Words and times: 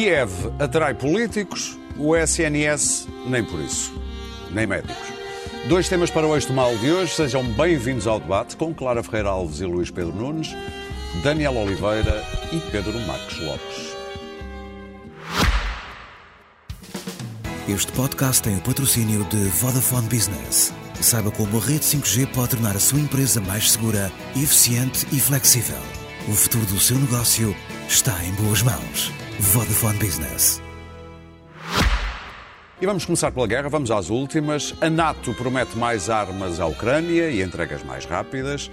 Kiev 0.00 0.32
atrai 0.58 0.94
políticos, 0.94 1.78
o 1.98 2.16
SNS 2.16 3.06
nem 3.26 3.44
por 3.44 3.60
isso, 3.60 3.92
nem 4.50 4.66
médicos. 4.66 4.96
Dois 5.68 5.90
temas 5.90 6.08
para 6.08 6.26
o 6.26 6.34
Eixo 6.34 6.54
Mal 6.54 6.74
de 6.78 6.90
hoje. 6.90 7.12
Sejam 7.12 7.44
bem-vindos 7.44 8.06
ao 8.06 8.18
debate 8.18 8.56
com 8.56 8.72
Clara 8.72 9.02
Ferreira 9.02 9.28
Alves 9.28 9.60
e 9.60 9.66
Luís 9.66 9.90
Pedro 9.90 10.14
Nunes, 10.14 10.56
Daniel 11.22 11.54
Oliveira 11.54 12.24
e 12.50 12.58
Pedro 12.70 12.98
Marcos 13.00 13.40
Lopes. 13.40 13.94
Este 17.68 17.92
podcast 17.92 18.42
tem 18.42 18.56
o 18.56 18.60
patrocínio 18.62 19.22
de 19.24 19.36
Vodafone 19.36 20.08
Business. 20.08 20.72
Saiba 21.02 21.30
como 21.30 21.58
a 21.58 21.60
rede 21.60 21.84
5G 21.84 22.26
pode 22.28 22.52
tornar 22.52 22.74
a 22.74 22.80
sua 22.80 23.00
empresa 23.00 23.38
mais 23.42 23.72
segura, 23.72 24.10
eficiente 24.34 25.06
e 25.12 25.20
flexível. 25.20 25.76
O 26.26 26.32
futuro 26.32 26.64
do 26.64 26.80
seu 26.80 26.96
negócio 26.96 27.54
está 27.86 28.16
em 28.24 28.32
boas 28.42 28.62
mãos. 28.62 29.12
Vodafone 29.40 29.98
Business. 29.98 30.60
E 32.78 32.84
vamos 32.84 33.06
começar 33.06 33.32
pela 33.32 33.46
guerra, 33.46 33.70
vamos 33.70 33.90
às 33.90 34.10
últimas. 34.10 34.74
A 34.82 34.90
NATO 34.90 35.32
promete 35.32 35.78
mais 35.78 36.10
armas 36.10 36.60
à 36.60 36.66
Ucrânia 36.66 37.30
e 37.30 37.40
entregas 37.40 37.82
mais 37.82 38.04
rápidas. 38.04 38.70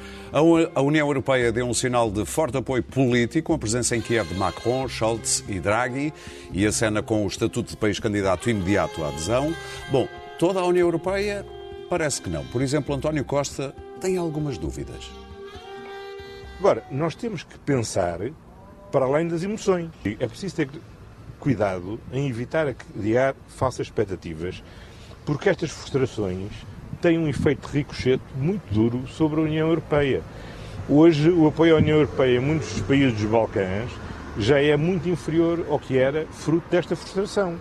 A 0.76 0.82
União 0.82 1.08
Europeia 1.08 1.54
deu 1.54 1.66
um 1.66 1.74
sinal 1.74 2.12
de 2.12 2.26
forte 2.26 2.58
apoio 2.58 2.84
político, 2.84 3.48
com 3.48 3.54
a 3.54 3.58
presença 3.58 3.96
em 3.96 4.02
Kiev 4.02 4.28
de 4.28 4.36
Macron, 4.36 4.90
Scholz 4.90 5.42
e 5.48 5.58
Draghi, 5.58 6.14
e 6.52 6.66
a 6.66 6.72
cena 6.72 7.02
com 7.02 7.24
o 7.24 7.28
estatuto 7.28 7.72
de 7.72 7.78
país 7.78 7.98
candidato 7.98 8.50
imediato 8.50 9.06
à 9.06 9.08
adesão. 9.08 9.56
Bom, 9.90 10.06
toda 10.38 10.60
a 10.60 10.66
União 10.66 10.86
Europeia 10.86 11.46
parece 11.90 12.22
que 12.22 12.30
não. 12.30 12.46
Por 12.46 12.62
exemplo, 12.62 12.94
António 12.94 13.24
Costa 13.24 13.74
tem 14.02 14.18
algumas 14.18 14.58
dúvidas. 14.58 15.10
Agora, 16.60 16.84
nós 16.92 17.16
temos 17.16 17.44
que 17.44 17.58
pensar 17.60 18.20
para 18.98 19.06
além 19.06 19.28
das 19.28 19.44
emoções. 19.44 19.92
É 20.04 20.26
preciso 20.26 20.56
ter 20.56 20.70
cuidado 21.40 22.00
em 22.12 22.28
evitar 22.28 22.74
criar 22.74 23.36
falsas 23.48 23.86
expectativas, 23.86 24.64
porque 25.24 25.50
estas 25.50 25.70
frustrações 25.70 26.52
têm 27.00 27.20
um 27.20 27.28
efeito 27.28 27.68
de 27.68 27.78
ricochete 27.78 28.24
muito 28.36 28.64
duro 28.74 29.08
sobre 29.08 29.40
a 29.40 29.44
União 29.44 29.68
Europeia. 29.68 30.24
Hoje, 30.90 31.30
o 31.30 31.46
apoio 31.46 31.76
à 31.76 31.78
União 31.78 31.98
Europeia 31.98 32.38
em 32.38 32.42
muitos 32.42 32.74
dos 32.74 32.82
países 32.82 33.14
dos 33.14 33.30
Balcãs 33.30 33.92
já 34.36 34.60
é 34.60 34.76
muito 34.76 35.08
inferior 35.08 35.64
ao 35.70 35.78
que 35.78 35.96
era 35.96 36.26
fruto 36.32 36.68
desta 36.72 36.96
frustração. 36.96 37.60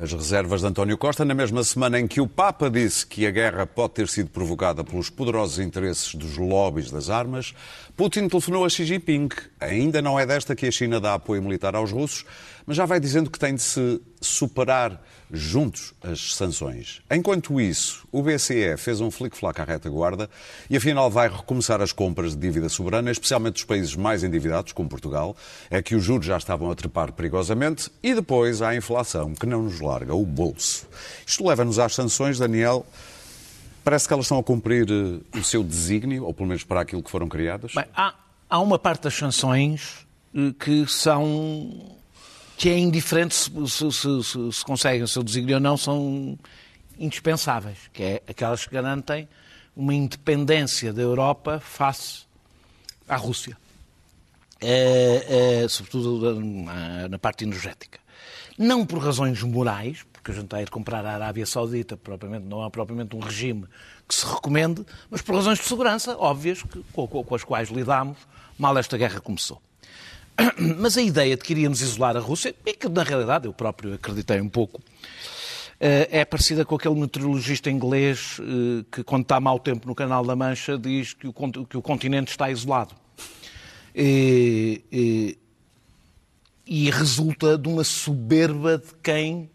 As 0.00 0.12
reservas 0.12 0.60
de 0.60 0.66
António 0.68 0.96
Costa, 0.96 1.24
na 1.24 1.34
mesma 1.34 1.64
semana 1.64 1.98
em 1.98 2.06
que 2.06 2.20
o 2.20 2.28
Papa 2.28 2.70
disse 2.70 3.04
que 3.04 3.26
a 3.26 3.32
guerra 3.32 3.66
pode 3.66 3.94
ter 3.94 4.06
sido 4.06 4.30
provocada 4.30 4.84
pelos 4.84 5.10
poderosos 5.10 5.58
interesses 5.58 6.14
dos 6.14 6.36
lobbies 6.36 6.88
das 6.88 7.10
armas, 7.10 7.52
Putin 7.98 8.28
telefonou 8.28 8.64
a 8.64 8.68
Xi 8.68 8.84
Jinping. 8.84 9.28
Ainda 9.58 10.00
não 10.00 10.20
é 10.20 10.24
desta 10.24 10.54
que 10.54 10.68
a 10.68 10.70
China 10.70 11.00
dá 11.00 11.14
apoio 11.14 11.42
militar 11.42 11.74
aos 11.74 11.90
russos, 11.90 12.24
mas 12.64 12.76
já 12.76 12.86
vai 12.86 13.00
dizendo 13.00 13.28
que 13.28 13.40
tem 13.40 13.56
de 13.56 13.60
se 13.60 14.00
superar 14.20 15.02
juntos 15.32 15.92
as 16.00 16.36
sanções. 16.36 17.02
Enquanto 17.10 17.60
isso, 17.60 18.06
o 18.12 18.22
BCE 18.22 18.76
fez 18.76 19.00
um 19.00 19.10
flic-flac 19.10 19.60
à 19.60 19.64
retaguarda 19.64 20.30
e 20.70 20.76
afinal 20.76 21.10
vai 21.10 21.28
recomeçar 21.28 21.82
as 21.82 21.90
compras 21.90 22.36
de 22.36 22.40
dívida 22.40 22.68
soberana, 22.68 23.10
especialmente 23.10 23.54
dos 23.54 23.64
países 23.64 23.96
mais 23.96 24.22
endividados, 24.22 24.72
como 24.72 24.88
Portugal. 24.88 25.36
É 25.68 25.82
que 25.82 25.96
os 25.96 26.04
juros 26.04 26.24
já 26.24 26.36
estavam 26.36 26.70
a 26.70 26.76
trepar 26.76 27.12
perigosamente 27.12 27.90
e 28.00 28.14
depois 28.14 28.62
há 28.62 28.68
a 28.68 28.76
inflação, 28.76 29.34
que 29.34 29.44
não 29.44 29.64
nos 29.64 29.80
larga 29.80 30.14
o 30.14 30.24
bolso. 30.24 30.86
Isto 31.26 31.48
leva-nos 31.48 31.80
às 31.80 31.96
sanções, 31.96 32.38
Daniel. 32.38 32.86
Parece 33.88 34.06
que 34.06 34.12
elas 34.12 34.26
estão 34.26 34.38
a 34.38 34.44
cumprir 34.44 34.86
eh, 34.90 35.38
o 35.38 35.42
seu 35.42 35.64
desígnio, 35.64 36.26
ou 36.26 36.34
pelo 36.34 36.46
menos 36.46 36.62
para 36.62 36.82
aquilo 36.82 37.02
que 37.02 37.10
foram 37.10 37.26
criadas? 37.26 37.72
Bem, 37.72 37.86
há, 37.96 38.14
há 38.46 38.60
uma 38.60 38.78
parte 38.78 39.04
das 39.04 39.14
sanções 39.14 40.06
eh, 40.34 40.52
que 40.60 40.86
são 40.86 41.96
que 42.58 42.68
é 42.68 42.76
indiferente 42.76 43.34
se, 43.34 43.50
se, 43.70 43.90
se, 43.90 44.52
se 44.52 44.62
conseguem 44.62 45.02
o 45.02 45.08
seu 45.08 45.22
desígnio 45.22 45.54
ou 45.54 45.60
não, 45.60 45.78
são 45.78 46.38
indispensáveis, 46.98 47.78
que 47.90 48.02
é 48.02 48.22
aquelas 48.28 48.66
que 48.66 48.74
garantem 48.74 49.26
uma 49.74 49.94
independência 49.94 50.92
da 50.92 51.00
Europa 51.00 51.58
face 51.58 52.26
à 53.08 53.16
Rússia, 53.16 53.56
é, 54.60 55.62
é, 55.62 55.68
sobretudo 55.68 56.38
na, 56.38 57.08
na 57.08 57.18
parte 57.18 57.42
energética. 57.42 57.98
Não 58.58 58.84
por 58.84 58.98
razões 58.98 59.42
morais, 59.42 60.04
porque 60.28 60.32
a 60.32 60.34
gente 60.34 60.44
está 60.44 60.56
a 60.58 60.62
ir 60.62 60.68
comprar 60.68 61.06
a 61.06 61.14
Arábia 61.14 61.46
Saudita, 61.46 61.96
propriamente, 61.96 62.44
não 62.44 62.64
é 62.64 62.68
propriamente 62.68 63.16
um 63.16 63.20
regime 63.20 63.64
que 64.06 64.14
se 64.14 64.26
recomende, 64.26 64.84
mas 65.10 65.22
por 65.22 65.34
razões 65.34 65.58
de 65.58 65.64
segurança 65.64 66.16
óbvias 66.18 66.62
que, 66.62 66.84
com, 66.92 67.06
com 67.06 67.34
as 67.34 67.44
quais 67.44 67.70
lidamos 67.70 68.18
mal 68.58 68.76
esta 68.76 68.98
guerra 68.98 69.20
começou. 69.20 69.60
Mas 70.78 70.96
a 70.96 71.02
ideia 71.02 71.36
de 71.36 71.42
que 71.42 71.52
iríamos 71.52 71.80
isolar 71.80 72.16
a 72.16 72.20
Rússia, 72.20 72.54
e 72.66 72.74
que 72.74 72.88
na 72.88 73.02
realidade 73.02 73.46
eu 73.46 73.52
próprio 73.52 73.94
acreditei 73.94 74.40
um 74.40 74.48
pouco, 74.48 74.82
eh, 75.80 76.08
é 76.10 76.24
parecida 76.24 76.64
com 76.64 76.74
aquele 76.74 76.94
meteorologista 76.94 77.70
inglês 77.70 78.38
eh, 78.40 78.84
que, 78.90 79.02
quando 79.02 79.22
está 79.22 79.40
mau 79.40 79.58
tempo 79.58 79.86
no 79.86 79.94
Canal 79.94 80.24
da 80.24 80.36
Mancha, 80.36 80.76
diz 80.76 81.14
que 81.14 81.26
o, 81.26 81.32
que 81.32 81.76
o 81.76 81.82
continente 81.82 82.30
está 82.30 82.50
isolado. 82.50 82.94
E, 83.94 84.82
e, 84.92 85.38
e 86.66 86.90
resulta 86.90 87.56
de 87.56 87.68
uma 87.68 87.82
soberba 87.82 88.78
de 88.78 88.94
quem 89.02 89.50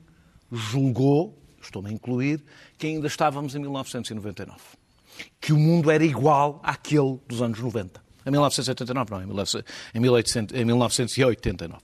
julgou, 0.53 1.37
estou-me 1.61 1.89
a 1.89 1.91
incluir, 1.91 2.43
que 2.77 2.87
ainda 2.87 3.07
estávamos 3.07 3.55
em 3.55 3.59
1999. 3.59 4.59
Que 5.41 5.51
o 5.53 5.57
mundo 5.57 5.89
era 5.91 6.03
igual 6.03 6.59
àquele 6.63 7.19
dos 7.27 7.41
anos 7.41 7.59
90. 7.59 8.01
Em 8.25 8.31
1989, 8.31 9.11
não, 9.11 9.21
em 9.21 9.25
1989. 10.65 11.81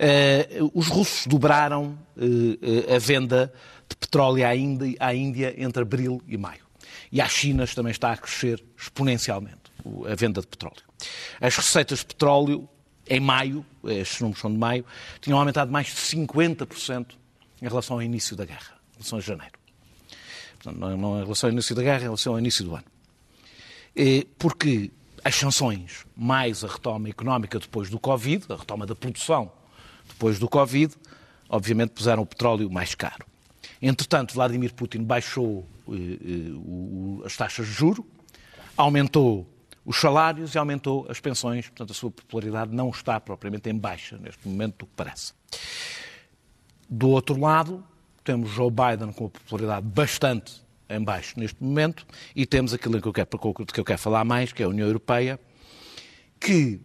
Uh, 0.00 0.70
os 0.72 0.88
russos 0.88 1.26
dobraram 1.26 1.98
uh, 2.16 2.94
a 2.94 2.98
venda 2.98 3.52
de 3.86 3.96
petróleo 3.96 4.46
à 4.46 4.56
Índia, 4.56 4.96
à 4.98 5.14
Índia 5.14 5.54
entre 5.58 5.82
abril 5.82 6.22
e 6.26 6.38
maio. 6.38 6.64
E 7.12 7.20
à 7.20 7.28
China 7.28 7.66
também 7.66 7.90
está 7.90 8.12
a 8.12 8.16
crescer 8.16 8.64
exponencialmente 8.78 9.60
a 10.10 10.14
venda 10.14 10.40
de 10.40 10.46
petróleo. 10.46 10.82
As 11.40 11.56
receitas 11.56 12.00
de 12.00 12.06
petróleo, 12.06 12.68
em 13.06 13.20
maio, 13.20 13.64
estes 13.84 14.20
números 14.20 14.40
são 14.40 14.50
de 14.50 14.58
maio, 14.58 14.84
tinham 15.20 15.38
aumentado 15.38 15.70
mais 15.70 15.88
de 15.88 15.94
50% 15.94 17.06
em 17.60 17.68
relação 17.68 17.96
ao 17.96 18.02
início 18.02 18.36
da 18.36 18.44
guerra, 18.44 18.78
em 18.90 18.96
relação 18.98 19.18
a 19.18 19.22
janeiro. 19.22 19.52
Portanto, 20.62 20.78
não 20.78 21.18
em 21.18 21.22
relação 21.22 21.48
ao 21.48 21.52
início 21.52 21.74
da 21.74 21.82
guerra, 21.82 22.00
em 22.00 22.04
relação 22.04 22.32
ao 22.34 22.38
início 22.38 22.64
do 22.64 22.74
ano. 22.74 22.84
Porque 24.38 24.90
as 25.24 25.34
sanções, 25.34 26.04
mais 26.16 26.64
a 26.64 26.68
retoma 26.68 27.08
económica 27.08 27.58
depois 27.58 27.90
do 27.90 27.98
Covid, 27.98 28.44
a 28.50 28.56
retoma 28.56 28.86
da 28.86 28.94
produção 28.94 29.50
depois 30.08 30.38
do 30.38 30.48
Covid, 30.48 30.94
obviamente 31.48 31.90
puseram 31.90 32.22
o 32.22 32.26
petróleo 32.26 32.70
mais 32.70 32.94
caro. 32.94 33.26
Entretanto, 33.80 34.34
Vladimir 34.34 34.74
Putin 34.74 35.02
baixou 35.02 35.66
eh, 35.88 35.94
eh, 35.94 37.26
as 37.26 37.36
taxas 37.36 37.66
de 37.66 37.72
juro, 37.72 38.06
aumentou 38.76 39.46
os 39.84 39.96
salários 39.96 40.54
e 40.54 40.58
aumentou 40.58 41.06
as 41.08 41.18
pensões, 41.20 41.68
portanto 41.68 41.90
a 41.90 41.94
sua 41.94 42.10
popularidade 42.10 42.74
não 42.74 42.90
está 42.90 43.18
propriamente 43.18 43.70
em 43.70 43.76
baixa 43.76 44.18
neste 44.18 44.46
momento, 44.46 44.80
do 44.80 44.86
que 44.86 44.92
parece. 44.94 45.32
Do 46.90 47.08
outro 47.10 47.38
lado, 47.38 47.84
temos 48.24 48.50
Joe 48.50 48.68
Biden 48.68 49.12
com 49.12 49.26
a 49.26 49.30
popularidade 49.30 49.86
bastante 49.86 50.60
em 50.88 51.00
baixo 51.00 51.38
neste 51.38 51.62
momento 51.62 52.04
e 52.34 52.44
temos 52.44 52.74
aquilo 52.74 53.00
que 53.00 53.06
eu 53.06 53.12
quero, 53.12 53.28
que 53.28 53.78
eu 53.78 53.84
quero 53.84 53.98
falar 53.98 54.24
mais, 54.24 54.52
que 54.52 54.60
é 54.60 54.66
a 54.66 54.68
União 54.68 54.88
Europeia, 54.88 55.38
que 56.40 56.80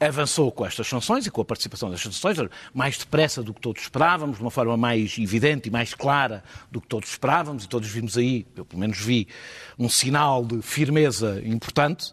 avançou 0.00 0.50
com 0.50 0.66
estas 0.66 0.88
sanções 0.88 1.26
e 1.26 1.30
com 1.30 1.40
a 1.40 1.44
participação 1.44 1.88
das 1.88 2.00
sanções, 2.00 2.36
mais 2.74 2.98
depressa 2.98 3.40
do 3.40 3.54
que 3.54 3.60
todos 3.60 3.82
esperávamos, 3.82 4.36
de 4.36 4.42
uma 4.42 4.50
forma 4.50 4.76
mais 4.76 5.16
evidente 5.16 5.68
e 5.68 5.72
mais 5.72 5.94
clara 5.94 6.42
do 6.68 6.80
que 6.80 6.88
todos 6.88 7.08
esperávamos, 7.08 7.64
e 7.64 7.68
todos 7.68 7.88
vimos 7.88 8.18
aí, 8.18 8.44
eu 8.56 8.64
pelo 8.64 8.80
menos 8.80 8.98
vi, 8.98 9.28
um 9.78 9.88
sinal 9.88 10.44
de 10.44 10.60
firmeza 10.60 11.40
importante, 11.46 12.12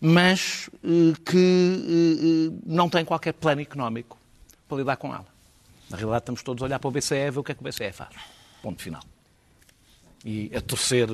mas 0.00 0.68
eh, 0.82 1.14
que 1.24 2.50
eh, 2.50 2.50
eh, 2.50 2.62
não 2.66 2.90
tem 2.90 3.04
qualquer 3.04 3.32
plano 3.32 3.62
económico 3.62 4.18
para 4.68 4.78
lidar 4.78 4.96
com 4.96 5.14
ela. 5.14 5.33
Na 5.90 5.96
realidade, 5.96 6.22
estamos 6.22 6.42
todos 6.42 6.62
a 6.62 6.66
olhar 6.66 6.78
para 6.78 6.88
o 6.88 6.90
BCE 6.90 7.14
e 7.14 7.30
ver 7.30 7.38
o 7.38 7.44
que 7.44 7.52
é 7.52 7.54
que 7.54 7.60
o 7.60 7.64
BCE 7.64 7.92
faz. 7.92 8.14
Ponto 8.62 8.82
final. 8.82 9.02
E 10.24 10.50
a 10.56 10.60
torcer, 10.62 11.06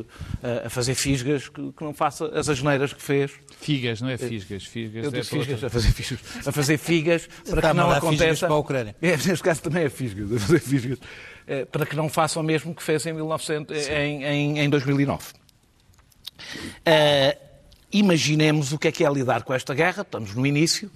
a 0.65 0.71
fazer 0.71 0.95
fisgas, 0.95 1.49
que, 1.49 1.73
não 1.81 1.93
faça 1.93 2.27
as 2.27 2.49
asneiras 2.49 2.93
que 2.93 3.03
fez. 3.03 3.33
Figas, 3.59 4.01
não 4.01 4.09
é 4.09 4.17
fisgas. 4.17 4.65
Fisgas, 4.65 5.05
Eu 5.05 5.11
disse 5.11 5.37
é 5.37 5.39
fisgas, 5.39 5.65
a 5.65 5.69
fazer 5.69 5.93
fisgas, 5.93 6.47
a 6.47 6.53
fazer 6.53 6.79
figas 6.79 7.29
para 7.49 7.71
que 7.71 7.77
não 7.77 7.91
aconteça. 7.91 8.47
Para 8.47 8.55
a 8.55 8.59
Ucrânia. 8.59 8.95
É, 9.03 9.17
neste 9.17 9.43
caso 9.43 9.63
também 9.63 9.83
é 9.83 9.91
fisgas, 9.91 10.33
a 10.33 10.39
fazer 10.39 10.61
fisgas, 10.61 10.99
é, 11.45 11.65
para 11.65 11.85
que 11.85 11.97
não 11.97 12.09
faça 12.09 12.39
o 12.39 12.43
mesmo 12.45 12.73
que 12.73 12.85
fez 12.85 13.05
em, 13.05 13.13
1900, 13.13 13.89
em, 13.89 14.25
em, 14.25 14.59
em 14.61 14.71
2009. 14.71 15.25
Uh, 16.41 17.37
imaginemos 17.93 18.73
o 18.73 18.79
que 18.79 18.89
é 18.89 18.93
que 18.93 19.05
é 19.05 19.11
lidar 19.11 19.43
com 19.43 19.53
esta 19.53 19.75
guerra, 19.75 20.03
estamos 20.03 20.35
no 20.35 20.47
início 20.47 20.89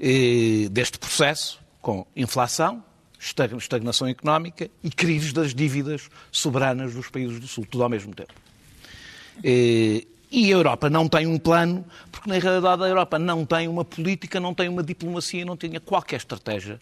uh, 0.00 0.68
deste 0.70 0.98
processo, 0.98 1.60
com 1.80 2.06
inflação, 2.14 2.82
estagnação 3.18 4.08
económica 4.08 4.70
e 4.82 4.90
crise 4.90 5.32
das 5.32 5.54
dívidas 5.54 6.08
soberanas 6.30 6.94
dos 6.94 7.08
países 7.08 7.38
do 7.38 7.46
Sul, 7.46 7.66
tudo 7.68 7.82
ao 7.82 7.88
mesmo 7.88 8.14
tempo. 8.14 8.32
E 10.32 10.46
a 10.46 10.56
Europa 10.56 10.88
não 10.88 11.08
tem 11.08 11.26
um 11.26 11.38
plano, 11.38 11.84
porque 12.12 12.28
na 12.28 12.38
realidade 12.38 12.84
a 12.84 12.86
Europa 12.86 13.18
não 13.18 13.44
tem 13.44 13.66
uma 13.66 13.84
política, 13.84 14.38
não 14.38 14.54
tem 14.54 14.68
uma 14.68 14.82
diplomacia, 14.82 15.44
não 15.44 15.56
tinha 15.56 15.80
qualquer 15.80 16.16
estratégia. 16.16 16.80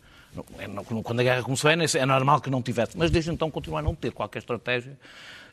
É, 0.58 0.68
quando 1.02 1.20
a 1.20 1.22
guerra 1.22 1.42
começou 1.42 1.70
é 1.70 2.06
normal 2.06 2.42
que 2.42 2.50
não 2.50 2.60
tivesse, 2.60 2.96
mas 2.98 3.10
desde 3.10 3.30
então 3.30 3.50
continua 3.50 3.78
a 3.78 3.82
não 3.82 3.94
ter 3.94 4.12
qualquer 4.12 4.40
estratégia 4.40 4.98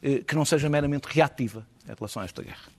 eh, 0.04 0.20
que 0.28 0.36
não 0.36 0.44
seja 0.44 0.70
meramente 0.70 1.08
reativa 1.08 1.66
em 1.88 1.94
relação 1.98 2.22
a 2.22 2.26
esta 2.26 2.44
guerra. 2.44 2.76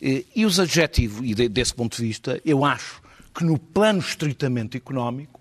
E 0.00 0.44
os 0.44 0.60
adjetivos, 0.60 1.22
e 1.24 1.48
desse 1.48 1.72
ponto 1.72 1.96
de 1.96 2.02
vista, 2.02 2.38
eu 2.44 2.62
acho 2.62 3.00
que 3.34 3.42
no 3.42 3.58
plano 3.58 4.00
estritamente 4.00 4.76
económico, 4.76 5.33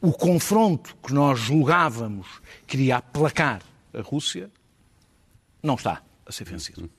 o 0.00 0.12
confronto 0.12 0.96
que 1.02 1.12
nós 1.12 1.38
julgávamos 1.38 2.26
que 2.66 2.76
iria 2.76 2.96
aplacar 2.98 3.62
a 3.94 4.00
Rússia 4.00 4.50
não 5.62 5.74
está 5.74 6.02
a 6.24 6.32
ser 6.32 6.44
vencido. 6.44 6.90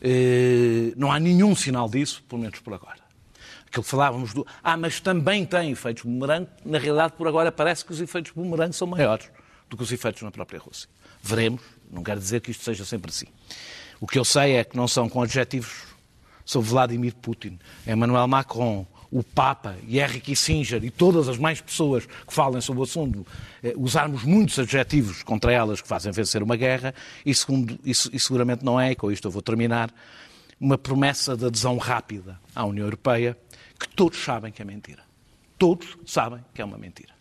Eh, 0.00 0.92
não 0.96 1.10
há 1.12 1.18
nenhum 1.18 1.54
sinal 1.54 1.88
disso, 1.88 2.22
pelo 2.28 2.40
menos 2.40 2.60
por 2.60 2.72
agora. 2.72 2.98
Aquilo 3.66 3.84
que 3.84 3.90
falávamos 3.90 4.32
do. 4.32 4.46
Ah, 4.62 4.76
mas 4.76 5.00
também 5.00 5.44
tem 5.44 5.70
efeitos 5.70 6.04
bumerangue. 6.04 6.48
Na 6.64 6.78
realidade, 6.78 7.12
por 7.12 7.28
agora, 7.28 7.52
parece 7.52 7.84
que 7.84 7.92
os 7.92 8.00
efeitos 8.00 8.32
bumerangue 8.32 8.74
são 8.74 8.86
maiores 8.86 9.30
do 9.68 9.76
que 9.76 9.82
os 9.82 9.92
efeitos 9.92 10.22
na 10.22 10.30
própria 10.30 10.58
Rússia. 10.58 10.88
Veremos. 11.22 11.62
Não 11.90 12.02
quero 12.02 12.20
dizer 12.20 12.40
que 12.40 12.50
isto 12.50 12.64
seja 12.64 12.84
sempre 12.84 13.10
assim. 13.10 13.26
O 14.00 14.06
que 14.06 14.18
eu 14.18 14.24
sei 14.24 14.56
é 14.56 14.64
que 14.64 14.76
não 14.76 14.86
são 14.86 15.08
com 15.08 15.22
adjetivos 15.22 15.84
sobre 16.44 16.70
Vladimir 16.70 17.14
Putin, 17.16 17.58
Emmanuel 17.86 18.26
Macron, 18.26 18.86
o 19.10 19.22
Papa 19.22 19.76
e 19.86 19.98
Henry 19.98 20.20
Kissinger 20.20 20.84
e 20.84 20.90
todas 20.90 21.28
as 21.28 21.38
mais 21.38 21.60
pessoas 21.60 22.06
que 22.06 22.32
falem 22.32 22.60
sobre 22.60 22.80
o 22.80 22.84
assunto 22.84 23.26
eh, 23.62 23.72
usarmos 23.76 24.22
muitos 24.24 24.58
adjetivos 24.58 25.22
contra 25.22 25.52
elas 25.52 25.80
que 25.80 25.88
fazem 25.88 26.12
vencer 26.12 26.42
uma 26.42 26.56
guerra, 26.56 26.94
e, 27.24 27.34
segundo, 27.34 27.78
isso, 27.84 28.10
e 28.12 28.20
seguramente 28.20 28.64
não 28.64 28.78
é, 28.78 28.92
e 28.92 28.94
com 28.94 29.10
isto 29.10 29.26
eu 29.26 29.32
vou 29.32 29.42
terminar, 29.42 29.92
uma 30.60 30.76
promessa 30.76 31.36
de 31.36 31.46
adesão 31.46 31.76
rápida 31.78 32.38
à 32.54 32.64
União 32.64 32.84
Europeia 32.84 33.36
que 33.78 33.88
todos 33.88 34.22
sabem 34.22 34.52
que 34.52 34.60
é 34.60 34.64
mentira. 34.64 35.02
Todos 35.56 35.96
sabem 36.04 36.44
que 36.52 36.60
é 36.60 36.64
uma 36.64 36.78
mentira. 36.78 37.12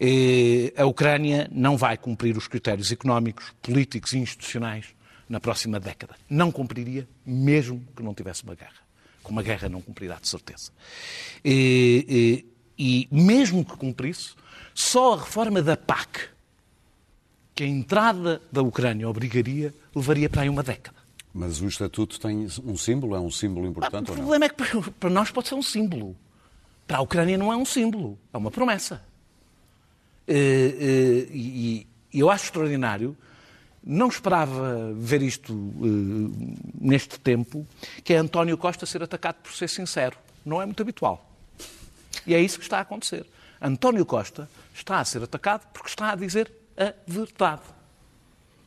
E 0.00 0.72
a 0.76 0.86
Ucrânia 0.86 1.48
não 1.52 1.76
vai 1.76 1.98
cumprir 1.98 2.36
os 2.36 2.48
critérios 2.48 2.90
económicos, 2.90 3.52
políticos 3.60 4.12
e 4.14 4.18
institucionais 4.18 4.86
na 5.28 5.38
próxima 5.38 5.78
década. 5.78 6.14
Não 6.28 6.50
cumpriria, 6.50 7.06
mesmo 7.26 7.84
que 7.94 8.02
não 8.02 8.14
tivesse 8.14 8.42
uma 8.44 8.54
guerra 8.54 8.89
com 9.22 9.32
uma 9.32 9.42
guerra 9.42 9.68
não 9.68 9.80
cumprirá, 9.80 10.18
de 10.20 10.28
certeza. 10.28 10.70
E, 11.44 12.44
e, 12.78 13.08
e 13.12 13.14
mesmo 13.14 13.64
que 13.64 13.76
cumprisse, 13.76 14.30
só 14.74 15.14
a 15.14 15.18
reforma 15.18 15.62
da 15.62 15.76
PAC, 15.76 16.28
que 17.54 17.64
a 17.64 17.66
entrada 17.66 18.40
da 18.50 18.62
Ucrânia 18.62 19.08
obrigaria, 19.08 19.74
levaria 19.94 20.28
para 20.28 20.42
aí 20.42 20.48
uma 20.48 20.62
década. 20.62 20.98
Mas 21.32 21.60
o 21.60 21.68
Estatuto 21.68 22.18
tem 22.18 22.48
um 22.64 22.76
símbolo? 22.76 23.14
É 23.14 23.20
um 23.20 23.30
símbolo 23.30 23.66
importante 23.66 24.08
ah, 24.08 24.12
ou 24.12 24.16
não? 24.16 24.24
O 24.24 24.26
problema 24.26 24.46
é 24.46 24.48
que 24.48 24.90
para 24.92 25.10
nós 25.10 25.30
pode 25.30 25.48
ser 25.48 25.54
um 25.54 25.62
símbolo. 25.62 26.16
Para 26.86 26.98
a 26.98 27.00
Ucrânia 27.02 27.38
não 27.38 27.52
é 27.52 27.56
um 27.56 27.64
símbolo, 27.64 28.18
é 28.32 28.36
uma 28.36 28.50
promessa. 28.50 29.04
E, 30.26 31.86
e 32.12 32.18
eu 32.18 32.30
acho 32.30 32.46
extraordinário 32.46 33.16
não 33.82 34.08
esperava 34.08 34.92
ver 34.94 35.22
isto 35.22 35.52
uh, 35.52 36.56
neste 36.80 37.18
tempo, 37.18 37.66
que 38.04 38.12
é 38.12 38.16
António 38.16 38.56
Costa 38.58 38.84
ser 38.86 39.02
atacado 39.02 39.36
por 39.42 39.52
ser 39.52 39.68
sincero. 39.68 40.16
Não 40.44 40.60
é 40.60 40.66
muito 40.66 40.82
habitual. 40.82 41.30
E 42.26 42.34
é 42.34 42.40
isso 42.40 42.58
que 42.58 42.64
está 42.64 42.78
a 42.78 42.82
acontecer. 42.82 43.26
António 43.60 44.04
Costa 44.04 44.48
está 44.74 45.00
a 45.00 45.04
ser 45.04 45.22
atacado 45.22 45.66
porque 45.72 45.88
está 45.88 46.12
a 46.12 46.14
dizer 46.14 46.50
a 46.76 46.92
verdade. 47.06 47.62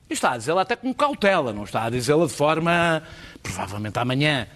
E 0.09 0.13
está 0.13 0.33
a 0.33 0.37
dizê-la 0.37 0.61
até 0.61 0.75
com 0.75 0.93
cautela, 0.93 1.53
não 1.53 1.63
está 1.63 1.83
a 1.83 1.89
dizê-la 1.89 2.25
de 2.25 2.33
forma. 2.33 3.03
Provavelmente 3.41 3.97
amanhã 3.97 4.47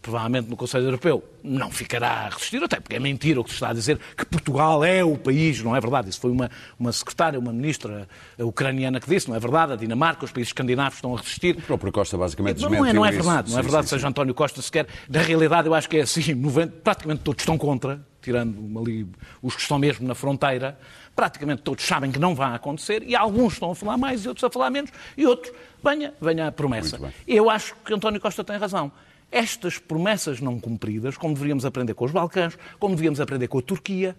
provavelmente 0.00 0.48
no 0.48 0.56
Conselho 0.56 0.86
Europeu, 0.86 1.22
não 1.42 1.70
ficará 1.70 2.08
a 2.08 2.28
resistir, 2.30 2.62
até 2.62 2.80
porque 2.80 2.96
é 2.96 3.00
mentira 3.00 3.40
o 3.40 3.44
que 3.44 3.50
se 3.50 3.56
está 3.56 3.70
a 3.70 3.72
dizer, 3.72 3.98
que 4.16 4.24
Portugal 4.24 4.82
é 4.82 5.04
o 5.04 5.16
país, 5.16 5.62
não 5.62 5.76
é 5.76 5.80
verdade? 5.80 6.08
Isso 6.08 6.20
foi 6.20 6.30
uma, 6.30 6.50
uma 6.78 6.92
secretária, 6.92 7.38
uma 7.38 7.52
ministra 7.52 8.08
ucraniana 8.38 8.98
que 9.00 9.08
disse, 9.08 9.28
não 9.28 9.36
é 9.36 9.40
verdade? 9.40 9.72
A 9.72 9.76
Dinamarca, 9.76 10.24
os 10.24 10.32
países 10.32 10.48
escandinavos 10.48 10.96
estão 10.98 11.14
a 11.14 11.18
resistir. 11.18 11.56
O 11.58 11.62
próprio 11.62 11.92
Costa 11.92 12.16
basicamente 12.16 12.60
não, 12.62 12.70
não 12.70 12.86
é, 12.86 12.92
não 12.92 13.06
é 13.06 13.12
verdade, 13.12 13.50
não 13.50 13.58
é 13.58 13.62
verdade, 13.62 13.84
sim, 13.86 13.90
seja 13.90 14.02
sim. 14.02 14.08
António 14.08 14.34
Costa 14.34 14.62
sequer. 14.62 14.86
Na 15.08 15.20
realidade, 15.20 15.68
eu 15.68 15.74
acho 15.74 15.88
que 15.88 15.98
é 15.98 16.02
assim, 16.02 16.32
90, 16.34 16.72
praticamente 16.82 17.22
todos 17.22 17.42
estão 17.42 17.58
contra, 17.58 18.00
tirando 18.22 18.78
ali 18.78 19.06
os 19.42 19.54
que 19.54 19.62
estão 19.62 19.78
mesmo 19.78 20.06
na 20.06 20.14
fronteira, 20.14 20.78
praticamente 21.14 21.62
todos 21.62 21.84
sabem 21.84 22.10
que 22.10 22.18
não 22.18 22.34
vai 22.34 22.54
acontecer 22.54 23.02
e 23.02 23.14
alguns 23.14 23.54
estão 23.54 23.70
a 23.70 23.74
falar 23.74 23.96
mais 23.96 24.24
e 24.24 24.28
outros 24.28 24.44
a 24.44 24.50
falar 24.50 24.70
menos 24.70 24.90
e 25.16 25.26
outros, 25.26 25.52
venha, 25.84 26.12
venha 26.20 26.48
a 26.48 26.52
promessa. 26.52 26.98
Eu 27.26 27.48
acho 27.48 27.74
que 27.84 27.94
António 27.94 28.20
Costa 28.20 28.42
tem 28.42 28.56
razão 28.56 28.90
estas 29.30 29.78
promessas 29.78 30.40
não 30.40 30.58
cumpridas, 30.60 31.16
como 31.16 31.34
deveríamos 31.34 31.64
aprender 31.64 31.94
com 31.94 32.04
os 32.04 32.12
Balcãs, 32.12 32.56
como 32.78 32.94
deveríamos 32.94 33.20
aprender 33.20 33.48
com 33.48 33.58
a 33.58 33.62
Turquia, 33.62 34.16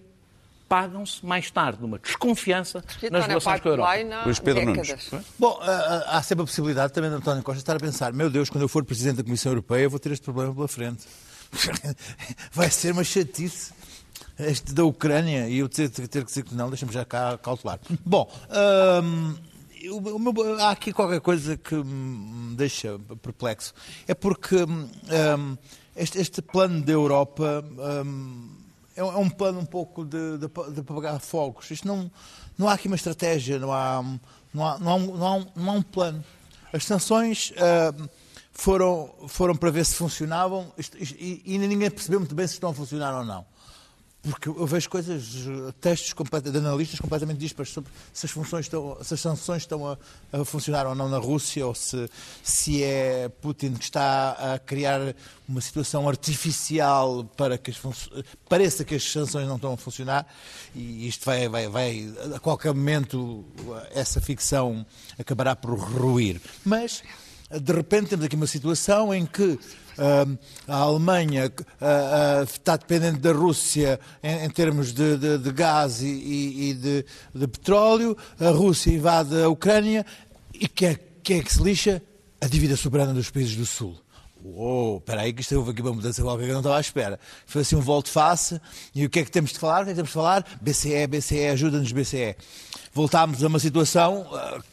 pagam-se 0.67 1.25
mais 1.25 1.49
tarde 1.49 1.81
numa 1.81 1.97
desconfiança 1.97 2.83
nas 3.09 3.25
relações 3.25 3.61
com 3.61 3.69
a 3.69 3.71
Europa. 3.71 4.23
Luís 4.25 4.39
Pedro 4.39 4.65
Nunes. 4.65 5.09
Bom, 5.39 5.57
há 5.61 6.21
sempre 6.21 6.43
a 6.43 6.45
possibilidade 6.45 6.93
também 6.93 7.09
de 7.09 7.15
António 7.15 7.41
Costa 7.41 7.59
estar 7.59 7.75
a 7.75 7.79
pensar, 7.79 8.11
meu 8.13 8.29
Deus, 8.29 8.49
quando 8.49 8.63
eu 8.63 8.67
for 8.67 8.83
Presidente 8.83 9.17
da 9.17 9.23
Comissão 9.23 9.51
Europeia 9.51 9.83
eu 9.83 9.89
vou 9.89 9.99
ter 9.99 10.11
este 10.11 10.23
problema 10.23 10.53
pela 10.53 10.67
frente. 10.67 11.05
Vai 12.51 12.69
ser 12.69 12.91
uma 12.91 13.03
chatice 13.03 13.71
este 14.37 14.73
da 14.73 14.83
Ucrânia 14.83 15.47
e 15.49 15.59
eu 15.59 15.69
ter, 15.69 15.89
ter 15.89 16.07
que 16.07 16.25
dizer 16.25 16.43
que 16.43 16.53
não, 16.53 16.69
deixa-me 16.69 16.91
já 16.91 17.03
cá 17.05 17.37
calcular. 17.37 17.79
Bom, 18.05 18.29
hum, 19.03 19.35
o 19.89 20.19
meu, 20.19 20.59
há 20.59 20.71
aqui 20.71 20.91
qualquer 20.91 21.21
coisa 21.21 21.57
que 21.57 21.75
me 21.75 22.55
deixa 22.55 22.99
perplexo. 23.21 23.73
É 24.07 24.13
porque 24.13 24.55
um, 24.63 25.57
este, 25.95 26.19
este, 26.19 26.41
plano 26.41 26.81
da 26.81 26.91
Europa 26.91 27.63
um, 28.05 28.49
é, 28.95 29.01
é, 29.01 29.03
um 29.03 29.29
plano 29.29 29.59
um 29.59 29.65
pouco 29.65 30.03
de, 30.03 30.37
de, 30.37 30.47
de 30.73 30.79
apagar 30.79 31.19
fogos. 31.19 31.69
Isto 31.71 31.87
não, 31.87 32.11
não 32.57 32.67
há 32.67 32.73
aqui 32.73 32.87
uma 32.87 32.95
estratégia, 32.95 33.59
não 33.59 33.71
há, 33.71 34.03
não 34.53 34.67
há, 34.67 34.79
não 34.79 34.89
há, 34.89 34.95
um, 34.95 35.17
não 35.17 35.27
há, 35.27 35.35
um, 35.35 35.45
não 35.55 35.69
há 35.69 35.73
um 35.73 35.81
plano. 35.81 36.23
As 36.73 36.83
sanções 36.83 37.51
uh, 37.51 38.09
foram, 38.51 39.13
foram 39.27 39.55
para 39.55 39.69
ver 39.69 39.85
se 39.85 39.95
funcionavam 39.95 40.71
isto, 40.77 40.97
e, 40.97 41.43
e 41.45 41.57
ninguém 41.57 41.89
percebeu 41.89 42.19
muito 42.19 42.35
bem 42.35 42.47
se 42.47 42.53
estão 42.53 42.71
a 42.71 42.73
funcionar 42.73 43.17
ou 43.17 43.25
não. 43.25 43.45
Porque 44.29 44.49
eu 44.49 44.65
vejo 44.65 44.89
coisas, 44.89 45.23
textos 45.79 46.13
de 46.43 46.57
analistas 46.57 46.99
completamente 46.99 47.37
dispares 47.37 47.71
sobre 47.71 47.91
se 48.11 48.25
as, 48.25 48.31
funções 48.31 48.65
estão, 48.65 48.97
se 49.01 49.13
as 49.13 49.19
sanções 49.19 49.63
estão 49.63 49.87
a, 49.87 49.97
a, 50.31 50.43
funcionar 50.43 50.85
ou 50.87 50.95
não 50.95 51.07
na 51.07 51.17
Rússia, 51.17 51.65
ou 51.65 51.73
se, 51.73 52.09
se 52.43 52.83
é 52.83 53.29
Putin 53.29 53.73
que 53.73 53.83
está 53.83 54.31
a 54.31 54.59
criar 54.59 55.15
uma 55.47 55.61
situação 55.61 56.07
artificial 56.07 57.23
para 57.37 57.57
que 57.57 57.71
as 57.71 57.77
pareça 58.49 58.83
que 58.83 58.95
as 58.95 59.03
sanções 59.03 59.47
não 59.47 59.55
estão 59.55 59.73
a 59.73 59.77
funcionar, 59.77 60.27
e 60.75 61.07
isto 61.07 61.25
vai, 61.25 61.47
vai, 61.47 61.67
vai, 61.67 62.13
a 62.35 62.39
qualquer 62.39 62.73
momento, 62.73 63.45
essa 63.91 64.19
ficção 64.19 64.85
acabará 65.17 65.55
por 65.55 65.77
ruir. 65.77 66.41
Mas, 66.65 67.03
de 67.49 67.73
repente, 67.73 68.09
temos 68.09 68.25
aqui 68.25 68.35
uma 68.35 68.47
situação 68.47 69.13
em 69.13 69.25
que 69.25 69.57
a 70.67 70.75
Alemanha 70.75 71.51
está 72.43 72.77
dependente 72.77 73.19
da 73.19 73.31
Rússia 73.31 73.99
em, 74.21 74.49
termos 74.49 74.93
de, 74.93 75.17
de, 75.17 75.37
de 75.37 75.51
gás 75.51 76.01
e, 76.01 76.07
e 76.07 76.73
de, 76.73 77.05
de, 77.33 77.47
petróleo, 77.47 78.15
a 78.39 78.49
Rússia 78.49 78.91
invade 78.91 79.41
a 79.41 79.49
Ucrânia 79.49 80.05
e 80.53 80.67
quem 80.67 80.89
é, 80.89 80.99
quem 81.23 81.39
é 81.39 81.43
que 81.43 81.51
se 81.51 81.61
lixa? 81.63 82.01
A 82.39 82.47
dívida 82.47 82.75
soberana 82.75 83.13
dos 83.13 83.31
países 83.31 83.55
do 83.55 83.65
Sul. 83.65 83.97
Uou, 84.43 84.97
espera 84.99 85.21
aí 85.21 85.33
que 85.33 85.41
isto 85.41 85.55
houve 85.55 85.71
aqui 85.71 85.81
uma 85.81 85.93
mudança 85.93 86.21
qualquer 86.21 86.43
que 86.43 86.49
eu 86.49 86.53
não 86.53 86.59
estava 86.59 86.77
à 86.77 86.81
espera. 86.81 87.19
Foi 87.47 87.63
assim 87.63 87.75
um 87.75 87.81
volte-face 87.81 88.61
e 88.93 89.05
o 89.05 89.09
que 89.09 89.19
é 89.19 89.25
que 89.25 89.31
temos 89.31 89.51
de 89.51 89.57
falar? 89.57 89.81
O 89.81 89.85
que 89.85 89.89
é 89.89 89.93
que 89.93 89.95
temos 89.95 90.09
de 90.09 90.13
falar? 90.13 90.45
BCE, 90.61 91.07
BCE, 91.07 91.47
ajuda-nos 91.47 91.91
BCE. 91.91 92.35
Voltámos 92.93 93.43
a 93.43 93.47
uma 93.47 93.57
situação 93.57 94.27
uh, 94.31 94.63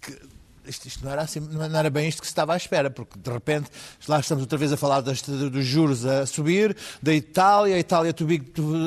que, 0.00 0.12
que 0.12 0.33
isto, 0.66 0.86
isto, 0.86 1.04
não, 1.04 1.12
era 1.12 1.22
assim, 1.22 1.40
não 1.40 1.78
era 1.78 1.90
bem 1.90 2.08
isto 2.08 2.20
que 2.20 2.26
se 2.26 2.32
estava 2.32 2.54
à 2.54 2.56
espera, 2.56 2.90
porque 2.90 3.18
de 3.18 3.30
repente 3.30 3.70
lá 4.08 4.20
estamos 4.20 4.42
outra 4.42 4.58
vez 4.58 4.72
a 4.72 4.76
falar 4.76 5.00
das, 5.00 5.22
dos 5.22 5.64
juros 5.64 6.04
a 6.06 6.26
subir, 6.26 6.76
da 7.02 7.12
Itália, 7.12 7.76
a 7.76 7.78
Itália 7.78 8.14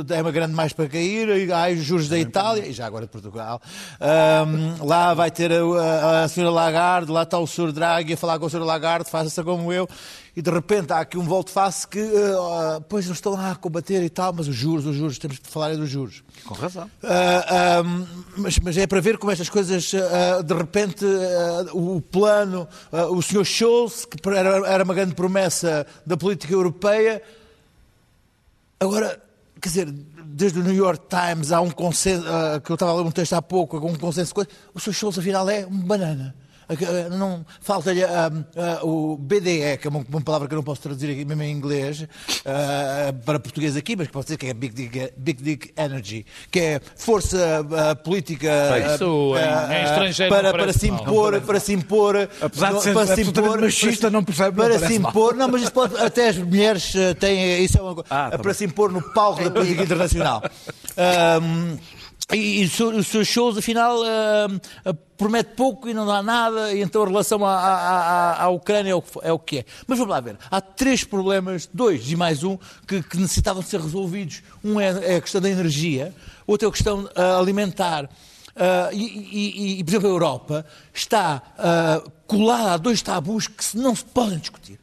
é 0.10 0.22
uma 0.22 0.32
grande 0.32 0.54
mais 0.54 0.74
para 0.74 0.88
cair, 0.90 1.52
há 1.52 1.70
os 1.70 1.84
juros 1.84 2.10
da 2.10 2.18
Itália, 2.18 2.66
e 2.68 2.74
já 2.74 2.86
agora 2.86 3.06
de 3.06 3.12
Portugal. 3.12 3.62
Um, 4.02 4.86
lá 4.86 5.14
vai 5.14 5.32
ter 5.32 5.52
a, 5.52 5.64
a, 5.64 6.24
a 6.24 6.28
senhora 6.28 6.52
Lagarde, 6.52 7.12
lá 7.12 7.24
está 7.24 7.38
o 7.38 7.48
Sr. 7.48 7.72
Draghi 7.72 8.14
a 8.14 8.18
falar 8.18 8.40
com 8.40 8.46
o 8.46 8.50
Sr. 8.50 8.64
Lagarde, 8.64 9.10
faça-se 9.10 9.44
como 9.44 9.72
eu 9.72 9.88
e 10.38 10.42
de 10.44 10.52
repente 10.52 10.94
há 10.94 11.00
aqui 11.00 11.18
um 11.18 11.24
volte-face 11.24 11.88
que, 11.88 12.00
uh, 12.00 12.80
pois, 12.88 13.06
eles 13.06 13.18
estão 13.18 13.32
lá 13.32 13.54
a 13.54 13.56
combater 13.56 14.04
e 14.04 14.10
tal, 14.10 14.32
mas 14.32 14.48
os 14.48 14.56
juros, 14.56 14.86
os 14.86 14.96
juros, 14.96 15.18
temos 15.18 15.40
de 15.40 15.50
falar 15.50 15.74
é 15.74 15.76
dos 15.76 15.90
juros. 15.90 16.24
Com 16.46 16.54
razão. 16.54 16.86
Uh, 17.02 18.08
mas, 18.38 18.60
mas, 18.60 18.78
é 18.78 18.86
para 18.86 19.02
ver 19.02 19.18
como 19.18 19.32
estas 19.32 19.50
coisas, 19.50 19.92
uh, 19.94 20.44
de 20.44 20.54
repente, 20.54 21.04
o 21.74 22.00
plano, 22.00 22.68
o 23.10 23.20
Sr. 23.20 23.44
Scholz, 23.44 24.06
que 24.06 24.30
era, 24.30 24.68
era 24.68 24.84
uma 24.84 24.94
grande 24.94 25.16
promessa 25.16 25.88
da 26.06 26.16
política 26.16 26.54
europeia, 26.54 27.20
agora, 28.80 29.20
quer 29.60 29.70
dizer, 29.70 29.92
desde 29.92 30.60
o 30.60 30.64
New 30.64 30.76
York 30.76 31.08
Times 31.10 31.52
há 31.52 31.62
um 31.62 31.72
consenso, 31.72 32.24
que 32.64 32.72
eu 32.72 32.76
estava 32.76 32.92
a 32.92 32.96
ler 32.98 33.08
um 33.08 33.12
texto 33.12 33.34
há 33.34 33.42
pouco, 33.42 33.82
com 33.82 33.90
um 33.90 33.96
consenso 33.96 34.28
de 34.28 34.36
coisa, 34.36 34.50
o 34.72 34.80
Sr. 34.80 34.94
Scholz 34.94 35.18
afinal 35.18 35.50
é 35.50 35.66
um 35.66 35.80
banana 35.80 36.36
Uh, 36.47 36.47
não 37.18 37.46
Falta-lhe 37.62 38.04
uh, 38.04 38.08
uh, 38.84 39.14
o 39.14 39.18
BDE, 39.18 39.78
que 39.80 39.88
é 39.88 39.90
uma, 39.90 40.06
uma, 40.10 40.22
palavra 40.22 40.48
que 40.48 40.54
eu 40.54 40.58
não 40.58 40.64
posso 40.64 40.82
traduzir 40.82 41.12
aqui 41.12 41.24
mesmo 41.24 41.44
em 41.44 41.52
inglês 41.52 42.06
para 43.26 43.40
português 43.40 43.76
aqui, 43.76 43.96
mas 43.96 44.08
que 44.08 44.14
pode 44.14 44.26
dizer 44.26 44.38
que 44.38 44.48
é 44.48 44.54
Big 44.54 44.74
Dick, 44.74 45.14
Big 45.18 45.42
Dick 45.44 45.74
Energy, 45.78 46.26
que 46.52 46.60
é 46.60 46.82
força 46.96 47.66
política 48.04 48.48
Isso, 48.94 49.34
em, 49.36 49.76
em 49.76 49.84
estrangeiro 49.84 50.34
para, 50.34 50.52
para, 50.52 50.74
se 50.74 50.88
impor, 50.88 51.42
para 51.42 51.60
se 51.60 51.74
impor, 51.74 52.30
apesar 52.42 52.74
de 52.74 52.82
ser 52.82 52.94
para 52.94 53.16
se 53.16 53.22
impor, 53.22 53.62
machista, 53.62 54.10
não 54.10 54.24
percebe 54.24 54.58
para 54.58 54.80
se 54.80 54.96
impor, 54.96 55.36
não, 55.36 55.48
mas 55.48 55.70
pode, 55.70 55.98
até 55.98 56.30
as 56.30 56.38
mulheres 56.38 56.94
têm 57.20 57.64
isso 57.64 57.78
é 57.78 57.82
uma, 57.82 58.04
ah, 58.10 58.30
tá 58.32 58.38
para 58.38 58.44
bem. 58.44 58.54
se 58.54 58.66
impor 58.66 58.92
no 58.92 59.02
palco 59.14 59.44
da 59.44 59.52
política 59.52 59.84
internacional. 59.84 60.42
Um, 60.98 61.78
e, 62.34 62.66
os 62.66 63.08
seus 63.08 63.26
shows, 63.26 63.58
afinal, 63.58 64.00
uh, 64.02 64.56
uh, 64.86 64.94
promete 65.18 65.52
pouco 65.56 65.88
e 65.88 65.94
não 65.94 66.06
dá 66.06 66.22
nada, 66.22 66.74
e 66.74 66.82
então 66.82 67.04
a 67.04 67.06
relação 67.06 67.46
à, 67.46 67.56
à, 67.56 68.44
à 68.44 68.50
Ucrânia 68.50 68.92
é 68.92 68.96
o, 68.96 69.04
é 69.22 69.32
o, 69.32 69.40
que 69.40 69.60
é. 69.60 69.66
Mas 69.88 69.98
vamos 69.98 70.14
lá 70.14 70.20
ver. 70.20 70.38
Há 70.52 70.60
três 70.60 71.06
problemas, 71.06 71.70
dois 71.74 72.12
e 72.12 72.18
mais 72.18 72.44
um, 72.44 72.58
que, 72.86 73.02
que 73.02 73.18
necessitavam 73.18 73.62
ser 73.62 73.80
resolvidos. 73.80 74.44
Um 74.62 74.78
é, 74.78 75.14
é, 75.14 75.16
a 75.16 75.22
questão 75.22 75.40
da 75.40 75.50
energia, 75.50 76.14
outro 76.46 76.68
é 76.68 76.70
a 76.70 76.72
questão 76.72 77.06
uh, 77.06 77.40
alimentar. 77.40 78.10
E, 78.92 78.98
e, 78.98 79.80
e, 79.80 79.84
por 79.84 79.92
exemplo, 79.92 80.08
a 80.08 80.12
Europa 80.12 80.66
está 80.92 81.44
colada 82.26 82.72
a 82.74 82.78
dois 82.78 83.04
tabus 83.04 83.48
que 83.48 83.78
não 83.78 83.96
se 83.96 84.04
podem 84.04 84.40
discutir. 84.40 84.80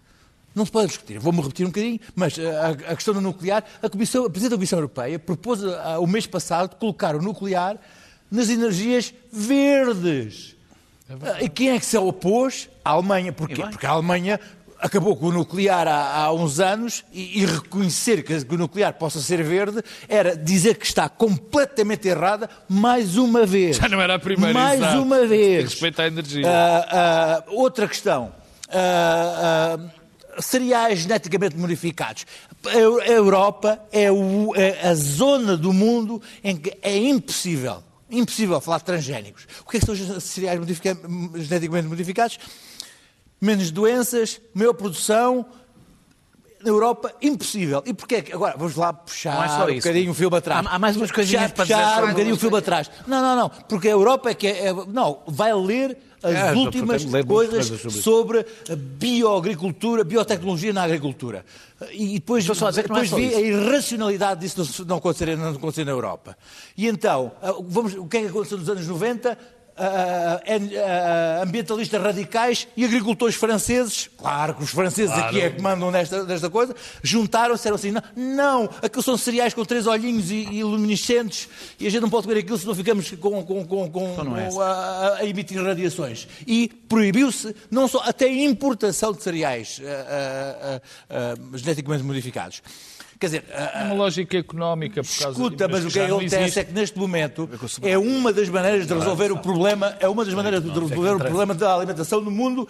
Não 0.55 0.65
se 0.65 0.71
pode 0.71 0.89
discutir. 0.89 1.19
Vou-me 1.19 1.41
repetir 1.41 1.67
um 1.67 1.71
bocadinho, 1.71 1.99
mas 2.15 2.39
eh, 2.39 2.49
a, 2.49 2.69
a 2.93 2.95
questão 2.95 3.13
do 3.13 3.21
nuclear, 3.21 3.65
a, 3.83 3.89
Comissão, 3.89 4.25
a 4.25 4.31
Presidente 4.31 4.51
da 4.51 4.57
Comissão 4.57 4.79
Europeia 4.79 5.19
propôs 5.19 5.65
a, 5.65 5.99
o 5.99 6.07
mês 6.07 6.27
passado 6.27 6.77
colocar 6.77 7.17
o 7.17 7.23
nuclear 7.23 7.77
nas 8.31 8.49
energias 8.49 9.13
verdes. 9.33 10.55
É 11.09 11.45
e 11.45 11.49
quem 11.49 11.71
é 11.71 11.79
que 11.79 11.85
se 11.85 11.97
opôs? 11.97 12.69
A 12.85 12.91
Alemanha. 12.91 13.33
Porquê? 13.33 13.63
Porque 13.63 13.87
a 13.87 13.91
Alemanha 13.91 14.39
acabou 14.79 15.17
com 15.17 15.27
o 15.27 15.33
nuclear 15.33 15.89
há, 15.89 16.25
há 16.25 16.33
uns 16.33 16.61
anos 16.61 17.05
e, 17.13 17.41
e, 17.43 17.47
reconhecer 17.47 18.23
que, 18.23 18.45
que 18.45 18.55
o 18.55 18.59
nuclear 18.59 18.93
possa 18.95 19.19
ser 19.19 19.43
verde 19.43 19.83
era 20.09 20.37
dizer 20.37 20.77
que 20.77 20.85
está 20.85 21.09
completamente 21.09 22.07
errada 22.07 22.51
mais 22.69 23.17
uma 23.17 23.47
vez. 23.47 23.77
Já 23.77 23.89
não 23.89 24.01
era 24.01 24.15
a 24.17 24.19
primeira 24.19 24.53
Mais 24.53 24.81
exato. 24.81 25.03
uma 25.03 25.27
vez. 25.27 25.65
Respeito 25.65 26.03
à 26.03 26.07
energia. 26.07 26.47
Uh, 26.47 27.51
uh, 27.51 27.61
outra 27.61 27.89
questão. 27.89 28.35
Uh, 28.69 30.04
cereais 30.41 31.01
geneticamente 31.01 31.57
modificados. 31.57 32.27
A 32.67 33.11
Europa 33.11 33.81
é, 33.93 34.05
é, 34.05 34.89
a 34.89 34.95
zona 34.95 35.57
do 35.57 35.73
mundo 35.73 36.21
em 36.43 36.57
que 36.57 36.77
é 36.83 36.97
impossível, 36.97 37.83
impossível 38.11 38.61
falar 38.61 38.79
de 38.79 38.85
transgénicos. 38.85 39.47
O 39.65 39.71
que, 39.71 39.77
é 39.77 39.81
que 39.81 39.87
são 39.87 39.95
os 39.95 40.25
cereais 40.25 40.61
geneticamente 41.35 41.89
modificados? 41.89 42.39
Menos 43.41 43.71
doenças, 43.71 44.41
maior 44.55 44.73
produção, 44.73 45.47
na 46.65 46.71
Europa, 46.71 47.13
impossível. 47.21 47.83
E 47.85 47.93
porquê? 47.93 48.25
Agora, 48.33 48.57
vamos 48.57 48.75
lá 48.75 48.93
puxar 48.93 49.69
é 49.69 49.73
um 49.73 49.75
bocadinho 49.75 50.11
o 50.11 50.15
filme 50.15 50.37
atrás. 50.37 50.67
Há, 50.67 50.71
há 50.71 50.79
mais 50.79 50.97
umas 50.97 51.11
coisinhas 51.13 51.53
para 51.53 51.65
puxar 51.67 52.05
um 52.05 52.09
bocadinho 52.09 52.35
o 52.35 52.39
filme 52.39 52.57
atrás. 52.57 52.91
Não, 53.07 53.21
não, 53.21 53.37
não. 53.37 53.49
Porque 53.69 53.89
a 53.89 53.91
Europa 53.91 54.31
é 54.31 54.35
que 54.35 54.47
é... 54.47 54.69
é 54.69 54.73
não, 54.89 55.23
vai 55.27 55.53
ler 55.53 55.99
as 56.25 56.35
é, 56.35 56.53
últimas 56.55 57.05
coisas 57.27 57.67
sobre, 57.67 57.91
sobre 57.91 58.47
a 58.71 58.75
bioagricultura, 58.75 60.03
biotecnologia 60.03 60.73
na 60.73 60.83
agricultura. 60.83 61.45
E 61.93 62.15
depois, 62.15 62.45
só 62.45 62.71
dizer 62.71 62.83
depois 62.83 63.13
é 63.13 63.17
vi 63.17 63.35
a 63.35 63.41
irracionalidade 63.41 64.41
disso 64.41 64.87
não 64.87 64.97
acontecer, 64.97 65.37
não 65.37 65.51
acontecer 65.51 65.85
na 65.85 65.91
Europa. 65.91 66.37
E 66.77 66.89
então, 66.89 67.33
vamos, 67.69 67.95
o 67.95 68.07
que 68.07 68.17
é 68.17 68.21
que 68.23 68.27
aconteceu 68.29 68.57
nos 68.57 68.69
anos 68.71 68.87
90? 68.87 69.37
Uh, 69.77 71.43
ambientalistas 71.43 72.01
radicais 72.01 72.69
e 72.77 72.85
agricultores 72.85 73.35
franceses, 73.35 74.09
claro 74.17 74.55
que 74.55 74.63
os 74.63 74.71
franceses 74.71 75.13
claro. 75.13 75.29
aqui 75.29 75.41
é 75.41 75.51
que 75.51 75.61
mandam 75.61 75.91
nesta, 75.91 76.25
nesta 76.25 76.49
coisa, 76.49 76.75
juntaram-se 77.03 77.69
e 77.69 77.73
disseram 77.73 77.77
assim: 77.77 77.91
não, 78.17 78.35
não, 78.35 78.71
aqueles 78.83 79.05
são 79.05 79.17
cereais 79.17 79.55
com 79.55 79.65
três 79.65 79.87
olhinhos 79.87 80.31
e, 80.31 80.49
e 80.51 80.65
luminescentes 80.65 81.49
e 81.79 81.87
a 81.87 81.91
gente 81.91 82.03
não 82.03 82.11
pode 82.11 82.27
comer 82.27 82.41
aquilo 82.41 82.59
senão 82.59 82.75
ficamos 82.75 83.11
com, 83.13 83.45
com, 83.45 83.67
com, 83.67 83.91
com, 83.91 84.13
então 84.13 84.37
é 84.37 84.49
a, 84.63 85.17
a, 85.21 85.27
emitir 85.27 85.63
radiações. 85.63 86.29
E 86.47 86.69
proibiu-se 86.89 87.55
não 87.71 87.89
só 87.89 88.01
até 88.05 88.27
a 88.27 88.45
importação 88.45 89.13
de 89.13 89.23
cereais 89.23 89.81
uh, 89.81 91.57
geneticamente 91.57 92.05
modificados. 92.05 92.63
Quer 93.25 93.41
dizer, 93.41 93.45
é 93.51 93.85
uma 93.85 93.95
lógica 93.95 94.37
económica 94.37 95.03
por 95.03 95.19
causa 95.19 95.31
Escuta, 95.31 95.67
mas 95.67 95.85
o 95.87 95.89
que 95.89 95.99
acontece 95.99 96.61
é 96.61 96.65
que 96.65 96.73
neste 96.75 96.99
momento 96.99 97.49
é 97.81 97.97
uma 97.97 98.35
das 98.35 98.51
maneiras 98.51 98.87
de 98.87 98.93
resolver 98.93 99.33
o 99.33 99.39
problema, 99.39 99.97
é 99.99 100.07
uma 100.07 100.27
das 100.27 100.35
maneiras 100.35 100.63
de 100.63 100.69
resolver 100.69 101.15
o 101.15 101.19
problema 101.19 101.55
da 101.55 101.75
alimentação 101.75 102.21
no 102.21 102.31
mundo 102.31 102.69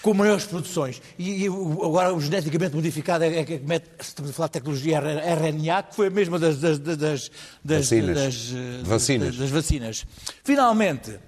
com 0.00 0.14
maiores 0.14 0.44
produções. 0.44 1.02
E, 1.18 1.44
e 1.44 1.46
agora 1.48 2.14
o 2.14 2.20
geneticamente 2.20 2.76
modificado 2.76 3.24
é, 3.24 3.38
é 3.40 3.44
que 3.44 3.58
mete, 3.58 3.88
estamos 3.98 4.30
a 4.30 4.34
falar 4.34 4.46
de 4.46 4.52
tecnologia 4.52 5.00
RNA, 5.00 5.82
que 5.82 5.96
foi 5.96 6.06
a 6.06 6.10
mesma 6.10 6.38
das, 6.38 6.58
das, 6.58 6.78
das, 6.78 6.96
das 6.96 7.30
vacinas. 7.64 8.16
Das, 8.16 8.52
vacinas. 8.84 9.36
das 9.36 9.50
vacinas. 9.50 10.06
Finalmente, 10.44 11.18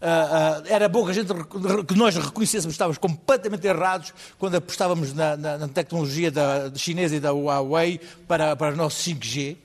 Uh, 0.00 0.62
uh, 0.62 0.66
era 0.66 0.88
bom 0.88 1.04
que, 1.04 1.10
a 1.10 1.14
gente, 1.14 1.28
que 1.86 1.94
nós 1.94 2.16
reconhecêssemos 2.16 2.72
que 2.72 2.76
estávamos 2.76 2.96
completamente 2.96 3.66
errados 3.66 4.14
quando 4.38 4.54
apostávamos 4.54 5.12
na, 5.12 5.36
na, 5.36 5.58
na 5.58 5.68
tecnologia 5.68 6.30
da, 6.30 6.72
chinesa 6.74 7.16
e 7.16 7.20
da 7.20 7.32
Huawei 7.32 8.00
para, 8.26 8.56
para 8.56 8.72
o 8.72 8.76
nosso 8.76 9.10
5G. 9.10 9.58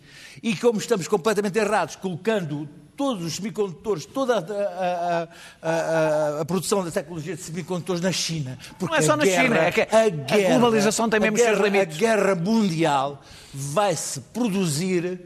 E 0.44 0.56
como 0.58 0.78
estamos 0.78 1.08
completamente 1.08 1.58
errados, 1.58 1.96
colocando 1.96 2.68
todos 2.98 3.24
os 3.24 3.36
semicondutores, 3.36 4.06
toda 4.06 4.38
a, 4.38 5.28
a, 5.62 5.70
a, 5.70 6.42
a, 6.42 6.46
produção 6.46 6.84
da 6.84 6.92
tecnologia 6.92 7.36
de 7.36 7.42
semicondutores 7.42 8.02
na 8.02 8.12
China. 8.12 8.58
Porque 8.78 8.94
Não 8.94 9.00
é 9.00 9.02
só 9.02 9.16
na 9.16 9.24
guerra, 9.24 9.44
China, 9.44 9.58
é 9.58 9.72
que 9.72 9.82
a, 9.82 10.10
guerra, 10.10 10.50
globalização 10.58 11.10
tem 11.10 11.20
mesmo 11.20 11.38
seus 11.38 11.60
limites. 11.60 11.96
A 11.96 12.00
guerra 12.00 12.36
mundial 12.36 13.22
vai-se 13.54 14.20
produzir, 14.20 15.20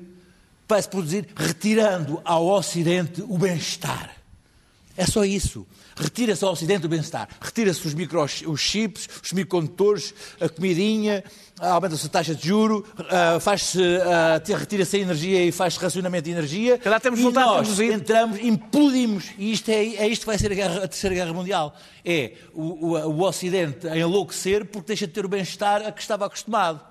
vai-se 0.68 0.90
produzir 0.90 1.28
retirando 1.36 2.22
ao 2.24 2.48
Ocidente 2.48 3.24
o 3.28 3.38
bem-estar. 3.38 4.19
É 5.00 5.06
só 5.06 5.24
isso. 5.24 5.66
Retira-se 5.96 6.44
ao 6.44 6.52
Ocidente 6.52 6.86
o 6.86 6.90
bem-estar. 6.90 7.30
Retira-se 7.40 7.88
os, 7.88 7.96
os 8.46 8.60
chips, 8.60 9.08
os 9.24 9.30
semicondutores, 9.30 10.14
a 10.42 10.50
comidinha, 10.50 11.24
aumenta-se 11.58 12.06
a 12.06 12.10
taxa 12.10 12.36
de 12.36 12.46
juro, 12.46 12.86
uh, 13.00 13.40
faz-se, 13.40 13.80
uh, 13.80 14.58
retira-se 14.58 14.98
a 14.98 15.00
energia 15.00 15.46
e 15.46 15.54
faz-se 15.54 15.80
racionamento 15.80 16.26
de 16.26 16.32
energia. 16.32 16.78
Calhar 16.78 17.00
temos 17.00 17.22
e 17.22 17.24
nós 17.24 17.38
a 17.38 17.54
produzir. 17.54 17.94
entramos, 17.94 18.40
implodimos. 18.42 19.30
E 19.38 19.54
isto 19.54 19.70
é, 19.70 19.86
é 19.86 20.08
isto 20.10 20.24
que 20.24 20.28
vai 20.28 20.38
ser 20.38 20.52
a, 20.52 20.56
guerra, 20.56 20.84
a 20.84 20.88
Terceira 20.90 21.16
Guerra 21.16 21.32
Mundial. 21.32 21.74
É 22.04 22.34
o, 22.54 22.88
o, 22.88 22.98
o 22.98 23.22
Ocidente 23.22 23.88
a 23.88 23.98
enlouquecer 23.98 24.66
porque 24.66 24.88
deixa 24.88 25.08
de 25.08 25.14
ter 25.14 25.24
o 25.24 25.30
bem-estar 25.30 25.88
a 25.88 25.94
que 25.94 26.02
estava 26.02 26.26
acostumado. 26.26 26.82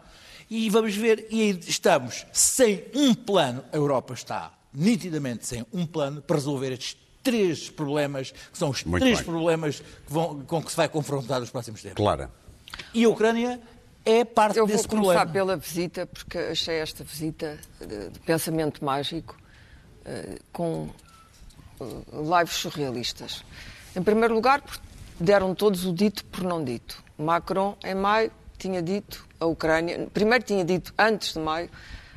E 0.48 0.70
vamos 0.70 0.94
ver, 0.94 1.26
e 1.30 1.60
estamos 1.66 2.24
sem 2.32 2.86
um 2.94 3.12
plano, 3.12 3.62
a 3.70 3.76
Europa 3.76 4.14
está 4.14 4.54
nitidamente 4.72 5.46
sem 5.46 5.66
um 5.70 5.84
plano 5.84 6.22
para 6.22 6.36
resolver 6.36 6.72
estes 6.72 7.07
três 7.22 7.68
problemas, 7.70 8.30
que 8.30 8.58
são 8.58 8.70
os 8.70 8.84
Muito 8.84 9.02
três 9.02 9.18
bem. 9.18 9.26
problemas 9.26 9.80
que 9.80 10.12
vão, 10.12 10.40
com 10.40 10.62
que 10.62 10.70
se 10.70 10.76
vai 10.76 10.88
confrontar 10.88 11.40
nos 11.40 11.50
próximos 11.50 11.82
tempos. 11.82 11.96
Clara. 11.96 12.30
E 12.94 13.04
a 13.04 13.08
Ucrânia 13.08 13.60
é 14.04 14.24
parte 14.24 14.54
desse 14.66 14.86
problema. 14.86 15.14
Eu 15.14 15.18
vou 15.18 15.26
começar 15.26 15.26
pela 15.32 15.56
visita, 15.56 16.06
porque 16.06 16.38
achei 16.38 16.76
esta 16.76 17.04
visita 17.04 17.58
de 17.80 18.18
pensamento 18.20 18.84
mágico 18.84 19.36
eh, 20.04 20.38
com 20.52 20.88
eh, 21.80 21.84
lives 22.38 22.56
surrealistas. 22.56 23.44
Em 23.94 24.02
primeiro 24.02 24.34
lugar, 24.34 24.62
deram 25.18 25.54
todos 25.54 25.84
o 25.84 25.92
dito 25.92 26.24
por 26.26 26.42
não 26.42 26.64
dito. 26.64 27.02
Macron, 27.18 27.76
em 27.84 27.94
maio, 27.94 28.30
tinha 28.56 28.80
dito 28.80 29.26
a 29.40 29.46
Ucrânia, 29.46 30.08
primeiro 30.12 30.44
tinha 30.44 30.64
dito 30.64 30.94
antes 30.98 31.34
de 31.34 31.40
maio, 31.40 31.68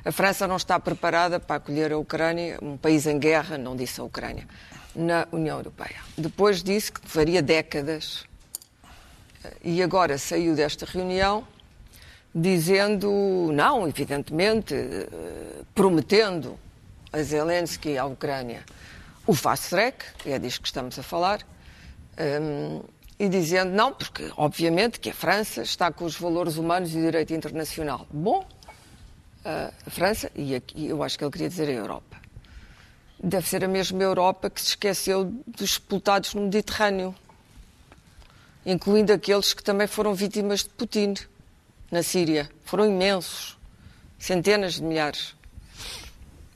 a 0.03 0.11
França 0.11 0.47
não 0.47 0.55
está 0.55 0.79
preparada 0.79 1.39
para 1.39 1.57
acolher 1.57 1.91
a 1.91 1.97
Ucrânia, 1.97 2.57
um 2.61 2.77
país 2.77 3.05
em 3.05 3.19
guerra, 3.19 3.57
não 3.57 3.75
disse 3.75 3.99
a 3.99 4.03
Ucrânia 4.03 4.47
na 4.95 5.27
União 5.31 5.57
Europeia. 5.57 6.01
Depois 6.17 6.63
disse 6.63 6.91
que 6.91 7.01
faria 7.03 7.41
décadas. 7.41 8.25
E 9.63 9.81
agora 9.81 10.17
saiu 10.17 10.55
desta 10.55 10.85
reunião 10.85 11.47
dizendo, 12.33 13.49
não, 13.53 13.87
evidentemente, 13.87 14.73
eh, 14.73 15.07
prometendo 15.75 16.57
a 17.11 17.21
Zelensky 17.21 17.89
e 17.89 17.97
à 17.97 18.05
Ucrânia 18.05 18.63
o 19.27 19.33
fast 19.33 19.69
track, 19.69 20.05
é 20.25 20.39
disso 20.39 20.61
que 20.61 20.67
estamos 20.67 20.97
a 20.97 21.03
falar, 21.03 21.41
ehm, 22.17 22.81
e 23.19 23.29
dizendo, 23.29 23.71
não, 23.71 23.93
porque 23.93 24.31
obviamente 24.35 24.99
que 24.99 25.09
a 25.09 25.13
França 25.13 25.61
está 25.61 25.91
com 25.91 26.05
os 26.05 26.15
valores 26.15 26.57
humanos 26.57 26.93
e 26.93 26.97
o 26.97 27.01
direito 27.01 27.33
internacional. 27.33 28.07
Bom, 28.09 28.45
a 29.43 29.89
França, 29.89 30.31
e 30.35 30.55
aqui 30.55 30.87
eu 30.87 31.01
acho 31.03 31.17
que 31.17 31.23
ele 31.23 31.31
queria 31.31 31.49
dizer 31.49 31.67
a 31.69 31.71
Europa, 31.71 32.20
Deve 33.23 33.47
ser 33.47 33.63
a 33.63 33.67
mesma 33.67 34.01
Europa 34.01 34.49
que 34.49 34.59
se 34.61 34.69
esqueceu 34.69 35.25
dos 35.45 35.75
sepultados 35.75 36.33
no 36.33 36.41
Mediterrâneo, 36.41 37.13
incluindo 38.65 39.13
aqueles 39.13 39.53
que 39.53 39.63
também 39.63 39.87
foram 39.87 40.13
vítimas 40.13 40.61
de 40.63 40.69
Putin 40.69 41.13
na 41.91 42.01
Síria. 42.01 42.49
Foram 42.63 42.85
imensos, 42.87 43.57
centenas 44.17 44.75
de 44.75 44.83
milhares. 44.83 45.35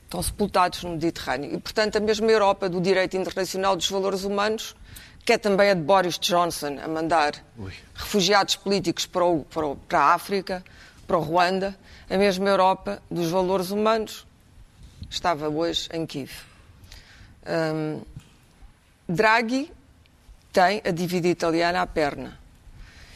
Estão 0.04 0.22
sepultados 0.22 0.82
no 0.82 0.90
Mediterrâneo. 0.90 1.54
E, 1.54 1.58
portanto, 1.58 1.96
a 1.96 2.00
mesma 2.00 2.30
Europa 2.30 2.68
do 2.68 2.80
direito 2.80 3.16
internacional 3.16 3.76
dos 3.76 3.88
valores 3.90 4.24
humanos 4.24 4.74
que 5.24 5.32
é 5.32 5.38
também 5.38 5.70
a 5.70 5.74
de 5.74 5.80
Boris 5.80 6.20
Johnson 6.20 6.78
a 6.80 6.86
mandar 6.86 7.32
refugiados 7.96 8.54
políticos 8.54 9.06
para, 9.06 9.24
o- 9.24 9.44
para 9.44 9.66
o- 9.66 9.74
para 9.76 9.98
a 9.98 10.14
África, 10.14 10.64
para 11.04 11.18
o 11.18 11.20
Ruanda, 11.20 11.76
a 12.08 12.16
mesma 12.16 12.48
Europa 12.48 13.02
dos 13.10 13.28
valores 13.28 13.70
humanos, 13.72 14.24
estava 15.10 15.48
hoje 15.48 15.88
em 15.92 16.06
Kiev. 16.06 16.30
Hum, 17.48 18.00
Draghi 19.08 19.70
tem 20.52 20.82
a 20.84 20.90
dívida 20.90 21.28
italiana 21.28 21.82
à 21.82 21.86
perna. 21.86 22.38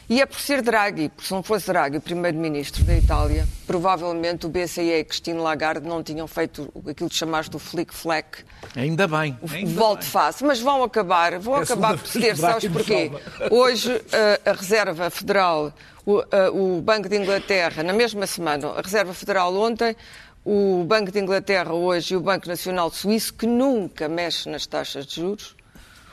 E 0.09 0.21
é 0.21 0.25
por 0.25 0.39
ser 0.41 0.61
Draghi, 0.61 1.07
porque 1.07 1.25
se 1.27 1.33
não 1.33 1.41
fosse 1.41 1.67
Draghi, 1.67 1.95
o 1.97 2.01
primeiro-ministro 2.01 2.83
da 2.83 2.93
Itália, 2.97 3.47
provavelmente 3.65 4.45
o 4.45 4.49
BCE 4.49 4.81
e 4.91 5.03
Christine 5.05 5.39
Lagarde 5.39 5.87
não 5.87 6.03
tinham 6.03 6.27
feito 6.27 6.69
aquilo 6.89 7.09
que 7.09 7.15
chamaste 7.15 7.55
o 7.55 7.59
flick-flack, 7.59 8.43
Ainda 8.75 9.07
bem. 9.07 9.37
ainda 9.49 9.71
volte 9.71 10.05
face. 10.05 10.43
Mas 10.43 10.59
vão 10.59 10.83
acabar, 10.83 11.39
vão 11.39 11.55
É 11.55 11.59
a 11.59 11.63
acabar 11.63 11.97
por 11.97 12.11
que 12.11 12.35
sabes 12.35 12.69
porquê? 12.69 13.09
Hoje 13.49 14.01
eh, 14.11 14.41
a 14.45 14.51
Reserva 14.51 15.09
Federal, 15.09 15.71
o, 16.05 16.21
eh, 16.29 16.49
o 16.49 16.81
Banco 16.81 17.07
de 17.07 17.15
Inglaterra, 17.15 17.81
na 17.81 17.93
mesma 17.93 18.27
semana, 18.27 18.67
a 18.71 18.81
Reserva 18.81 19.13
Federal 19.13 19.55
ontem, 19.55 19.95
o 20.43 20.83
Banco 20.85 21.11
de 21.11 21.19
Inglaterra 21.19 21.73
hoje 21.73 22.13
e 22.13 22.17
o 22.17 22.21
Banco 22.21 22.47
Nacional 22.47 22.89
Suíço, 22.91 23.33
que 23.33 23.45
nunca 23.45 24.09
mexe 24.09 24.49
nas 24.49 24.65
taxas 24.65 25.05
de 25.05 25.15
juros, 25.15 25.55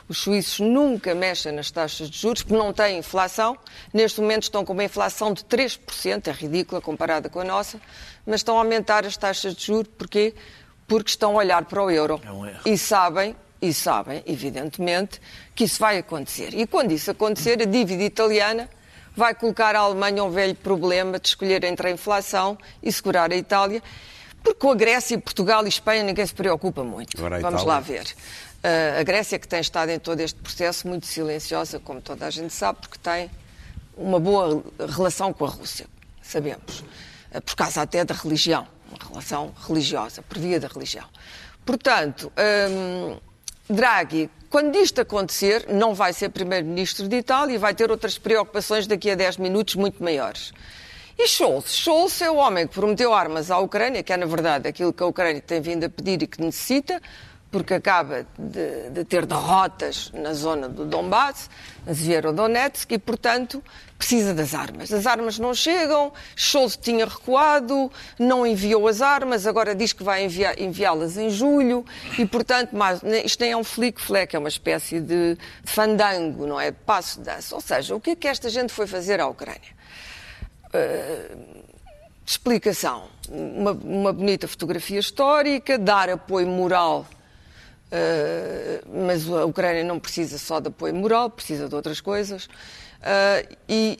os 0.09 0.17
suíços 0.17 0.59
nunca 0.59 1.13
mexem 1.13 1.51
nas 1.51 1.69
taxas 1.69 2.09
de 2.09 2.17
juros 2.17 2.41
porque 2.41 2.57
não 2.57 2.73
têm 2.73 2.97
inflação. 2.97 3.55
Neste 3.93 4.19
momento 4.19 4.43
estão 4.43 4.65
com 4.65 4.73
uma 4.73 4.83
inflação 4.83 5.31
de 5.31 5.43
3%, 5.43 6.27
é 6.27 6.31
ridícula 6.31 6.81
comparada 6.81 7.29
com 7.29 7.39
a 7.39 7.43
nossa, 7.43 7.79
mas 8.25 8.39
estão 8.39 8.57
a 8.57 8.61
aumentar 8.61 9.05
as 9.05 9.15
taxas 9.15 9.53
de 9.53 9.67
juros. 9.67 9.91
Porquê? 9.95 10.33
Porque 10.87 11.11
estão 11.11 11.33
a 11.33 11.35
olhar 11.35 11.63
para 11.65 11.83
o 11.83 11.91
euro. 11.91 12.19
É 12.25 12.31
um 12.31 12.43
erro. 12.43 12.59
E 12.65 12.75
sabem, 12.75 13.35
e 13.61 13.71
sabem, 13.71 14.23
evidentemente, 14.25 15.21
que 15.53 15.65
isso 15.65 15.79
vai 15.79 15.99
acontecer. 15.99 16.55
E 16.55 16.65
quando 16.65 16.91
isso 16.91 17.11
acontecer, 17.11 17.61
a 17.61 17.65
dívida 17.65 18.01
italiana 18.03 18.67
vai 19.15 19.35
colocar 19.35 19.75
a 19.75 19.79
Alemanha 19.79 20.23
um 20.23 20.31
velho 20.31 20.55
problema 20.55 21.19
de 21.19 21.27
escolher 21.27 21.63
entre 21.65 21.87
a 21.87 21.91
inflação 21.91 22.57
e 22.81 22.91
segurar 22.91 23.31
a 23.31 23.35
Itália, 23.35 23.83
porque 24.43 24.59
com 24.59 24.71
a 24.71 24.75
Grécia, 24.75 25.17
Portugal 25.19 25.65
e 25.65 25.69
Espanha 25.69 26.03
ninguém 26.03 26.25
se 26.25 26.33
preocupa 26.33 26.83
muito. 26.83 27.17
Agora 27.17 27.39
Vamos 27.39 27.63
lá 27.63 27.79
ver. 27.79 28.05
Uh, 28.63 28.99
a 28.99 29.03
Grécia 29.03 29.39
que 29.39 29.47
tem 29.47 29.61
estado 29.61 29.89
em 29.89 29.99
todo 29.99 30.19
este 30.19 30.39
processo 30.39 30.87
muito 30.87 31.05
silenciosa, 31.05 31.79
como 31.79 32.01
toda 32.01 32.25
a 32.25 32.29
gente 32.29 32.53
sabe, 32.53 32.79
porque 32.81 32.97
tem 32.97 33.29
uma 33.95 34.19
boa 34.19 34.63
relação 34.89 35.31
com 35.31 35.45
a 35.45 35.49
Rússia, 35.49 35.87
sabemos. 36.21 36.83
Uh, 37.31 37.41
por 37.41 37.55
causa 37.55 37.81
até 37.81 38.03
da 38.03 38.13
religião, 38.13 38.67
uma 38.89 39.09
relação 39.09 39.53
religiosa, 39.67 40.21
por 40.21 40.37
via 40.37 40.59
da 40.59 40.67
religião. 40.67 41.05
Portanto, 41.65 42.31
hum, 42.69 43.17
Draghi, 43.69 44.29
quando 44.49 44.75
isto 44.75 44.99
acontecer, 44.99 45.67
não 45.69 45.93
vai 45.93 46.11
ser 46.11 46.29
primeiro-ministro 46.29 47.07
de 47.07 47.17
Itália 47.17 47.53
e 47.53 47.57
vai 47.59 47.75
ter 47.75 47.91
outras 47.91 48.17
preocupações 48.17 48.87
daqui 48.87 49.11
a 49.11 49.15
10 49.15 49.37
minutos 49.37 49.75
muito 49.75 50.03
maiores. 50.03 50.51
E 51.21 51.27
Scholz? 51.27 51.75
Scholz 51.75 52.21
é 52.21 52.31
o 52.31 52.37
homem 52.37 52.65
que 52.65 52.73
prometeu 52.73 53.13
armas 53.13 53.51
à 53.51 53.59
Ucrânia, 53.59 54.01
que 54.01 54.13
é, 54.13 54.15
na 54.15 54.25
verdade, 54.25 54.69
aquilo 54.69 54.93
que 54.93 55.03
a 55.03 55.05
Ucrânia 55.05 55.41
tem 55.41 55.59
vindo 55.59 55.83
a 55.83 55.89
pedir 55.89 56.23
e 56.23 56.25
que 56.25 56.41
necessita, 56.41 57.01
porque 57.51 57.73
acaba 57.73 58.25
de, 58.37 58.89
de 58.89 59.03
ter 59.03 59.25
derrotas 59.25 60.11
na 60.13 60.33
zona 60.33 60.69
do 60.69 60.85
Donbass, 60.85 61.49
na 61.85 61.91
Zverodonetsk, 61.91 62.93
e, 62.93 62.97
portanto, 62.97 63.61
precisa 63.97 64.33
das 64.33 64.53
armas. 64.53 64.93
As 64.93 65.05
armas 65.05 65.37
não 65.37 65.53
chegam, 65.53 66.13
Scholz 66.37 66.77
tinha 66.77 67.05
recuado, 67.05 67.91
não 68.17 68.47
enviou 68.47 68.87
as 68.87 69.01
armas, 69.01 69.45
agora 69.45 69.75
diz 69.75 69.91
que 69.91 70.05
vai 70.05 70.25
enviá-las 70.57 71.17
em 71.17 71.29
julho, 71.29 71.83
e, 72.17 72.25
portanto, 72.25 72.71
isto 73.25 73.41
nem 73.41 73.51
é 73.51 73.57
um 73.57 73.63
flick-flack, 73.65 74.33
é 74.33 74.39
uma 74.39 74.47
espécie 74.47 75.01
de 75.01 75.37
fandango, 75.65 76.47
não 76.47 76.57
é? 76.57 76.71
Passo-dança. 76.71 77.53
Ou 77.55 77.59
seja, 77.59 77.93
o 77.93 77.99
que 77.99 78.11
é 78.11 78.15
que 78.15 78.27
esta 78.29 78.49
gente 78.49 78.71
foi 78.71 78.87
fazer 78.87 79.19
à 79.19 79.27
Ucrânia? 79.27 79.78
Explicação. 82.25 83.07
Uma, 83.29 83.71
uma 83.71 84.13
bonita 84.13 84.47
fotografia 84.47 84.99
histórica, 84.99 85.77
dar 85.77 86.09
apoio 86.09 86.47
moral. 86.47 87.05
eh, 87.91 88.81
mas 88.87 89.27
a 89.29 89.45
Ucrânia 89.45 89.83
não 89.83 89.99
precisa 89.99 90.37
só 90.37 90.59
de 90.59 90.67
apoio 90.67 90.93
moral, 90.95 91.29
precisa 91.29 91.67
de 91.67 91.75
outras 91.75 92.01
coisas. 92.01 92.47
Eh, 93.01 93.47
e 93.67 93.99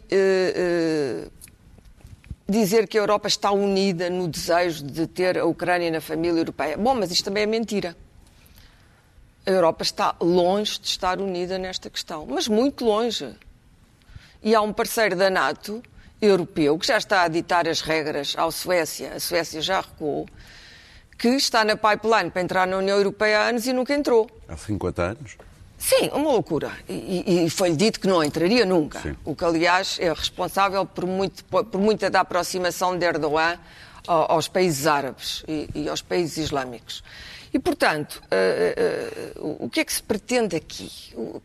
dizer 2.48 2.88
que 2.88 2.98
a 2.98 3.02
Europa 3.02 3.28
está 3.28 3.52
unida 3.52 4.10
no 4.10 4.28
desejo 4.28 4.84
de 4.84 5.06
ter 5.06 5.38
a 5.38 5.46
Ucrânia 5.46 5.92
na 5.92 6.02
família 6.02 6.40
europeia. 6.40 6.76
Bom, 6.78 6.96
mas 6.96 7.12
isto 7.12 7.26
também 7.26 7.44
é 7.44 7.46
mentira. 7.46 7.96
A 9.46 9.52
Europa 9.52 9.84
está 9.84 10.16
longe 10.20 10.80
de 10.80 10.88
estar 10.88 11.20
unida 11.20 11.58
nesta 11.58 11.90
questão, 11.90 12.26
mas 12.28 12.48
muito 12.48 12.86
longe. 12.86 13.36
E 14.42 14.56
há 14.56 14.62
um 14.62 14.74
parceiro 14.74 15.16
da 15.16 15.30
NATO, 15.30 15.82
europeu, 16.22 16.78
que 16.78 16.86
já 16.88 16.98
está 16.98 17.24
a 17.24 17.28
ditar 17.28 17.68
as 17.68 17.82
regras 17.82 18.34
à 18.38 18.50
Suécia, 18.52 19.14
a 19.16 19.20
Suécia 19.20 19.62
já 19.62 19.82
recuou, 19.82 20.28
que 21.18 21.30
está 21.30 21.64
na 21.66 21.76
pipeline 21.76 22.30
para 22.30 22.42
entrar 22.42 22.68
na 22.68 22.78
União 22.78 22.98
Europeia 22.98 23.40
há 23.40 23.50
anos 23.50 23.66
e 23.68 23.74
nunca 23.74 23.94
entrou. 23.94 24.30
Há 24.48 24.56
50 24.58 25.02
anos. 25.02 25.38
Sim, 25.78 26.10
uma 26.14 26.32
loucura. 26.32 26.72
E, 26.90 27.46
e- 27.46 27.50
foi-lhe 27.50 27.76
dito 27.76 28.00
que 28.02 28.08
não 28.08 28.22
entraria 28.24 28.66
nunca. 28.66 29.00
Sim. 29.00 29.16
O 29.24 29.34
que, 29.34 29.46
aliás, 29.46 29.98
é 30.02 30.10
responsável 30.12 30.86
por, 30.86 31.06
muito, 31.06 31.44
por 31.46 31.80
muita 31.80 32.10
da 32.10 32.20
aproximação 32.22 32.98
de 32.98 33.06
Erdogan 33.06 33.58
ao- 34.06 34.34
aos 34.34 34.48
países 34.50 34.86
árabes 34.88 35.44
e, 35.48 35.70
e 35.74 35.90
aos 35.90 36.02
países 36.02 36.38
islâmicos. 36.38 37.02
E, 37.54 37.60
portanto, 37.60 38.22
eh, 38.30 38.74
eh, 38.78 39.32
o 39.40 39.66
o 39.66 39.70
que 39.70 39.80
é 39.80 39.86
que 39.86 39.94
se 39.94 40.02
pretende 40.02 40.56
aqui? 40.56 40.92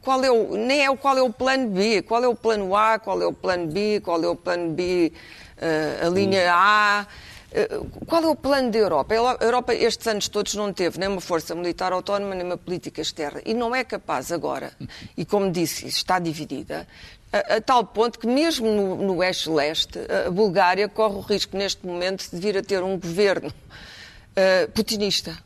Qual 0.02 0.22
é 0.22 0.30
o, 0.30 0.56
nem 0.56 0.84
é 0.84 0.90
o 0.90 0.96
qual 0.96 1.16
é 1.16 1.22
o 1.22 1.32
plano 1.32 1.68
B, 1.68 2.02
qual 2.02 2.22
é 2.22 2.28
o 2.28 2.34
plano 2.34 2.74
A, 2.76 2.98
qual 2.98 3.20
é 3.22 3.26
o 3.26 3.32
plano 3.32 3.66
B, 3.66 4.00
qual 4.00 4.22
é 4.22 4.28
o 4.28 4.36
plano 4.36 4.72
B, 4.72 5.12
eh, 5.58 6.00
a 6.02 6.08
linha 6.08 6.52
A. 6.52 7.06
Eh, 7.52 7.68
Qual 8.06 8.22
é 8.22 8.26
o 8.26 8.34
plano 8.34 8.70
da 8.70 8.78
Europa? 8.78 9.14
A 9.14 9.44
Europa 9.44 9.72
estes 9.74 10.06
anos 10.08 10.28
todos 10.28 10.54
não 10.54 10.72
teve 10.72 10.98
nem 10.98 11.08
uma 11.08 11.20
força 11.20 11.54
militar 11.54 11.92
autónoma, 11.92 12.34
nem 12.34 12.44
uma 12.44 12.58
política 12.58 13.00
externa. 13.00 13.40
E 13.46 13.54
não 13.54 13.72
é 13.74 13.84
capaz 13.84 14.32
agora, 14.32 14.72
e 15.16 15.24
como 15.24 15.50
disse, 15.52 15.86
está 15.86 16.18
dividida, 16.18 16.86
a, 17.32 17.56
a 17.56 17.60
tal 17.60 17.84
ponto 17.84 18.18
que 18.18 18.26
mesmo 18.26 18.66
no, 18.66 18.96
no 18.96 19.22
eixo 19.22 19.54
leste, 19.54 20.00
a 20.26 20.30
Bulgária 20.30 20.88
corre 20.88 21.14
o 21.14 21.20
risco 21.20 21.56
neste 21.56 21.86
momento 21.86 22.28
de 22.28 22.36
vir 22.38 22.58
a 22.58 22.62
ter 22.62 22.82
um 22.82 22.98
governo 22.98 23.52
eh, 24.34 24.66
putinista, 24.66 25.38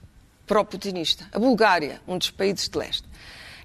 pró-putinista. 0.49 1.29
A 1.33 1.39
Bulgária, 1.39 2.01
um 2.09 2.19
dos 2.19 2.31
países 2.31 2.69
de 2.69 2.77
leste. 2.77 3.05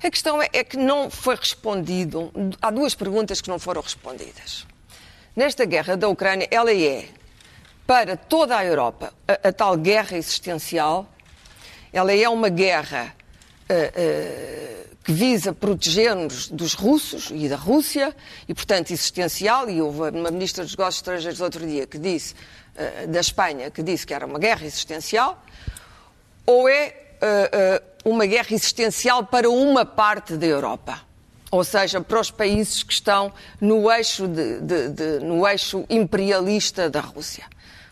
A 0.04 0.12
questão 0.12 0.42
é, 0.42 0.50
é 0.52 0.64
que 0.66 0.76
não 0.76 1.10
foi 1.10 1.36
respondido. 1.36 2.30
Há 2.62 2.70
duas 2.70 2.94
perguntas 2.94 3.40
que 3.40 3.50
não 3.50 3.58
foram 3.58 3.82
respondidas. 3.82 4.68
Nesta 5.34 5.64
guerra 5.64 5.96
da 5.96 6.10
Ucrânia, 6.10 6.46
ela 6.52 6.72
é, 6.74 7.08
para 7.88 8.18
toda 8.18 8.58
a 8.58 8.66
Europa, 8.66 9.14
a, 9.26 9.48
a 9.48 9.54
tal 9.54 9.78
guerra 9.78 10.18
existencial. 10.18 11.10
Ela 11.94 12.12
é 12.14 12.28
uma 12.28 12.50
guerra 12.50 13.16
eh, 13.70 13.92
eh, 13.96 14.86
que 15.04 15.14
visa 15.14 15.54
proteger-nos 15.54 16.50
dos 16.50 16.74
russos 16.74 17.30
e 17.32 17.48
da 17.48 17.56
Rússia, 17.56 18.16
e, 18.48 18.54
portanto, 18.54 18.92
existencial. 18.92 19.70
E 19.70 19.82
houve 19.82 20.10
uma 20.10 20.32
ministra 20.32 20.64
dos 20.64 20.74
Negócios 20.74 20.98
Estrangeiros 20.98 21.40
outro 21.40 21.66
dia 21.66 21.88
que 21.88 21.98
disse, 21.98 22.36
eh, 22.76 23.08
da 23.08 23.22
Espanha, 23.22 23.72
que 23.72 23.82
disse 23.82 24.06
que 24.06 24.14
era 24.14 24.26
uma 24.26 24.40
guerra 24.40 24.66
existencial 24.66 25.42
ou 26.46 26.68
é 26.68 26.94
eh, 27.22 27.50
eh, 27.52 27.82
uma 28.06 28.26
guerra 28.26 28.48
existencial 28.54 29.24
para 29.26 29.50
uma 29.50 29.86
parte 29.86 30.36
da 30.36 30.46
Europa? 30.46 31.00
Ou 31.52 31.64
seja, 31.64 32.02
para 32.02 32.20
os 32.20 32.32
países 32.32 32.82
que 32.84 32.92
estão 32.94 33.32
no 33.62 33.90
eixo, 33.92 34.28
de- 34.28 34.60
de- 34.62 34.90
de- 34.90 35.20
no 35.20 35.48
eixo 35.48 35.86
imperialista 35.90 36.90
da 36.90 37.00
Rússia. 37.00 37.46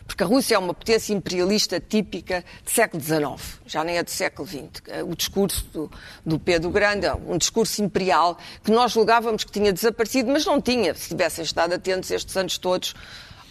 Porque 0.04 0.24
a 0.24 0.26
Rússia 0.26 0.56
é 0.56 0.58
uma 0.58 0.74
potência 0.74 1.14
imperialista 1.14 1.80
típica 1.80 2.44
do 2.64 2.70
século 2.70 3.00
XIX, 3.02 3.60
já 3.64 3.82
nem 3.84 3.96
é 3.96 4.02
do 4.02 4.10
século 4.10 4.46
XX. 4.46 4.82
O 5.08 5.14
discurso 5.14 5.64
do, 5.72 5.90
do 6.26 6.38
Pedro 6.40 6.70
Grande 6.70 7.06
é 7.06 7.14
um 7.14 7.38
discurso 7.38 7.82
imperial 7.82 8.36
que 8.64 8.70
nós 8.72 8.92
julgávamos 8.92 9.44
que 9.44 9.52
tinha 9.52 9.72
desaparecido, 9.72 10.30
mas 10.30 10.44
não 10.44 10.60
tinha. 10.60 10.92
Se 10.94 11.08
tivessem 11.10 11.44
estado 11.44 11.72
atentos 11.72 12.10
estes 12.10 12.36
anos 12.36 12.58
todos, 12.58 12.94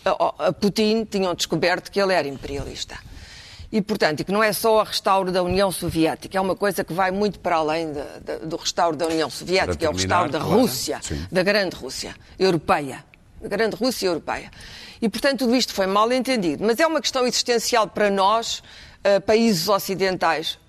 a 0.03 0.51
Putin 0.51 1.05
tinham 1.05 1.33
descoberto 1.33 1.89
que 1.89 1.99
ele 2.01 2.13
era 2.13 2.27
imperialista. 2.27 2.97
E, 3.71 3.81
portanto, 3.81 4.19
e 4.19 4.23
que 4.25 4.31
não 4.31 4.43
é 4.43 4.51
só 4.51 4.79
o 4.79 4.83
restauro 4.83 5.31
da 5.31 5.41
União 5.41 5.71
Soviética, 5.71 6.37
é 6.37 6.41
uma 6.41 6.55
coisa 6.55 6.83
que 6.83 6.91
vai 6.93 7.09
muito 7.09 7.39
para 7.39 7.55
além 7.55 7.93
da- 7.93 8.19
da- 8.19 8.37
do 8.39 8.57
restauro 8.57 8.97
da 8.97 9.07
União 9.07 9.29
Soviética, 9.29 9.77
Para 9.77 9.85
é 9.85 9.89
o 9.89 9.93
restauro 9.93 10.29
da 10.29 10.39
terminar, 10.39 10.55
claro. 10.55 10.61
Rússia, 10.67 10.99
Sim. 11.01 11.25
da 11.31 11.41
grande 11.43 11.75
Rússia 11.75 12.15
europeia. 12.37 13.05
Da 13.41 13.47
grande 13.47 13.75
Rússia 13.77 14.07
europeia. 14.07 14.51
E, 15.01 15.07
portanto, 15.09 15.39
tudo 15.39 15.55
isto 15.55 15.73
foi 15.73 15.87
mal 15.87 16.11
entendido. 16.11 16.63
Mas 16.65 16.79
é 16.79 16.85
uma 16.85 16.99
questão 17.01 17.25
existencial 17.25 17.87
para 17.87 18.09
nós, 18.11 18.61
eh, 19.03 19.19
países 19.21 19.67
ocidentais. 19.69 20.59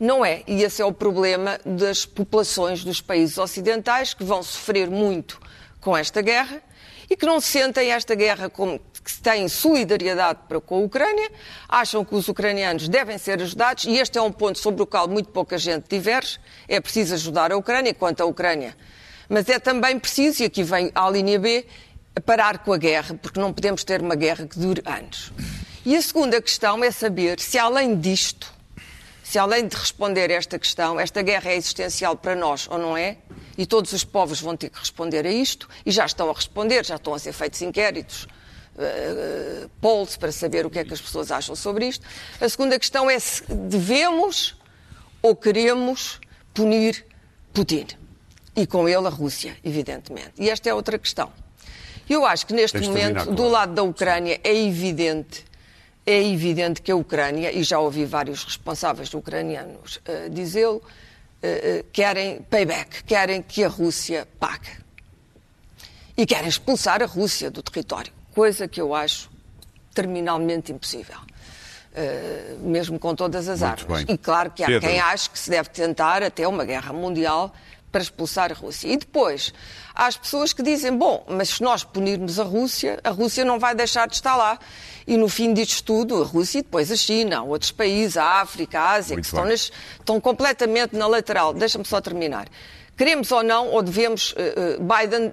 Não 0.00 0.24
é. 0.24 0.42
E 0.46 0.62
esse 0.62 0.80
é 0.80 0.84
o 0.84 0.92
problema 0.92 1.58
das 1.66 2.06
populações 2.06 2.82
dos 2.84 3.00
países 3.00 3.36
ocidentais 3.36 4.14
que 4.14 4.24
vão 4.24 4.42
sofrer 4.42 4.88
muito 4.88 5.40
com 5.80 5.96
esta 5.96 6.22
guerra 6.22 6.62
e 7.10 7.16
que 7.16 7.26
não 7.26 7.40
sentem 7.40 7.90
esta 7.90 8.14
guerra 8.14 8.48
como 8.48 8.80
que 9.04 9.20
têm 9.20 9.46
solidariedade 9.48 10.40
para 10.48 10.60
com 10.60 10.76
a 10.76 10.78
Ucrânia, 10.78 11.30
acham 11.68 12.04
que 12.04 12.14
os 12.14 12.26
ucranianos 12.26 12.88
devem 12.88 13.18
ser 13.18 13.42
ajudados, 13.42 13.84
e 13.84 13.98
este 13.98 14.16
é 14.16 14.22
um 14.22 14.32
ponto 14.32 14.58
sobre 14.58 14.82
o 14.82 14.86
qual 14.86 15.06
muito 15.06 15.28
pouca 15.28 15.58
gente 15.58 15.86
diverge. 15.88 16.38
É 16.66 16.80
preciso 16.80 17.14
ajudar 17.14 17.52
a 17.52 17.56
Ucrânia 17.56 17.92
quanto 17.92 18.22
à 18.22 18.24
Ucrânia. 18.24 18.74
Mas 19.28 19.48
é 19.48 19.58
também 19.58 19.98
preciso, 19.98 20.42
e 20.42 20.46
aqui 20.46 20.62
vem 20.62 20.90
a 20.94 21.10
linha 21.10 21.38
B, 21.38 21.66
parar 22.24 22.58
com 22.58 22.72
a 22.72 22.78
guerra, 22.78 23.14
porque 23.20 23.38
não 23.38 23.52
podemos 23.52 23.84
ter 23.84 24.00
uma 24.00 24.14
guerra 24.14 24.46
que 24.46 24.58
dure 24.58 24.82
anos. 24.86 25.32
E 25.84 25.94
a 25.94 26.00
segunda 26.00 26.40
questão 26.40 26.82
é 26.82 26.90
saber 26.90 27.38
se, 27.38 27.58
além 27.58 27.96
disto, 27.96 28.52
se 29.22 29.38
além 29.38 29.66
de 29.66 29.76
responder 29.76 30.30
esta 30.30 30.58
questão, 30.58 30.98
esta 30.98 31.20
guerra 31.20 31.50
é 31.50 31.56
existencial 31.56 32.16
para 32.16 32.34
nós 32.34 32.66
ou 32.70 32.78
não 32.78 32.96
é, 32.96 33.18
e 33.58 33.66
todos 33.66 33.92
os 33.92 34.02
povos 34.02 34.40
vão 34.40 34.56
ter 34.56 34.70
que 34.70 34.78
responder 34.78 35.26
a 35.26 35.30
isto, 35.30 35.68
e 35.84 35.90
já 35.90 36.06
estão 36.06 36.30
a 36.30 36.32
responder, 36.32 36.86
já 36.86 36.96
estão 36.96 37.12
a 37.12 37.18
ser 37.18 37.32
feitos 37.32 37.60
inquéritos, 37.60 38.26
uh, 38.76 39.68
polls 39.80 40.16
para 40.16 40.32
saber 40.32 40.66
o 40.66 40.70
que 40.70 40.78
é 40.78 40.84
que 40.84 40.92
as 40.92 41.00
pessoas 41.00 41.30
acham 41.30 41.54
sobre 41.54 41.86
isto. 41.86 42.06
A 42.40 42.48
segunda 42.48 42.78
questão 42.78 43.10
é 43.10 43.18
se 43.18 43.42
devemos 43.52 44.56
ou 45.22 45.34
queremos 45.34 46.20
punir 46.52 47.04
Putin. 47.52 47.86
E 48.56 48.66
com 48.66 48.88
ele 48.88 49.06
a 49.06 49.10
Rússia, 49.10 49.56
evidentemente. 49.64 50.32
E 50.38 50.48
esta 50.48 50.68
é 50.68 50.74
outra 50.74 50.98
questão. 50.98 51.32
Eu 52.08 52.24
acho 52.24 52.46
que 52.46 52.52
neste 52.52 52.78
momento, 52.80 53.32
do 53.32 53.48
lado 53.48 53.74
da 53.74 53.82
Ucrânia, 53.82 54.40
é 54.44 54.54
evidente 54.54 55.44
é 56.06 56.22
evidente 56.22 56.82
que 56.82 56.92
a 56.92 56.96
Ucrânia, 56.96 57.50
e 57.50 57.62
já 57.62 57.78
ouvi 57.78 58.04
vários 58.04 58.44
responsáveis 58.44 59.12
ucranianos 59.14 59.96
uh, 59.96 60.28
dizê-lo, 60.30 60.76
uh, 60.76 61.84
querem 61.92 62.42
payback, 62.42 63.04
querem 63.04 63.42
que 63.42 63.64
a 63.64 63.68
Rússia 63.68 64.28
pague. 64.38 64.70
E 66.16 66.26
querem 66.26 66.48
expulsar 66.48 67.02
a 67.02 67.06
Rússia 67.06 67.50
do 67.50 67.62
território, 67.62 68.12
coisa 68.34 68.66
que 68.68 68.80
eu 68.80 68.94
acho 68.94 69.30
terminalmente 69.94 70.72
impossível. 70.72 71.16
mesmo 72.60 72.98
com 72.98 73.14
todas 73.14 73.48
as 73.48 73.60
Muito 73.60 73.82
armas. 73.84 74.04
bem. 74.04 74.14
E 74.14 74.18
claro 74.18 74.50
que 74.50 74.64
há 74.64 74.66
Pedro. 74.66 74.88
quem 74.88 74.98
ache 75.00 75.30
que 75.30 75.38
se 75.38 75.48
deve 75.48 75.68
tentar 75.68 76.22
até 76.24 76.46
uma 76.48 76.64
guerra 76.64 76.92
mundial 76.92 77.54
para 77.92 78.02
expulsar 78.02 78.50
a 78.50 78.54
Rússia. 78.54 78.88
E 78.88 78.96
depois, 78.96 79.54
há 79.94 80.06
as 80.06 80.16
pessoas 80.16 80.52
que 80.52 80.60
dizem, 80.64 80.96
bom, 80.96 81.24
mas 81.28 81.50
se 81.50 81.62
nós 81.62 81.84
punirmos 81.84 82.40
a 82.40 82.42
Rússia, 82.42 82.98
a 83.04 83.10
Rússia 83.10 83.44
não 83.44 83.60
vai 83.60 83.72
deixar 83.76 84.08
de 84.08 84.14
estar 84.16 84.34
lá. 84.36 84.58
E 85.06 85.16
no 85.16 85.28
fim 85.28 85.54
disto 85.54 85.84
tudo, 85.84 86.20
a 86.20 86.26
Rússia 86.26 86.58
e 86.58 86.62
depois 86.62 86.90
a 86.90 86.96
China, 86.96 87.44
outros 87.44 87.70
países, 87.70 88.16
a 88.16 88.40
África, 88.40 88.80
a 88.80 88.90
Ásia, 88.94 89.14
Muito 89.14 89.26
que 89.26 89.28
estão, 89.36 89.44
nas- 89.48 89.70
estão 90.00 90.20
completamente 90.20 90.96
na 90.96 91.06
lateral. 91.06 91.54
Deixa-me 91.54 91.84
só 91.84 92.00
terminar. 92.00 92.48
Queremos 92.96 93.30
ou 93.30 93.44
não, 93.44 93.68
ou 93.68 93.80
devemos, 93.82 94.34
eh, 94.36 94.76
Biden 94.80 95.32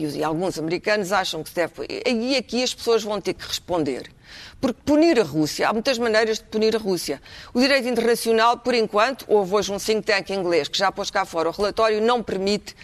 e, 0.00 0.24
alguns 0.24 0.58
americanos 0.58 1.12
acham 1.12 1.42
que 1.42 1.48
se 1.48 1.54
deve. 1.54 1.72
E 2.06 2.36
aqui 2.36 2.62
as 2.62 2.74
pessoas 2.74 3.02
vão 3.02 3.20
ter 3.20 3.34
que 3.34 3.46
responder. 3.46 4.10
Porque 4.60 4.80
punir 4.84 5.20
a 5.20 5.22
Rússia, 5.22 5.68
há 5.68 5.72
muitas 5.72 5.98
maneiras 5.98 6.38
de 6.38 6.44
punir 6.44 6.74
a 6.74 6.78
Rússia. 6.78 7.20
O 7.52 7.60
direito 7.60 7.86
internacional, 7.88 8.58
por 8.58 8.74
enquanto, 8.74 9.24
houve 9.28 9.54
hoje 9.54 9.72
um 9.72 9.78
think 9.78 10.06
tank 10.06 10.30
inglês 10.32 10.68
que 10.68 10.78
já 10.78 10.90
pôs 10.90 11.10
cá 11.10 11.24
fora 11.24 11.48
o 11.48 11.52
relatório, 11.52 12.00
não 12.00 12.22
permite 12.22 12.74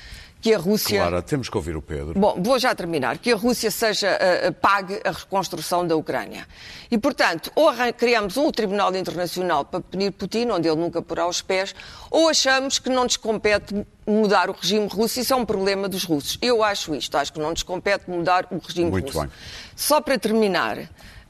que 0.40 0.54
a 0.54 0.58
Rússia. 0.58 1.00
Clara, 1.00 1.22
temos 1.22 1.48
que 1.48 1.56
ouvir 1.56 1.76
o 1.76 1.82
Pedro. 1.82 2.18
Bom, 2.18 2.36
vou 2.42 2.58
já 2.58 2.74
terminar. 2.74 3.18
Que 3.18 3.32
a 3.32 3.36
Rússia 3.36 3.70
seja, 3.70 4.08
eh, 4.08 4.50
pague 4.50 5.00
a 5.04 5.10
reconstrução 5.10 5.86
da 5.86 5.94
Ucrânia. 5.94 6.46
E, 6.90 6.96
portanto, 6.96 7.52
ou 7.54 7.70
criamos 7.96 8.36
um 8.36 8.50
Tribunal 8.50 8.94
Internacional 8.96 9.64
para 9.64 9.80
punir 9.80 10.12
Putin, 10.12 10.48
onde 10.50 10.68
ele 10.68 10.80
nunca 10.80 11.02
porá 11.02 11.26
os 11.26 11.42
pés, 11.42 11.74
ou 12.10 12.28
achamos 12.28 12.78
que 12.78 12.88
não 12.88 13.04
nos 13.04 13.16
compete 13.16 13.86
mudar 14.06 14.48
o 14.48 14.52
regime 14.52 14.86
russo. 14.86 15.20
Isso 15.20 15.32
é 15.32 15.36
um 15.36 15.44
problema 15.44 15.88
dos 15.88 16.04
russos. 16.04 16.38
Eu 16.40 16.64
acho 16.64 16.94
isto. 16.94 17.16
Acho 17.16 17.32
que 17.32 17.38
não 17.38 17.50
nos 17.50 17.62
compete 17.62 18.08
mudar 18.08 18.46
o 18.50 18.58
regime 18.58 18.90
Muito 18.90 19.06
russo. 19.06 19.20
bem. 19.20 19.30
Só 19.76 20.00
para 20.00 20.18
terminar, 20.18 20.78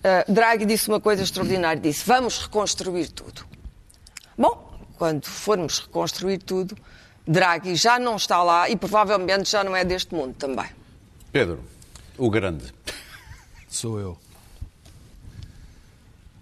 eh, 0.03 0.25
Draghi 0.29 0.65
disse 0.65 0.89
uma 0.89 1.01
coisa 1.01 1.23
extraordinária. 1.23 1.81
Disse, 1.81 2.05
vamos 2.07 2.39
reconstruir 2.39 3.09
tudo. 3.09 3.45
Bom, 4.39 4.71
quando 4.97 5.27
formos 5.27 5.81
reconstruir 5.81 6.39
tudo, 6.39 6.77
Draghi 7.31 7.77
já 7.77 7.97
não 7.97 8.17
está 8.17 8.43
lá 8.43 8.69
e 8.69 8.75
provavelmente 8.75 9.49
já 9.49 9.63
não 9.63 9.77
é 9.77 9.85
deste 9.85 10.13
mundo 10.13 10.35
também. 10.35 10.67
Pedro, 11.31 11.63
o 12.19 12.29
grande. 12.29 12.75
Sou 13.69 14.01
eu. 14.01 14.19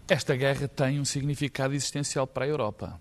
Esta 0.08 0.34
guerra 0.34 0.66
tem 0.66 0.98
um 0.98 1.04
significado 1.04 1.74
existencial 1.74 2.26
para 2.26 2.46
a 2.46 2.48
Europa. 2.48 2.98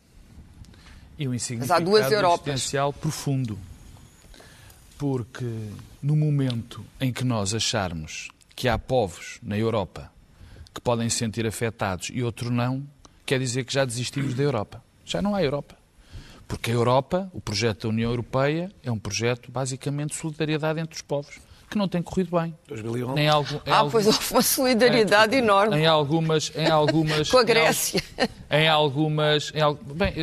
E 1.18 1.30
um 1.30 1.40
significado 1.40 1.86
duas 1.86 2.12
Europas. 2.12 2.48
existencial 2.48 2.92
profundo. 2.92 3.58
Porque 4.98 5.46
no 6.04 6.18
momento 6.18 6.86
em 7.00 7.14
que 7.14 7.24
nós 7.24 7.54
acharmos 7.54 8.28
que 8.54 8.68
há 8.68 8.78
povos 8.78 9.40
na 9.42 9.58
Europa 9.58 10.12
que 10.74 10.82
podem 10.82 11.10
se 11.10 11.20
sentir 11.20 11.48
afetados 11.48 12.10
e 12.12 12.22
outros 12.22 12.52
não, 12.52 12.86
quer 13.26 13.40
dizer 13.40 13.64
que 13.64 13.74
já 13.74 13.86
desistimos 13.86 14.34
da 14.34 14.44
Europa. 14.44 14.84
Já 15.06 15.22
não 15.22 15.34
há 15.34 15.42
Europa. 15.42 15.78
Porque 16.48 16.72
a 16.72 16.74
Europa, 16.74 17.30
o 17.34 17.42
projeto 17.42 17.84
da 17.84 17.90
União 17.90 18.10
Europeia, 18.10 18.72
é 18.82 18.92
um 18.92 19.00
projeto 19.00 19.52
basicamente 19.52 20.12
de 20.12 20.16
solidariedade 20.16 20.80
entre 20.80 20.96
os 20.96 21.02
povos, 21.02 21.40
que 21.70 21.78
não 21.78 21.88
tem 21.88 22.02
corrido 22.02 22.38
bem. 22.40 22.56
2011. 22.68 23.14
Nem 23.16 23.28
algo, 23.28 23.56
em 23.66 23.72
Ah, 23.72 23.78
algum- 23.78 23.92
pois 23.92 24.08
houve 24.08 24.20
uma 24.32 24.42
solidariedade 24.42 25.36
enorme 25.36 25.78
em 25.78 25.86
algumas, 25.86 26.52
em 26.56 26.66
algumas, 26.72 27.30
com 27.30 27.38
a 27.38 27.42
em 27.42 27.46
Grécia. 27.46 28.02
Em 28.50 28.68
algumas, 28.70 29.52
em 29.54 29.94
bem, 29.94 30.14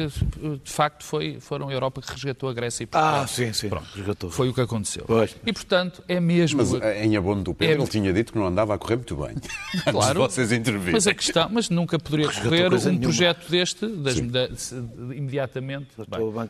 de 0.64 0.72
facto 0.72 1.04
foi, 1.04 1.38
foram 1.40 1.68
a 1.68 1.72
Europa 1.72 2.00
que 2.00 2.10
resgatou 2.10 2.48
a 2.48 2.52
Grécia 2.54 2.84
e 2.84 2.86
Portugal. 2.86 3.22
Ah, 3.22 3.26
sim, 3.26 3.52
sim. 3.52 3.68
Pronto, 3.68 3.86
Resgatou. 3.94 4.30
foi 4.30 4.48
o 4.48 4.54
que 4.54 4.60
aconteceu. 4.62 5.04
Pois. 5.06 5.36
E 5.44 5.52
portanto 5.52 6.02
é 6.08 6.18
mesmo. 6.18 6.56
Mas 6.58 6.72
eh, 6.74 7.04
em 7.04 7.16
abono 7.16 7.42
do 7.42 7.52
Pedro, 7.54 7.74
É- 7.74 7.78
ele 7.82 7.90
tinha 7.90 8.12
dito 8.12 8.32
que 8.32 8.38
não 8.38 8.46
andava 8.46 8.74
a 8.74 8.78
correr 8.78 8.96
muito 8.96 9.14
bem. 9.16 9.30
Antes 9.36 9.84
de 9.84 9.90
Claro. 9.92 10.20
vocês 10.20 10.50
intervirem. 10.52 10.92
Mas 10.94 11.06
a 11.06 11.12
questão, 11.14 11.48
mas 11.52 11.68
nunca 11.68 11.98
poderia 11.98 12.26
Resgatou 12.28 12.50
correr 12.50 12.72
um 12.72 12.78
nenhuma. 12.78 13.00
projeto 13.02 13.50
deste 13.50 13.86
das- 13.86 14.20
da- 14.20 14.56
se- 14.56 14.74
imediatamente. 15.14 15.88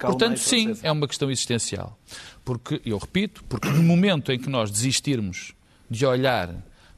Portanto, 0.00 0.36
sim, 0.38 0.76
é 0.82 0.92
uma 0.92 1.08
questão 1.08 1.30
existencial. 1.30 1.98
Porque, 2.44 2.80
eu 2.84 2.98
repito, 2.98 3.42
porque 3.44 3.68
no 3.68 3.82
momento 3.82 4.30
em 4.30 4.38
que 4.38 4.50
nós 4.50 4.70
desistirmos 4.70 5.54
de 5.90 6.04
olhar 6.04 6.54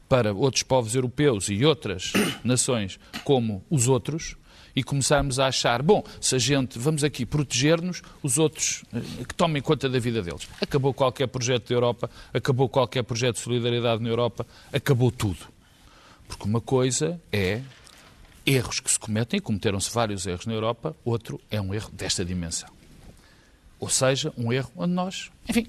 para 0.09 0.33
outros 0.33 0.63
povos 0.63 0.95
europeus 0.95 1.49
e 1.49 1.65
outras 1.65 2.13
nações 2.43 2.99
como 3.25 3.65
os 3.71 3.89
outros 3.89 4.37
e 4.75 4.83
começarmos 4.83 5.39
a 5.39 5.47
achar, 5.47 5.81
bom, 5.83 6.05
se 6.21 6.35
a 6.35 6.39
gente 6.39 6.79
vamos 6.79 7.03
aqui 7.03 7.25
proteger-nos, 7.25 8.03
os 8.23 8.39
outros 8.39 8.85
eh, 8.93 9.25
que 9.27 9.35
tomem 9.35 9.63
conta 9.63 9.89
da 9.89 9.99
vida 9.99 10.23
deles. 10.23 10.47
Acabou 10.61 10.93
qualquer 10.93 11.27
projeto 11.29 11.71
da 11.71 11.75
Europa, 11.75 12.11
acabou 12.33 12.69
qualquer 12.69 13.03
projeto 13.03 13.37
de 13.37 13.41
solidariedade 13.41 14.03
na 14.03 14.11
Europa, 14.11 14.47
acabou 14.71 15.11
tudo. 15.11 15.39
Porque 16.29 16.45
uma 16.45 16.61
coisa 16.61 17.19
é 17.33 17.63
erros 18.45 18.79
que 18.81 18.91
se 18.91 18.99
cometem, 18.99 19.39
e 19.39 19.41
cometeram-se 19.41 19.91
vários 19.91 20.27
erros 20.27 20.45
na 20.45 20.53
Europa, 20.53 20.95
outro 21.03 21.41
é 21.51 21.59
um 21.59 21.73
erro 21.73 21.91
desta 21.93 22.23
dimensão. 22.23 22.76
Ou 23.79 23.89
seja, 23.89 24.33
um 24.37 24.53
erro 24.53 24.71
onde 24.77 24.93
nós, 24.93 25.31
enfim, 25.49 25.67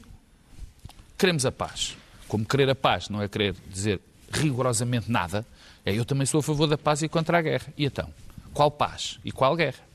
queremos 1.17 1.45
a 1.45 1.51
paz. 1.51 1.97
Como 2.27 2.45
querer 2.45 2.69
a 2.69 2.75
paz 2.75 3.09
não 3.09 3.21
é 3.21 3.27
querer 3.27 3.55
dizer 3.69 4.01
rigorosamente 4.31 5.11
nada, 5.11 5.45
é 5.85 5.93
eu 5.93 6.05
também 6.05 6.25
sou 6.25 6.39
a 6.39 6.43
favor 6.43 6.67
da 6.67 6.77
paz 6.77 7.01
e 7.01 7.09
contra 7.09 7.37
a 7.37 7.41
guerra. 7.41 7.73
E 7.77 7.85
então, 7.85 8.09
qual 8.53 8.69
paz 8.69 9.19
e 9.23 9.31
qual 9.31 9.55
guerra? 9.55 9.87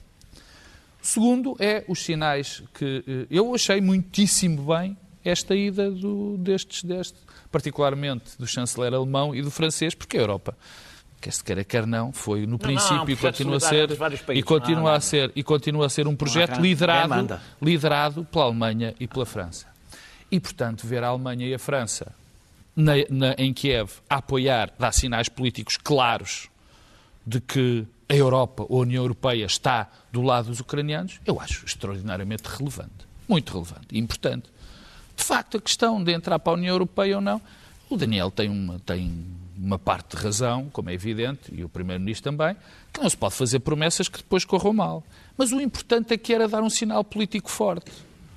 Segundo 1.00 1.56
é 1.58 1.84
os 1.88 2.04
sinais 2.04 2.62
que 2.74 3.04
eh, 3.06 3.26
eu 3.30 3.54
achei 3.54 3.80
muitíssimo 3.80 4.72
bem 4.72 4.96
esta 5.24 5.54
ida 5.54 5.90
do, 5.90 6.36
destes, 6.38 6.84
deste, 6.84 7.18
particularmente 7.50 8.38
do 8.38 8.46
chanceler 8.46 8.94
alemão 8.94 9.34
e 9.34 9.42
do 9.42 9.50
francês, 9.50 9.94
porque 9.94 10.16
a 10.16 10.20
Europa, 10.20 10.56
quer 11.22 11.32
se 11.32 11.42
queira, 11.44 11.64
quer 11.64 11.86
não, 11.86 12.12
foi 12.12 12.46
no 12.46 12.58
princípio 12.58 12.96
não, 12.96 13.04
um 13.04 13.10
e 13.10 13.16
continua 13.16 13.56
a 13.56 13.60
ser 13.60 13.90
e 14.34 14.42
continua 14.42 14.80
Não, 14.82 14.88
a 14.88 14.92
não. 14.94 15.00
ser 15.00 15.32
e 15.36 15.42
continua 15.42 15.86
a 15.86 15.88
ser 15.88 16.06
um 16.08 16.16
projeto 16.16 16.60
liderado 16.60 17.40
liderado 17.60 18.24
pela 18.24 18.44
Alemanha 18.46 18.94
e 19.00 19.06
pela 19.06 19.24
França. 19.24 19.66
E, 20.30 20.40
portanto, 20.40 20.86
ver 20.86 21.04
a 21.04 21.08
Alemanha 21.08 21.46
e 21.46 21.54
a 21.54 21.58
França 21.58 22.12
na- 22.74 22.92
na- 23.10 23.34
em 23.38 23.52
Kiev 23.52 23.90
a 24.08 24.16
apoiar, 24.16 24.72
dá 24.78 24.90
sinais 24.90 25.28
políticos 25.28 25.76
claros 25.76 26.48
de 27.26 27.40
que 27.40 27.86
a 28.08 28.14
Europa 28.14 28.64
ou 28.68 28.78
a 28.78 28.82
União 28.82 29.02
Europeia 29.04 29.44
está 29.44 29.88
do 30.10 30.22
lado 30.22 30.48
dos 30.48 30.60
ucranianos, 30.60 31.20
eu 31.26 31.40
acho 31.40 31.64
extraordinariamente 31.64 32.44
relevante. 32.48 33.06
Muito 33.28 33.52
relevante 33.52 33.86
e 33.92 33.98
importante. 33.98 34.44
De 35.16 35.22
facto, 35.22 35.56
a 35.58 35.60
questão 35.60 36.02
de 36.02 36.12
entrar 36.12 36.38
para 36.38 36.52
a 36.52 36.56
União 36.56 36.74
Europeia 36.74 37.16
ou 37.16 37.20
não, 37.22 37.40
o 37.88 37.96
Daniel 37.96 38.30
tem 38.30 38.48
uma, 38.48 38.78
tem 38.80 39.24
uma 39.56 39.78
parte 39.78 40.16
de 40.16 40.22
razão, 40.22 40.68
como 40.72 40.90
é 40.90 40.94
evidente, 40.94 41.52
e 41.52 41.64
o 41.64 41.68
Primeiro-Ministro 41.68 42.30
também, 42.30 42.56
que 42.92 43.00
não 43.00 43.08
se 43.08 43.16
pode 43.16 43.34
fazer 43.34 43.60
promessas 43.60 44.08
que 44.08 44.18
depois 44.18 44.44
corram 44.44 44.72
mal. 44.72 45.04
Mas 45.36 45.52
o 45.52 45.60
importante 45.60 46.14
aqui 46.14 46.34
era 46.34 46.48
dar 46.48 46.62
um 46.62 46.70
sinal 46.70 47.04
político 47.04 47.50
forte. 47.50 47.90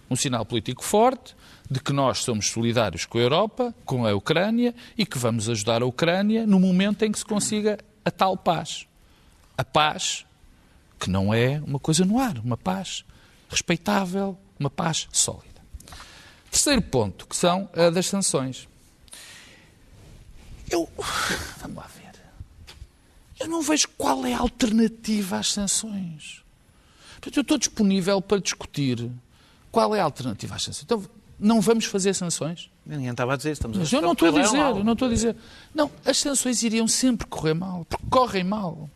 Um 0.10 0.16
sinal 0.16 0.46
político 0.46 0.84
forte 0.84 1.36
de 1.70 1.80
que 1.80 1.92
nós 1.92 2.20
somos 2.20 2.50
solidários 2.50 3.06
com 3.06 3.18
a 3.18 3.22
Europa, 3.22 3.74
com 3.86 4.06
a 4.06 4.14
Ucrânia 4.14 4.74
e 4.98 5.06
que 5.06 5.18
vamos 5.18 5.50
ajudar 5.50 5.82
a 5.82 5.86
Ucrânia 5.86 6.46
no 6.46 6.60
momento 6.60 7.04
em 7.04 7.12
que 7.12 7.18
se 7.18 7.26
consiga 7.26 7.80
a 8.04 8.12
tal 8.12 8.38
paz. 8.38 8.86
A 9.58 9.64
paz 9.64 10.26
que 11.00 11.10
não 11.10 11.34
é 11.34 11.62
uma 11.66 11.80
coisa 11.80 12.06
no 12.06 12.20
ar, 12.20 12.38
uma 12.40 12.58
paz 12.58 13.04
respeitável, 13.50 14.38
uma 14.60 14.70
paz 14.70 15.08
sólida. 15.12 15.62
Terceiro 16.50 16.82
ponto, 16.82 17.28
que 17.28 17.36
são 17.36 17.70
a 17.74 17.90
das 17.90 18.06
sanções. 18.08 18.68
Eu. 20.70 20.90
Vamos 21.60 21.78
lá 21.78 21.88
ver. 21.96 22.06
Eu 23.40 23.48
não 23.48 23.62
vejo 23.62 23.88
qual 23.98 24.26
é 24.26 24.34
a 24.34 24.40
alternativa 24.40 25.38
às 25.38 25.52
sanções. 25.52 26.42
Portanto, 27.14 27.38
eu 27.38 27.42
estou 27.42 27.58
disponível 27.58 28.22
para 28.22 28.40
discutir 28.40 29.10
qual 29.72 29.94
é 29.96 30.00
a 30.00 30.04
alternativa 30.04 30.56
às 30.56 30.64
sanções. 30.64 30.84
Então, 30.84 31.04
não 31.40 31.60
vamos 31.60 31.86
fazer 31.86 32.14
sanções? 32.14 32.70
Ninguém 32.86 33.10
estava 33.10 33.34
a 33.34 33.38
dizer. 33.38 33.52
Estamos 33.52 33.78
Mas 33.78 33.94
a 33.94 33.98
eu 33.98 34.02
não 34.02 34.14
estou 34.14 34.30
a 34.30 34.32
correr 34.32 34.44
dizer, 34.46 34.58
mal. 34.58 34.78
eu 34.78 34.84
não 34.84 34.94
estou 34.94 35.08
a 35.08 35.12
dizer. 35.12 35.36
Não, 35.74 35.92
as 36.06 36.18
sanções 36.18 36.64
iriam 36.64 36.88
sempre 36.88 37.28
correr 37.28 37.54
mal, 37.54 37.86
porque 37.90 38.06
correm 38.10 38.44
mal. 38.44 38.90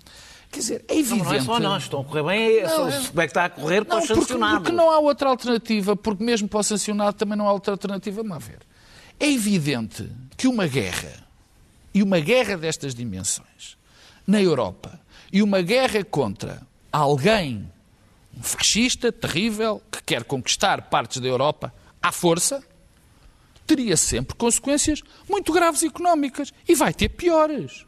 Quer 0.51 0.59
dizer, 0.59 0.85
é 0.87 0.93
Não, 0.93 0.99
evidente. 0.99 1.23
não 1.25 1.33
é 1.33 1.41
só 1.41 1.59
nós. 1.59 1.83
Estão 1.83 2.01
a 2.01 2.03
correr 2.05 2.23
bem. 2.23 2.57
É, 2.59 2.63
Não, 2.67 2.87
é- 2.89 3.07
como 3.07 3.21
é 3.21 3.25
que 3.27 3.31
está 3.31 3.45
a 3.45 3.49
correr 3.49 3.83
para 3.85 3.95
Não, 3.97 4.03
os 4.03 4.07
porque, 4.09 4.71
não 4.71 4.89
há 4.89 4.99
outra 4.99 5.29
alternativa, 5.29 5.95
porque 5.95 6.23
mesmo 6.23 6.47
para 6.47 6.59
o 6.59 6.63
sancionado 6.63 7.13
também 7.17 7.37
não 7.37 7.47
há 7.47 7.51
outra 7.53 7.73
alternativa. 7.73 8.17
Vamos 8.23 8.31
lá 8.31 8.37
ver. 8.39 8.59
É 9.19 9.29
evidente 9.29 10.09
que 10.37 10.47
uma 10.47 10.65
guerra, 10.65 11.27
e 11.93 12.03
uma 12.03 12.19
guerra 12.19 12.57
destas 12.57 12.93
dimensões, 12.93 13.77
na 14.25 14.41
Europa, 14.41 14.99
e 15.31 15.41
uma 15.41 15.61
guerra 15.61 16.03
contra 16.03 16.61
alguém, 16.91 17.71
um 18.37 18.43
fascista 18.43 19.11
terrível, 19.11 19.81
que 19.91 20.01
quer 20.03 20.23
conquistar 20.23 20.83
partes 20.83 21.21
da 21.21 21.27
Europa 21.27 21.73
à 22.01 22.11
força, 22.11 22.63
teria 23.69 23.95
sempre 23.95 24.35
consequências 24.35 25.03
muito 25.29 25.53
graves 25.53 25.83
económicas. 25.83 26.51
E 26.67 26.73
vai 26.73 26.91
ter 26.91 27.09
piores. 27.09 27.85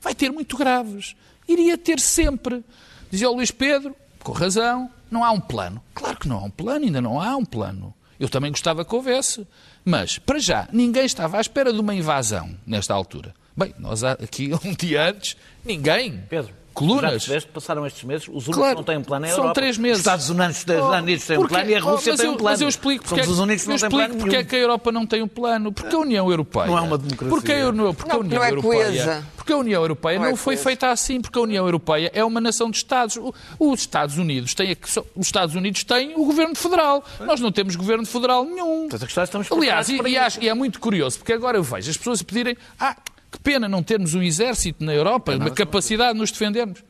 Vai 0.00 0.14
ter 0.14 0.30
muito 0.30 0.56
graves. 0.56 1.16
Iria 1.48 1.76
ter 1.76 1.98
sempre. 1.98 2.64
Dizia 3.10 3.28
o 3.28 3.34
Luís 3.34 3.50
Pedro, 3.50 3.96
com 4.22 4.32
razão, 4.32 4.90
não 5.10 5.24
há 5.24 5.30
um 5.32 5.40
plano. 5.40 5.82
Claro 5.92 6.18
que 6.18 6.28
não 6.28 6.38
há 6.38 6.44
um 6.44 6.50
plano, 6.50 6.84
ainda 6.84 7.00
não 7.00 7.20
há 7.20 7.36
um 7.36 7.44
plano. 7.44 7.92
Eu 8.18 8.28
também 8.28 8.50
gostava 8.50 8.84
que 8.84 8.94
houvesse. 8.94 9.46
Mas, 9.84 10.18
para 10.18 10.38
já, 10.38 10.68
ninguém 10.72 11.04
estava 11.04 11.38
à 11.38 11.40
espera 11.40 11.72
de 11.72 11.80
uma 11.80 11.94
invasão 11.94 12.56
nesta 12.64 12.94
altura. 12.94 13.34
Bem, 13.56 13.74
nós 13.78 14.02
há- 14.04 14.12
aqui, 14.12 14.50
um 14.64 14.72
dia 14.74 15.08
antes, 15.10 15.36
ninguém. 15.64 16.22
Pedro, 16.28 16.48
já 16.48 16.54
Colunas. 16.74 17.10
percebeste, 17.12 17.50
passaram 17.54 17.86
estes 17.86 18.02
meses, 18.02 18.26
os 18.26 18.48
únicos 18.48 18.56
Claro, 18.56 18.70
que 18.70 18.76
não 18.80 18.84
têm 18.84 18.96
um 18.98 19.02
plano 19.04 19.26
é 19.26 19.28
a 19.28 19.32
são 19.32 19.44
Europa. 19.44 19.60
três 19.60 19.78
meses. 19.78 19.98
Os 19.98 20.00
Estados 20.00 20.28
Unidos, 20.28 20.64
Oh, 20.68 20.90
Unidos 20.92 21.24
têm 21.24 21.38
um 21.38 21.46
plano 21.46 21.70
e 21.70 21.74
a 21.76 21.78
oh, 21.78 21.90
Rússia 21.92 22.12
mas 22.12 22.20
tem 22.20 22.26
eu- 22.28 22.32
um 22.32 22.36
plano. 22.36 22.50
Mas 22.50 22.60
eu 22.62 22.68
explico 22.68 23.04
porque, 23.04 23.22
Somos 23.24 23.38
os 23.38 23.46
que 23.46 23.70
eu 23.70 23.74
explico 23.76 23.90
plano 23.96 24.14
porque 24.16 24.36
é 24.36 24.42
que 24.44 24.56
a 24.56 24.58
Europa 24.58 24.90
não 24.90 25.06
tem 25.06 25.22
um 25.22 25.28
plano. 25.28 25.70
Porque 25.72 25.94
a 25.94 25.98
União 26.00 26.28
Europeia. 26.28 26.66
Não 26.66 26.76
é 26.76 26.80
uma 26.80 26.98
democracia. 26.98 27.28
Porque 27.28 27.52
a, 27.52 27.68
União- 27.68 27.94
porque 27.94 28.10
a 28.10 28.14
Não, 28.14 28.20
União 28.22 28.38
não 28.40 28.44
é 28.44 28.50
Europeia. 28.50 28.84
coesa. 28.86 29.26
Porque 29.36 29.52
a 29.52 29.56
União 29.56 29.82
Europeia 29.82 30.18
Não 30.18 30.24
não, 30.24 30.32
é 30.32 30.36
foi 30.36 30.54
coesa. 30.56 30.68
feita 30.68 30.90
assim. 30.90 31.20
Porque 31.20 31.38
a 31.38 31.42
União 31.42 31.64
Europeia 31.64 32.10
é 32.12 32.24
uma 32.24 32.40
nação 32.40 32.68
de 32.68 32.78
Estados. 32.78 33.16
Os 33.56 33.78
Estados 33.80 34.18
Unidos 34.18 34.52
têm, 34.52 34.72
a- 34.72 35.00
os 35.14 35.26
Estados 35.26 35.54
Unidos 35.54 35.84
têm 35.84 36.14
o 36.16 36.24
governo 36.24 36.56
federal. 36.56 37.04
Nós 37.20 37.38
não 37.38 37.52
temos 37.52 37.76
governo 37.76 38.04
federal 38.04 38.44
nenhum. 38.44 38.88
A 38.92 38.96
é 38.96 39.56
Aliás, 39.56 39.88
e, 39.88 40.00
e 40.02 40.18
acho- 40.18 40.42
e 40.42 40.48
é 40.48 40.54
muito 40.54 40.80
curioso, 40.80 41.18
porque 41.18 41.32
agora 41.32 41.56
eu 41.56 41.62
vejo 41.62 41.88
as 41.88 41.96
pessoas 41.96 42.20
pedirem. 42.20 42.56
Ah, 42.80 42.96
que 43.34 43.40
pena 43.42 43.68
não 43.68 43.82
termos 43.82 44.14
um 44.14 44.22
exército 44.22 44.84
na 44.84 44.94
Europa, 44.94 45.34
uma 45.36 45.50
capacidade 45.50 46.14
de 46.14 46.20
nos 46.20 46.30
defendermos. 46.30 46.82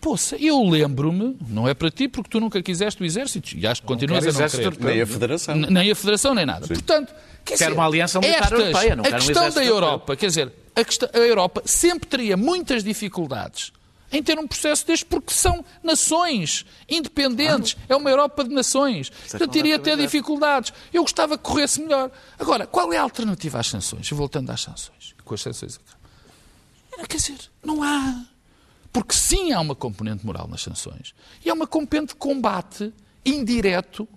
Poxa, 0.00 0.36
eu 0.40 0.60
lembro-me, 0.68 1.36
não 1.48 1.68
é 1.68 1.74
para 1.74 1.88
ti, 1.90 2.08
porque 2.08 2.28
tu 2.28 2.40
nunca 2.40 2.60
quiseste 2.60 3.00
o 3.00 3.04
exército, 3.06 3.56
e 3.56 3.64
acho 3.66 3.82
que 3.82 3.86
continuas 3.86 4.24
a 4.24 4.26
não 4.26 4.32
exército 4.32 4.72
querer. 4.72 4.84
Nem 4.94 5.00
a 5.02 5.06
Federação. 5.06 5.54
N- 5.54 5.66
Nem 5.70 5.90
a 5.90 5.94
Federação, 5.94 6.34
nem 6.34 6.44
nada. 6.44 6.66
Portanto, 6.66 7.14
quer 7.44 7.56
Quero 7.56 7.70
dizer, 7.70 7.72
uma 7.78 7.86
aliança 7.86 8.18
militar 8.18 8.42
estas- 8.44 8.58
europeia, 8.60 8.96
não 8.96 9.04
a 9.04 9.08
um 9.08 9.10
questão 9.12 9.50
da. 9.50 9.64
Europa, 9.64 10.16
quer 10.16 10.26
dizer, 10.26 10.52
a, 10.74 10.84
questão- 10.84 11.08
a 11.12 11.18
Europa 11.18 11.62
sempre 11.64 12.08
teria 12.08 12.36
muitas 12.36 12.82
dificuldades 12.82 13.70
em 14.10 14.20
ter 14.22 14.36
um 14.40 14.46
processo 14.46 14.84
deste, 14.86 15.04
porque 15.06 15.32
são 15.32 15.64
nações 15.84 16.66
independentes. 16.88 17.76
É 17.88 17.94
uma 17.94 18.10
Europa 18.10 18.42
de 18.44 18.52
nações. 18.52 19.08
Portanto, 19.08 19.54
iria 19.56 19.78
ter 19.78 19.96
dificuldades. 19.96 20.72
Eu 20.92 21.02
gostava 21.02 21.38
que 21.38 21.44
corresse 21.44 21.80
melhor. 21.80 22.10
Agora, 22.38 22.66
qual 22.66 22.92
é 22.92 22.96
a 22.98 23.02
alternativa 23.02 23.60
às 23.60 23.68
sanções? 23.68 24.10
Voltando 24.10 24.50
às 24.50 24.60
sanções. 24.62 25.11
Com 25.24 25.34
as 25.34 25.40
sanções 25.40 25.76
acabam. 25.76 27.06
Quer 27.08 27.16
dizer, 27.16 27.50
não 27.64 27.82
há. 27.82 28.24
Porque 28.92 29.14
sim 29.14 29.52
há 29.52 29.60
uma 29.60 29.74
componente 29.74 30.24
moral 30.24 30.46
nas 30.46 30.62
sanções. 30.62 31.14
E 31.44 31.50
há 31.50 31.54
uma 31.54 31.66
componente 31.66 32.08
de 32.08 32.16
combate 32.16 32.92
indireto 33.24 34.08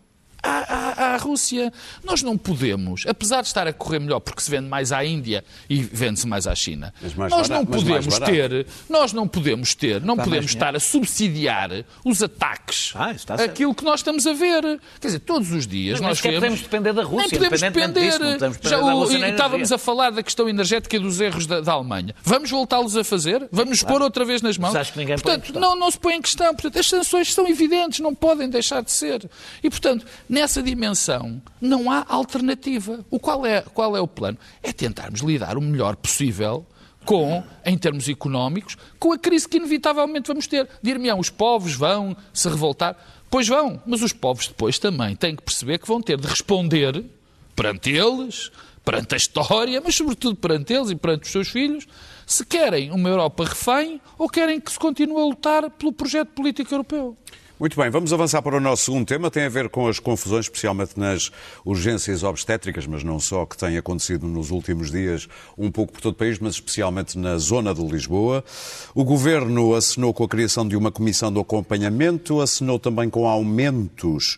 à, 0.45 0.93
à- 1.03 1.13
à 1.13 1.17
Rússia. 1.17 1.71
Nós 2.03 2.21
não 2.21 2.37
podemos, 2.37 3.03
apesar 3.07 3.41
de 3.41 3.47
estar 3.47 3.67
a 3.67 3.73
correr 3.73 3.99
melhor 3.99 4.19
porque 4.19 4.41
se 4.41 4.49
vende 4.51 4.67
mais 4.67 4.91
à 4.91 5.03
Índia 5.03 5.43
e 5.69 5.81
vende-se 5.81 6.27
mais 6.27 6.47
à 6.47 6.55
China, 6.55 6.93
mais 7.01 7.15
nós 7.31 7.47
barato, 7.47 7.53
não 7.53 7.65
podemos 7.65 8.19
ter, 8.19 8.67
nós 8.89 9.13
não 9.13 9.27
podemos 9.27 9.75
ter, 9.75 10.01
não 10.01 10.15
podemos 10.15 10.37
mais 10.37 10.45
estar 10.51 10.75
a 10.75 10.79
subsidiar 10.79 11.69
os 12.03 12.21
ataques 12.21 12.93
Ah, 12.95 13.11
está 13.11 13.35
aquilo 13.35 13.73
que 13.73 13.83
nós 13.83 13.99
estamos 14.01 14.25
a 14.27 14.33
ver. 14.33 14.61
Quer 14.99 15.07
dizer, 15.07 15.19
todos 15.19 15.51
os 15.51 15.65
dias 15.67 15.99
Mas 15.99 16.09
nós 16.09 16.19
vemos... 16.21 16.35
podemos 16.39 16.61
depender 16.61 16.93
da 16.93 17.03
Rússia, 17.03 17.27
Nem 17.29 17.49
podemos 17.49 17.61
depender. 17.61 17.99
disso, 18.01 18.19
não 18.19 18.31
podemos 18.33 18.57
depender 18.57 18.69
Já 18.69 18.93
o- 18.95 19.29
estávamos 19.31 19.71
a 19.71 19.77
falar 19.77 20.09
da 20.11 20.23
questão 20.23 20.47
energética 20.49 20.95
e 20.95 20.99
dos 20.99 21.19
erros 21.19 21.45
da, 21.47 21.61
da 21.61 21.71
Alemanha. 21.73 22.13
Vamos 22.23 22.49
voltá-los 22.49 22.95
a 22.97 23.03
fazer? 23.03 23.47
Vamos 23.51 23.69
nos 23.71 23.83
pôr 23.83 24.01
outra 24.01 24.23
vez 24.25 24.41
nas 24.41 24.57
mãos? 24.57 24.73
Mas 24.73 24.81
acho 24.81 24.93
que 24.93 24.99
ninguém 24.99 25.15
portanto, 25.15 25.53
não, 25.59 25.75
não 25.75 25.89
se 25.91 25.97
põe 25.99 26.15
em 26.15 26.21
questão. 26.21 26.53
Portanto, 26.53 26.77
as 26.79 26.87
sanções 26.87 27.33
são 27.33 27.47
evidentes, 27.47 27.99
não 27.99 28.13
podem 28.13 28.49
deixar 28.49 28.81
de 28.81 28.91
ser. 28.91 29.29
E, 29.63 29.69
portanto, 29.69 30.05
nessa 30.35 30.61
dimensão, 30.61 31.41
não 31.61 31.89
há 31.89 32.05
alternativa. 32.09 33.05
O 33.09 33.17
qual 33.17 33.45
é, 33.45 33.61
qual 33.61 33.95
é 33.95 34.01
o 34.01 34.07
plano? 34.07 34.37
É 34.61 34.73
tentarmos 34.73 35.21
lidar 35.21 35.57
o 35.57 35.61
melhor 35.61 35.95
possível 35.95 36.65
com, 37.05 37.41
em 37.63 37.77
termos 37.77 38.09
económicos, 38.09 38.75
com 38.99 39.13
a 39.13 39.17
crise 39.17 39.47
que 39.47 39.55
inevitavelmente 39.55 40.27
vamos 40.27 40.45
ter. 40.45 40.67
Dir-me-ão, 40.83 41.19
os 41.19 41.29
povos 41.29 41.73
vão 41.73 42.17
se 42.33 42.49
revoltar. 42.49 42.97
Pois 43.29 43.47
vão, 43.47 43.81
mas 43.85 44.01
os 44.01 44.11
povos 44.11 44.49
depois 44.49 44.77
também 44.77 45.15
têm 45.15 45.37
que 45.37 45.41
perceber 45.41 45.77
que 45.77 45.87
vão 45.87 46.01
ter 46.01 46.19
de 46.19 46.27
responder 46.27 47.05
perante 47.55 47.91
eles, 47.91 48.51
perante 48.83 49.13
a 49.13 49.17
história, 49.17 49.81
mas 49.81 49.95
sobretudo 49.95 50.35
perante 50.35 50.73
eles 50.73 50.89
e 50.89 50.95
perante 50.95 51.23
os 51.23 51.31
seus 51.31 51.47
filhos, 51.47 51.87
se 52.27 52.45
querem 52.45 52.91
uma 52.91 53.07
Europa 53.07 53.45
refém 53.45 54.01
ou 54.17 54.27
querem 54.27 54.59
que 54.59 54.69
se 54.69 54.77
continue 54.77 55.21
a 55.21 55.25
lutar 55.25 55.69
pelo 55.69 55.93
projeto 55.93 56.29
político 56.29 56.73
europeu. 56.73 57.15
Muito 57.57 57.79
bem, 57.79 57.89
vamos 57.89 58.11
avançar 58.11 58.41
para 58.41 58.57
o 58.57 58.59
nosso 58.59 58.83
segundo 58.83 59.05
tema. 59.05 59.31
Tem 59.31 59.45
a 59.45 59.49
ver 59.49 59.69
com 59.69 59.87
as 59.87 59.97
confusões, 59.97 60.43
especialmente 60.43 60.99
nas 60.99 61.31
urgências 61.63 62.21
obstétricas, 62.21 62.85
mas 62.85 63.01
não 63.01 63.17
só, 63.17 63.45
que 63.45 63.55
têm 63.55 63.77
acontecido 63.77 64.27
nos 64.27 64.51
últimos 64.51 64.91
dias, 64.91 65.25
um 65.57 65.71
pouco 65.71 65.93
por 65.93 66.01
todo 66.01 66.15
o 66.15 66.17
país, 66.17 66.37
mas 66.37 66.55
especialmente 66.55 67.17
na 67.17 67.37
zona 67.37 67.73
de 67.73 67.81
Lisboa. 67.81 68.43
O 68.93 69.05
Governo 69.05 69.73
assinou 69.73 70.13
com 70.13 70.25
a 70.25 70.27
criação 70.27 70.67
de 70.67 70.75
uma 70.75 70.91
comissão 70.91 71.31
de 71.31 71.39
acompanhamento, 71.39 72.41
assinou 72.41 72.77
também 72.77 73.09
com 73.09 73.25
aumentos 73.25 74.37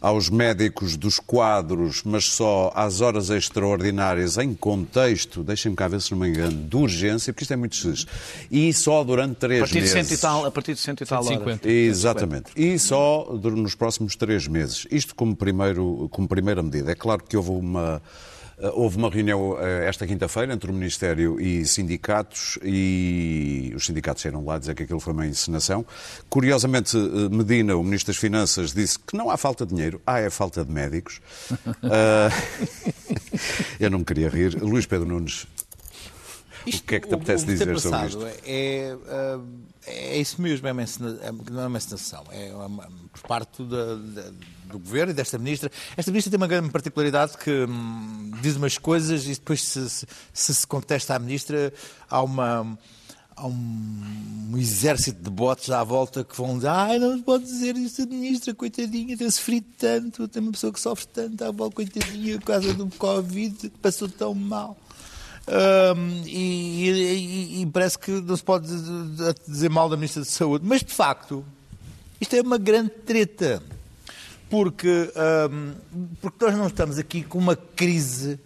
aos 0.00 0.30
médicos 0.30 0.96
dos 0.96 1.18
quadros, 1.18 2.02
mas 2.04 2.26
só 2.26 2.72
às 2.74 3.00
horas 3.00 3.30
extraordinárias 3.30 4.38
em 4.38 4.54
contexto, 4.54 5.42
deixem-me 5.42 5.76
cá 5.76 5.88
ver 5.88 6.00
se 6.00 6.12
não 6.12 6.18
me 6.18 6.28
engano, 6.28 6.56
de 6.68 6.76
urgência, 6.76 7.32
porque 7.32 7.44
isto 7.44 7.52
é 7.52 7.56
muito 7.56 7.74
X, 7.74 8.06
e 8.50 8.72
só 8.72 9.02
durante 9.02 9.32
A 9.32 9.40
três 9.40 9.60
partir 9.60 9.74
de 9.74 9.80
meses. 9.80 9.92
cento 9.92 10.12
e 10.12 10.18
tal, 10.20 10.46
a 10.46 10.50
partir 10.50 10.74
de 10.74 10.80
cento 10.80 11.02
e 11.02 11.06
tal 11.06 11.22
horas. 11.22 11.28
150. 11.28 11.68
Exatamente. 11.68 12.50
E 12.56 12.78
só 12.78 13.26
nos 13.42 13.74
próximos 13.74 14.14
três 14.16 14.46
meses. 14.46 14.86
Isto 14.90 15.14
como, 15.14 15.34
primeiro, 15.34 16.08
como 16.12 16.28
primeira 16.28 16.62
medida. 16.62 16.92
É 16.92 16.94
claro 16.94 17.22
que 17.22 17.36
houve 17.36 17.50
uma. 17.50 18.00
Eh, 18.60 18.70
Houve 18.74 18.96
uma 18.96 19.08
reunião 19.10 19.56
eh, 19.58 19.86
esta 19.88 20.06
quinta-feira 20.06 20.52
entre 20.52 20.70
o 20.70 20.74
Ministério 20.74 21.40
e 21.40 21.64
sindicatos 21.66 22.58
e 22.62 23.72
os 23.74 23.86
sindicatos 23.86 24.22
saíram 24.22 24.44
lá 24.44 24.58
dizer 24.58 24.74
que 24.74 24.82
aquilo 24.82 25.00
foi 25.00 25.12
uma 25.12 25.26
encenação. 25.26 25.84
Curiosamente, 26.28 26.96
eh, 26.96 27.28
Medina, 27.34 27.76
o 27.76 27.82
Ministro 27.84 28.12
das 28.12 28.20
Finanças, 28.20 28.72
disse 28.72 28.98
que 28.98 29.16
não 29.16 29.30
há 29.30 29.36
falta 29.36 29.64
de 29.66 29.74
dinheiro, 29.74 30.00
há 30.06 30.18
é 30.20 30.30
falta 30.30 30.64
de 30.64 30.70
médicos. 30.72 31.20
Eu 33.78 33.90
não 33.90 33.98
me 34.00 34.04
queria 34.04 34.28
rir. 34.28 34.54
Luís 34.62 34.86
Pedro 34.86 35.06
Nunes, 35.06 35.46
o 36.66 36.82
que 36.82 36.96
é 36.96 37.00
que 37.00 37.08
te 37.08 37.14
apetece 37.14 37.46
dizer 37.46 37.78
sobre 37.78 38.06
isto? 38.06 38.26
É, 38.44 38.96
ah, 39.08 39.40
é 39.86 40.18
isso 40.18 40.40
mesmo, 40.42 40.66
é 40.68 40.72
uma 40.72 40.82
é- 40.82 40.86
não 41.50 41.62
é 41.62 41.66
uma 41.66 41.78
encenação, 41.78 42.24
é 42.30 42.52
uma- 42.54 42.88
por 43.12 43.22
parte 43.22 43.62
da- 43.64 43.94
da- 43.94 44.30
do 44.68 44.78
Governo 44.78 45.10
e 45.12 45.14
desta 45.14 45.38
Ministra. 45.38 45.70
Esta 45.96 46.10
Ministra 46.10 46.30
tem 46.30 46.38
uma 46.38 46.46
grande 46.46 46.70
particularidade 46.70 47.36
que 47.38 47.50
hum, 47.50 48.30
diz 48.42 48.56
umas 48.56 48.78
coisas 48.78 49.24
e 49.26 49.30
depois 49.30 49.62
se 49.62 49.88
se, 50.32 50.54
se 50.54 50.66
contesta 50.66 51.14
à 51.14 51.18
Ministra 51.18 51.72
há 52.08 52.22
uma... 52.22 52.78
Há 53.40 53.46
um, 53.46 54.50
um 54.52 54.58
exército 54.58 55.22
de 55.22 55.30
botes 55.30 55.70
à 55.70 55.84
volta 55.84 56.24
que 56.24 56.36
vão 56.36 56.56
dizer 56.56 56.66
ai, 56.70 56.98
não 56.98 57.16
se 57.16 57.22
pode 57.22 57.44
dizer 57.44 57.76
isso, 57.76 58.04
ministra, 58.08 58.52
coitadinha, 58.52 59.16
tem 59.16 59.30
sofrido 59.30 59.64
tanto, 59.78 60.26
tem 60.26 60.42
uma 60.42 60.50
pessoa 60.50 60.72
que 60.72 60.80
sofre 60.80 61.06
tanto, 61.06 61.44
à 61.44 61.52
volta, 61.52 61.76
coitadinha, 61.76 62.36
por 62.40 62.46
causa 62.46 62.74
do 62.74 62.88
Covid, 62.98 63.70
passou 63.80 64.08
tão 64.08 64.34
mal. 64.34 64.76
Hum, 65.46 66.22
e, 66.26 66.90
e- 66.90 67.62
e 67.62 67.66
parece 67.66 67.96
que 67.96 68.10
não 68.10 68.36
se 68.36 68.42
pode 68.42 68.66
dizer 69.46 69.70
mal 69.70 69.88
da 69.88 69.96
Ministra 69.96 70.22
da 70.22 70.28
Saúde. 70.28 70.66
Mas, 70.66 70.82
de 70.82 70.92
facto, 70.92 71.44
isto 72.20 72.34
é 72.34 72.40
uma 72.42 72.58
grande 72.58 72.90
treta. 72.90 73.62
Porque, 74.50 75.12
hum, 75.50 75.72
porque 76.20 76.44
nós 76.44 76.56
não 76.56 76.66
estamos 76.66 76.98
aqui 76.98 77.22
com 77.22 77.38
uma 77.38 77.54
crise 77.54 78.40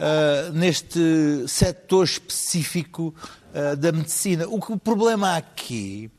ah, 0.00 0.50
neste 0.54 1.44
setor 1.46 2.04
específico 2.04 3.14
ah, 3.54 3.74
da 3.74 3.92
medicina. 3.92 4.46
O, 4.48 4.58
que, 4.58 4.72
o 4.72 4.78
problema 4.78 5.36
aqui 5.36 6.10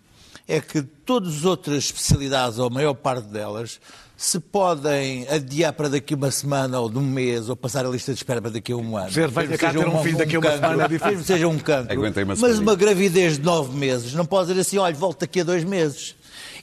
é 0.48 0.62
que 0.62 0.84
todas 0.84 1.38
as 1.38 1.46
outras 1.46 1.86
especialidades, 1.86 2.60
ou 2.60 2.67
a 2.67 2.70
maior 2.70 2.94
parte 2.94 3.28
delas, 3.28 3.80
se 4.15 4.39
podem 4.39 5.28
adiar 5.30 5.74
para 5.74 5.89
daqui 5.89 6.13
uma 6.13 6.30
semana 6.30 6.80
ou 6.80 6.91
de 6.91 7.00
um 7.00 7.02
mês, 7.02 7.50
ou 7.50 7.56
passar 7.56 7.84
a 7.84 7.89
lista 7.89 8.13
de 8.13 8.20
espera 8.20 8.39
para 8.39 8.52
daqui 8.52 8.72
a 8.72 8.76
um 8.76 8.96
ano. 8.96 9.08
Dizer, 9.08 9.28
venha 9.30 9.58
cá 9.58 9.72
ter 9.72 9.88
um 9.88 10.04
filho 10.04 10.17
daqui 10.17 10.36
a 10.36 10.39
uma 10.39 10.52
cancro, 10.52 10.62
semana 10.62 10.84
é 10.84 10.88
difícil. 10.88 11.24
seja 11.24 11.48
um 11.48 11.58
cancro. 11.58 11.91
Uma 12.00 12.36
Mas 12.36 12.60
uma 12.60 12.76
gravidez 12.76 13.39
de 13.39 13.44
nove 13.44 13.76
meses 13.76 14.13
não 14.13 14.26
pode 14.26 14.50
dizer 14.50 14.62
assim, 14.62 14.78
olha, 14.78 14.94
volto 14.94 15.22
daqui 15.22 15.41
a 15.41 15.44
dois 15.44 15.63
meses. 15.63 16.15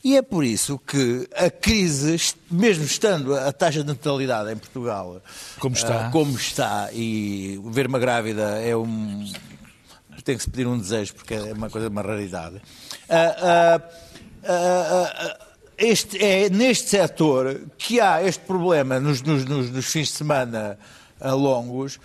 E 0.05 0.17
é 0.17 0.23
por 0.23 0.45
isso 0.45 0.79
que 0.79 1.29
a 1.35 1.51
crise, 1.51 2.17
mesmo 2.51 2.85
estando 2.85 3.35
a 3.37 3.53
taxa 3.53 3.81
de 3.83 3.87
natalidade 3.89 4.53
em 4.53 4.57
Portugal 4.57 5.21
Como 5.59 5.75
está. 5.75 6.07
ah, 6.07 6.11
como 6.11 6.37
está, 6.37 6.89
e 6.93 7.61
ver 7.67 7.87
uma 7.89 7.99
grávida 7.99 8.61
é 8.61 8.77
um. 8.77 9.25
tem 10.25 10.37
que 10.37 10.43
se 10.43 10.51
pedir 10.51 10.67
um 10.67 10.79
desejo, 10.79 11.15
porque 11.15 11.35
é 11.35 11.53
uma 11.53 11.69
coisa, 11.71 11.89
uma 11.89 12.03
raridade. 12.03 12.61
Ah, 13.09 13.81
ah, 14.45 15.39
este, 15.77 16.23
é 16.23 16.49
neste 16.51 16.89
setor 16.91 17.61
que 17.77 18.01
há 18.01 18.23
este 18.23 18.41
problema 18.45 18.99
nos, 19.01 19.23
nos- 19.23 19.45
nos- 19.45 19.71
nos 19.71 19.87
fins 19.87 20.09
de 20.09 20.15
semana 20.15 20.79
longos, 21.21 21.99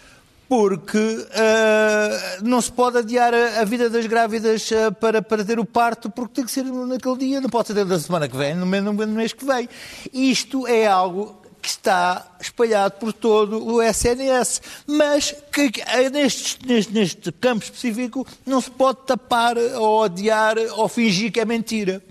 porque 0.47 1.27
ah, 1.34 2.39
não 2.43 2.62
se 2.62 2.71
pode 2.71 2.97
adiar 2.97 3.34
a, 3.34 3.62
a 3.62 3.63
vida 3.63 3.89
das 3.89 4.06
grávidas 4.06 4.69
ah, 4.71 4.91
para, 4.91 5.21
para 5.21 5.43
ter 5.43 5.60
o 5.60 5.65
parto, 5.65 6.10
porque 6.10 6.36
tem 6.36 6.45
que 6.45 6.51
ser 6.51 6.63
naquele 6.63 7.17
dia, 7.17 7.41
não 7.41 7.49
pode 7.49 7.67
ser 7.67 7.73
dentro 7.73 7.89
da 7.89 7.99
semana 7.99 8.27
que 8.27 8.38
vem, 8.38 8.56
no 8.56 8.65
mês, 8.65 8.84
no 8.84 8.93
mês 8.93 9.34
que 9.34 9.45
vem. 9.45 9.67
Isto 10.13 10.67
é 10.67 10.86
algo 10.86 11.41
que 11.63 11.69
está 11.69 12.36
espalhado 12.41 12.95
por 12.99 13.13
todo 13.13 13.65
o 13.65 13.82
SNS, 13.82 14.62
mas 14.86 15.34
que 15.49 15.71
que, 15.71 15.82
eh, 15.82 16.10
neste, 16.10 16.67
neste, 16.67 16.91
neste 16.91 17.32
campo 17.32 17.63
específico 17.63 18.27
não 18.45 18.60
se 18.60 18.69
pode 18.69 18.99
tapar 19.08 19.58
ou 19.58 20.03
odiar 20.03 20.58
ou 20.75 20.89
fingir 20.89 21.32
que 21.32 21.39
é 21.39 21.45
mentira. 21.45 22.03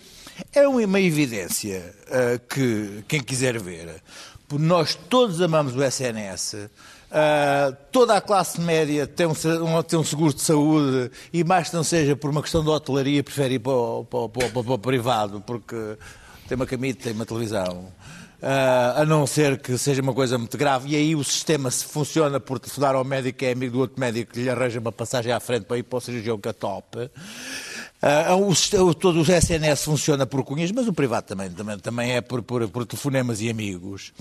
É 0.54 0.66
uma 0.66 1.00
evidência 1.00 1.94
ah, 2.10 2.40
que 2.48 3.04
quem 3.06 3.22
quiser 3.22 3.60
ver, 3.60 4.02
porque 4.48 4.64
nós 4.64 4.94
todos 4.94 5.42
amamos 5.42 5.76
o 5.76 5.84
SNS, 5.84 6.70
ah, 7.12 7.72
toda 7.92 8.16
a 8.16 8.20
classe 8.20 8.60
média 8.60 9.06
tem 9.06 9.26
um, 9.26 9.34
tem 9.86 9.98
um 9.98 10.04
seguro 10.04 10.32
de 10.34 10.40
saúde 10.40 11.10
e 11.32 11.44
mais 11.44 11.68
que 11.68 11.76
não 11.76 11.84
seja 11.84 12.16
por 12.16 12.30
uma 12.30 12.40
questão 12.42 12.62
de 12.64 12.70
hotelaria, 12.70 13.22
prefere 13.22 13.54
ir 13.54 13.58
para 13.58 13.72
o, 13.72 14.04
para 14.04 14.18
o- 14.20 14.28
para 14.28 14.46
o- 14.60 14.64
para 14.64 14.72
o 14.74 14.78
privado, 14.78 15.40
porque 15.46 15.76
tem 16.48 16.56
uma 16.56 16.66
camita, 16.66 17.04
tem 17.04 17.12
uma 17.12 17.26
televisão. 17.26 17.86
Ah, 18.44 19.02
a 19.02 19.04
não 19.06 19.24
ser 19.26 19.58
que 19.60 19.78
seja 19.78 20.02
uma 20.02 20.12
coisa 20.12 20.36
muito 20.36 20.58
grave, 20.58 20.90
e 20.90 20.96
aí 20.96 21.14
o 21.14 21.22
sistema 21.22 21.70
se 21.70 21.84
funciona 21.84 22.40
por 22.40 22.58
telefonar 22.58 22.94
ao 22.96 23.04
médico 23.04 23.44
é 23.44 23.52
amigo 23.52 23.72
do 23.74 23.78
outro 23.80 24.00
médico 24.00 24.32
que 24.32 24.40
lhe 24.40 24.50
arranja 24.50 24.80
uma 24.80 24.90
passagem 24.90 25.30
à 25.32 25.38
frente 25.38 25.64
para 25.66 25.78
ir 25.78 25.84
para 25.84 25.98
o 25.98 26.00
cirurgião 26.00 26.36
que 26.38 26.48
é 26.48 26.52
top. 26.52 27.08
Sistema- 28.56 28.82
o- 28.82 28.94
todo 28.94 29.20
o 29.20 29.22
SNS 29.22 29.84
funciona 29.84 30.26
por 30.26 30.42
cunhas, 30.44 30.72
mas 30.72 30.88
o 30.88 30.92
privado 30.92 31.26
também, 31.26 31.50
também, 31.50 31.78
também 31.78 32.12
é 32.16 32.20
por, 32.20 32.42
por, 32.42 32.66
por 32.68 32.84
telefonemas 32.84 33.40
e 33.40 33.48
amigos. 33.48 34.12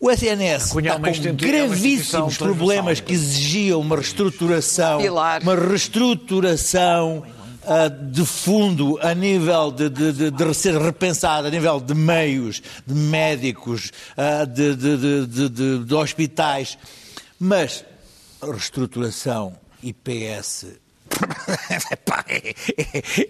O 0.00 0.10
SNS 0.10 0.70
cunha 0.70 0.90
está 0.96 1.00
com 1.00 1.06
é 1.08 1.32
gravíssimos 1.32 2.36
problemas 2.38 3.00
que 3.00 3.12
exigiam 3.12 3.80
uma 3.80 3.96
reestruturação, 3.96 5.00
Pilar. 5.00 5.42
uma 5.42 5.56
reestruturação 5.56 7.24
ah, 7.66 7.88
de 7.88 8.24
fundo 8.24 8.98
a 9.02 9.12
nível 9.12 9.72
de, 9.72 9.88
de, 9.90 10.12
de- 10.12 10.30
de 10.30 10.54
ser 10.54 10.80
repensado, 10.80 11.48
a 11.48 11.50
nível 11.50 11.80
de 11.80 11.94
meios, 11.94 12.62
de 12.86 12.94
médicos, 12.94 13.90
ah, 14.16 14.44
de, 14.44 14.74
de, 14.76 14.96
de, 14.96 15.26
de- 15.26 15.48
de- 15.48 15.84
de 15.84 15.94
hospitais. 15.94 16.78
Mas 17.38 17.84
reestruturação 18.40 19.54
IPS 19.82 20.66
é, 22.28 22.54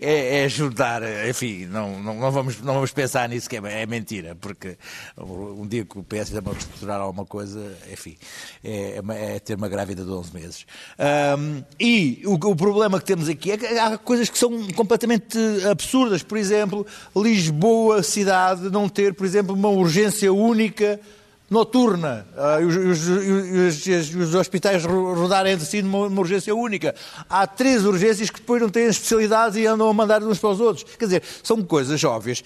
é- 0.00 0.44
é 0.44 0.48
juntar, 0.48 1.02
enfim, 1.28 1.66
não, 1.66 2.00
não, 2.00 2.14
não 2.14 2.30
vamos, 2.30 2.60
não 2.60 2.74
vamos 2.74 2.92
pensar 2.92 3.28
nisso, 3.28 3.48
que 3.48 3.56
é, 3.56 3.82
é 3.82 3.86
mentira, 3.86 4.34
porque 4.34 4.76
um 5.16 5.66
dia 5.66 5.84
que 5.84 5.98
o 5.98 6.02
PS 6.02 6.30
uma 6.32 6.52
reestruturar 6.52 7.00
alguma 7.00 7.24
coisa, 7.24 7.76
enfim, 7.92 8.16
é, 8.62 9.00
é 9.08 9.28
é 9.36 9.38
ter 9.40 9.54
uma 9.54 9.68
grávida 9.68 10.04
de 10.04 10.10
11 10.10 10.34
meses. 10.34 10.66
Ahm, 10.98 11.62
e 11.78 12.22
o, 12.24 12.34
o 12.34 12.56
problema 12.56 12.98
que 12.98 13.04
temos 13.06 13.28
aqui 13.28 13.52
é 13.52 13.56
que 13.58 13.66
há 13.66 13.98
coisas 13.98 14.28
que 14.30 14.38
são 14.38 14.50
completamente 14.72 15.38
absurdas, 15.70 16.22
por 16.22 16.38
exemplo, 16.38 16.86
Lisboa, 17.14 18.02
cidade, 18.02 18.70
não 18.70 18.88
ter, 18.88 19.14
por 19.14 19.26
exemplo, 19.26 19.54
uma 19.54 19.68
urgência 19.68 20.32
única 20.32 21.00
noturna 21.50 22.26
ah, 22.36 22.60
e 22.60 22.64
os, 22.64 22.76
os- 22.76 23.08
os- 23.08 23.86
os- 23.86 24.14
os 24.14 24.34
hospitais 24.34 24.84
ro- 24.84 25.14
rodarem 25.14 25.52
entre 25.54 25.64
si 25.66 25.80
numa, 25.82 26.08
numa 26.08 26.20
urgência 26.20 26.54
única. 26.54 26.94
Há 27.28 27.46
três 27.46 27.84
urgências 27.84 28.28
que 28.30 28.40
depois 28.40 28.60
não 28.60 28.68
têm 28.68 28.86
especialidades 28.86 29.56
e 29.56 29.66
andam 29.66 29.88
a 29.88 29.92
mandar 29.94 30.22
uns 30.22 30.38
para 30.38 30.50
os 30.50 30.60
outros. 30.60 30.84
Quer 30.98 31.04
dizer, 31.06 31.22
são 31.42 31.62
coisas 31.62 32.02
óbvias. 32.04 32.42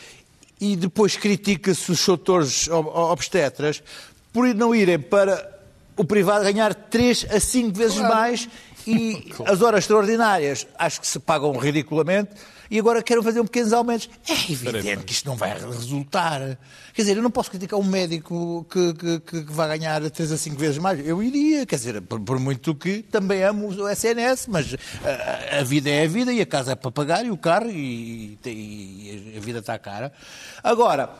E 0.61 0.77
depois 0.77 1.17
critica-se 1.17 1.91
os 1.91 2.05
doutores 2.07 2.69
ob- 2.69 2.89
obstetras 2.89 3.83
por 4.33 4.47
não 4.55 4.75
irem 4.75 4.99
para 4.99 5.51
o 5.97 6.05
privado 6.05 6.45
ganhar 6.45 6.73
três 6.75 7.27
a 7.31 7.41
cinco 7.41 7.77
vezes 7.77 7.99
mais 7.99 8.49
e 8.87 9.31
as 9.45 9.61
horas 9.61 9.81
extraordinárias 9.85 10.67
acho 10.79 11.01
que 11.01 11.07
se 11.07 11.19
pagam 11.19 11.53
ridiculamente 11.57 12.31
e 12.73 12.79
agora 12.79 13.03
querem 13.03 13.23
fazer 13.23 13.39
um 13.39 13.45
pequenos 13.45 13.71
aumentos. 13.75 14.09
É 14.27 14.33
evidente 14.51 15.05
que 15.05 15.13
isto 15.13 15.27
não 15.27 15.37
vai 15.37 15.53
resultar. 15.61 16.59
Quer 16.95 17.03
dizer, 17.03 17.19
eu 17.19 17.23
não 17.23 17.31
posso 17.31 17.51
criticar 17.51 17.79
um 17.79 17.83
médico 17.85 18.67
que, 18.71 18.95
que, 18.95 19.21
que- 19.21 19.53
vai 19.53 19.69
ganhar 19.79 20.01
3 20.11 20.33
a 20.33 20.39
5 20.39 20.57
vezes 20.57 20.79
mais. 20.79 21.07
Eu 21.07 21.23
iria, 21.23 21.67
quer 21.67 21.77
dizer, 21.77 22.01
por, 22.01 22.19
por 22.21 22.39
muito 22.39 22.75
que 22.75 23.03
também 23.03 23.43
amo 23.45 23.69
o 23.69 23.89
SNS, 23.91 24.47
mas 24.49 24.75
ah, 25.05 25.59
a, 25.61 25.63
vida 25.63 25.91
é 25.91 26.05
a 26.05 26.09
vida 26.09 26.33
e 26.33 26.41
a 26.41 26.47
casa 26.47 26.73
é 26.73 26.75
para 26.75 26.91
pagar 26.91 27.27
e 27.27 27.31
o 27.31 27.37
carro 27.37 27.69
e, 27.71 28.39
e- 28.47 29.33
e 29.35 29.35
a 29.37 29.41
vida 29.41 29.59
está 29.59 29.79
cara. 29.79 30.11
Agora, 30.65 31.11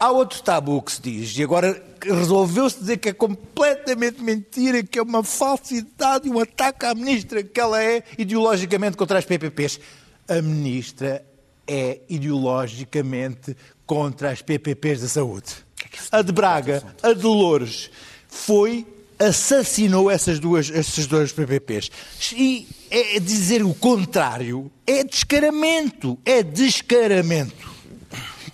Há 0.00 0.10
outro 0.10 0.42
tabu 0.42 0.82
que 0.82 0.90
se 0.90 1.00
diz, 1.00 1.38
e 1.38 1.44
agora 1.44 1.80
resolveu-se 2.02 2.76
dizer 2.80 2.96
que 2.96 3.10
é 3.10 3.12
completamente 3.12 4.20
mentira, 4.20 4.82
que 4.82 4.98
é 4.98 5.02
uma 5.02 5.22
falsidade 5.22 6.26
e 6.26 6.30
um 6.32 6.40
ataque 6.40 6.84
à 6.86 6.92
ministra, 6.92 7.40
que 7.40 7.60
ela 7.60 7.80
é 7.80 8.02
ideologicamente 8.18 8.96
contra 8.96 9.16
as 9.20 9.24
PPPs. 9.24 9.78
A 10.32 10.40
ministra 10.40 11.22
é 11.66 12.00
ideologicamente 12.08 13.54
contra 13.84 14.30
as 14.30 14.40
PPPs 14.40 15.02
da 15.02 15.08
saúde. 15.08 15.52
A 16.10 16.22
de 16.22 16.32
Braga, 16.32 16.82
a 17.02 17.12
de 17.12 17.26
Loures, 17.26 17.90
foi, 18.28 18.86
assassinou 19.18 20.10
essas 20.10 20.38
duas, 20.38 20.70
essas 20.70 21.06
duas 21.06 21.32
PPPs. 21.32 21.90
E 22.32 22.66
é 22.90 23.20
dizer 23.20 23.62
o 23.62 23.74
contrário 23.74 24.72
é 24.86 25.04
descaramento, 25.04 26.18
é 26.24 26.42
descaramento. 26.42 27.71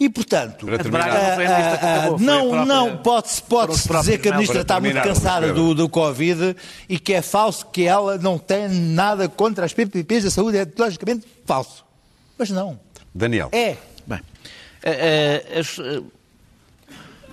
E, 0.00 0.08
portanto, 0.08 0.66
Para 0.66 0.78
terminar. 0.78 1.10
ah, 1.10 1.32
a 1.32 1.36
que 1.36 1.42
ah, 1.44 2.04
a 2.06 2.18
não, 2.18 2.64
não, 2.64 2.96
pode-se 2.98 3.42
pode 3.42 3.72
dizer 3.72 4.18
que 4.18 4.28
a 4.28 4.32
ministra 4.32 4.60
está 4.60 4.80
muito 4.80 5.00
cansada 5.02 5.52
do, 5.52 5.74
do 5.74 5.88
Covid 5.88 6.54
e 6.88 6.98
que 6.98 7.14
é 7.14 7.22
falso, 7.22 7.66
que 7.66 7.82
ela 7.82 8.16
não 8.16 8.38
tem 8.38 8.68
nada 8.68 9.28
contra 9.28 9.64
as 9.64 9.72
PPPs 9.72 10.24
da 10.24 10.30
saúde, 10.30 10.58
é 10.58 10.66
logicamente 10.78 11.26
falso. 11.44 11.84
Mas 12.38 12.50
não. 12.50 12.78
Daniel. 13.12 13.48
É. 13.50 13.76
Bem, 14.06 14.20
eh, 14.82 15.42
eh, 15.52 15.58
as, 15.58 15.78
eh, 15.78 16.02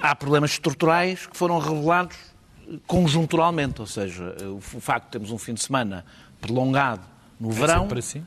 há 0.01 0.15
problemas 0.15 0.51
estruturais 0.51 1.27
que 1.27 1.37
foram 1.37 1.59
revelados 1.59 2.17
conjunturalmente, 2.87 3.79
ou 3.79 3.87
seja, 3.87 4.35
o 4.43 4.59
facto 4.59 5.05
de 5.05 5.11
termos 5.11 5.31
um 5.31 5.37
fim 5.37 5.53
de 5.53 5.61
semana 5.61 6.03
prolongado 6.41 7.01
no 7.39 7.51
verão 7.51 7.87
assim? 7.95 8.25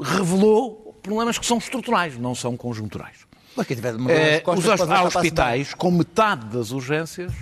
revelou 0.00 0.98
problemas 1.02 1.38
que 1.38 1.44
são 1.44 1.58
estruturais, 1.58 2.16
não 2.16 2.34
são 2.34 2.56
conjunturais. 2.56 3.29
Mas 3.56 3.66
quem 3.66 3.76
tiver 3.76 3.94
uma 3.94 4.10
costas 4.40 4.64
os 4.64 4.80
há 4.90 5.02
hospitais 5.02 5.74
com 5.74 5.90
metade 5.90 6.46
das 6.46 6.70
urgências 6.70 7.32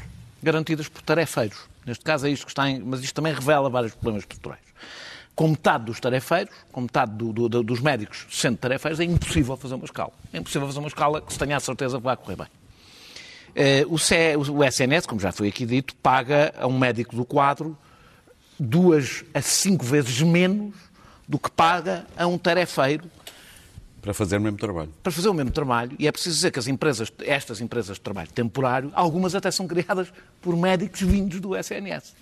garantidas 0.43 0.89
por 0.89 1.03
tarefeiros. 1.03 1.59
Neste 1.85 2.05
caso 2.05 2.27
é 2.27 2.31
isto 2.31 2.45
que 2.47 2.53
está 2.53 2.69
em... 2.69 2.81
Mas 2.81 3.01
isto 3.03 3.15
também 3.15 3.33
revela 3.33 3.69
vários 3.71 3.93
problemas 3.95 4.23
estruturais. 4.23 4.61
Com 5.35 5.49
metade 5.49 5.85
dos 5.85 6.01
tarefeiros, 6.01 6.53
com 6.73 6.81
metade 6.83 7.13
do- 7.13 7.33
do- 7.33 7.49
do- 7.49 7.63
dos 7.63 7.81
médicos 7.81 8.27
sendo 8.31 8.57
tarefeiros, 8.57 8.99
é 9.01 9.05
impossível 9.05 9.57
fazer 9.57 9.75
uma 9.75 9.85
escala. 9.85 10.11
É 10.33 10.39
impossível 10.39 10.67
fazer 10.67 10.79
uma 10.81 10.89
escala 10.89 11.21
que 11.21 11.33
se 11.33 11.39
tenha 11.39 11.57
a 11.57 11.61
certeza 11.61 11.99
que 11.99 12.03
vai 12.05 12.17
correr 12.17 12.37
bem. 12.37 12.47
Eh, 13.55 13.85
o, 13.87 13.95
o 14.53 14.65
SNS, 14.65 15.07
como 15.07 15.21
já 15.21 15.31
foi 15.33 15.49
aqui 15.49 15.65
dito, 15.65 15.95
paga 15.97 16.53
a 16.59 16.67
um 16.67 16.79
médico 16.79 17.15
do 17.17 17.25
quadro 17.25 17.77
duas 18.59 19.25
a 19.33 19.41
cinco 19.41 19.85
vezes 19.85 20.21
menos 20.21 20.75
do 21.29 21.39
que 21.39 21.51
paga 21.51 22.07
a 22.17 22.27
um 22.27 22.37
tarefeiro 22.39 23.05
Para 24.01 24.15
fazer 24.15 24.37
o 24.37 24.41
mesmo 24.41 24.57
trabalho. 24.59 24.93
para 25.03 25.13
fazer 25.13 25.29
o 25.29 25.35
mesmo 25.35 25.51
trabalho, 25.51 25.95
e 25.99 26.07
é 26.07 26.13
preciso 26.13 26.37
dizer 26.37 26.51
que 26.53 26.59
as 26.59 26.67
empresas, 26.69 27.13
estas 27.21 27.61
empresas 27.61 27.97
de 27.97 28.01
trabalho 28.01 28.31
temporário, 28.31 28.91
algumas 28.95 29.35
até 29.35 29.51
são 29.51 29.67
criadas 29.67 30.09
por 30.41 30.57
médicos 30.57 31.01
vindos 31.01 31.41
do 31.41 31.57
SNS. 31.57 32.15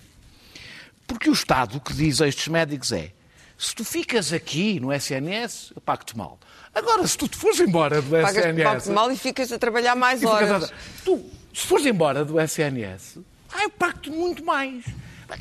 Porque 1.05 1.29
o 1.29 1.33
Estado 1.33 1.77
o 1.77 1.79
que 1.81 1.93
diz 1.93 2.19
a 2.21 2.27
estes 2.27 2.47
médicos 2.47 2.91
é: 2.91 3.11
se 3.57 3.73
tu 3.75 3.85
ficas 3.85 4.33
aqui 4.33 4.79
no 4.79 4.91
SNS, 4.91 5.71
eu 5.75 5.81
pago-te 5.81 6.17
mal. 6.17 6.37
Agora, 6.73 7.07
se 7.07 7.17
tu 7.17 7.27
te 7.27 7.37
fores 7.37 7.59
embora 7.59 8.01
do 8.01 8.09
Pagas 8.11 8.35
SNS. 8.35 8.63
pagas 8.63 8.87
mal 8.89 9.11
e 9.11 9.17
ficas 9.17 9.51
a 9.51 9.57
trabalhar 9.59 9.95
mais 9.95 10.23
horas. 10.23 10.65
a- 10.65 10.69
Tu, 11.05 11.23
se 11.53 11.65
fores 11.67 11.85
embora 11.85 12.25
do 12.25 12.39
SNS, 12.39 13.19
ah, 13.53 13.63
eu 13.63 13.69
pago-te 13.69 14.09
muito 14.09 14.43
mais. 14.43 14.83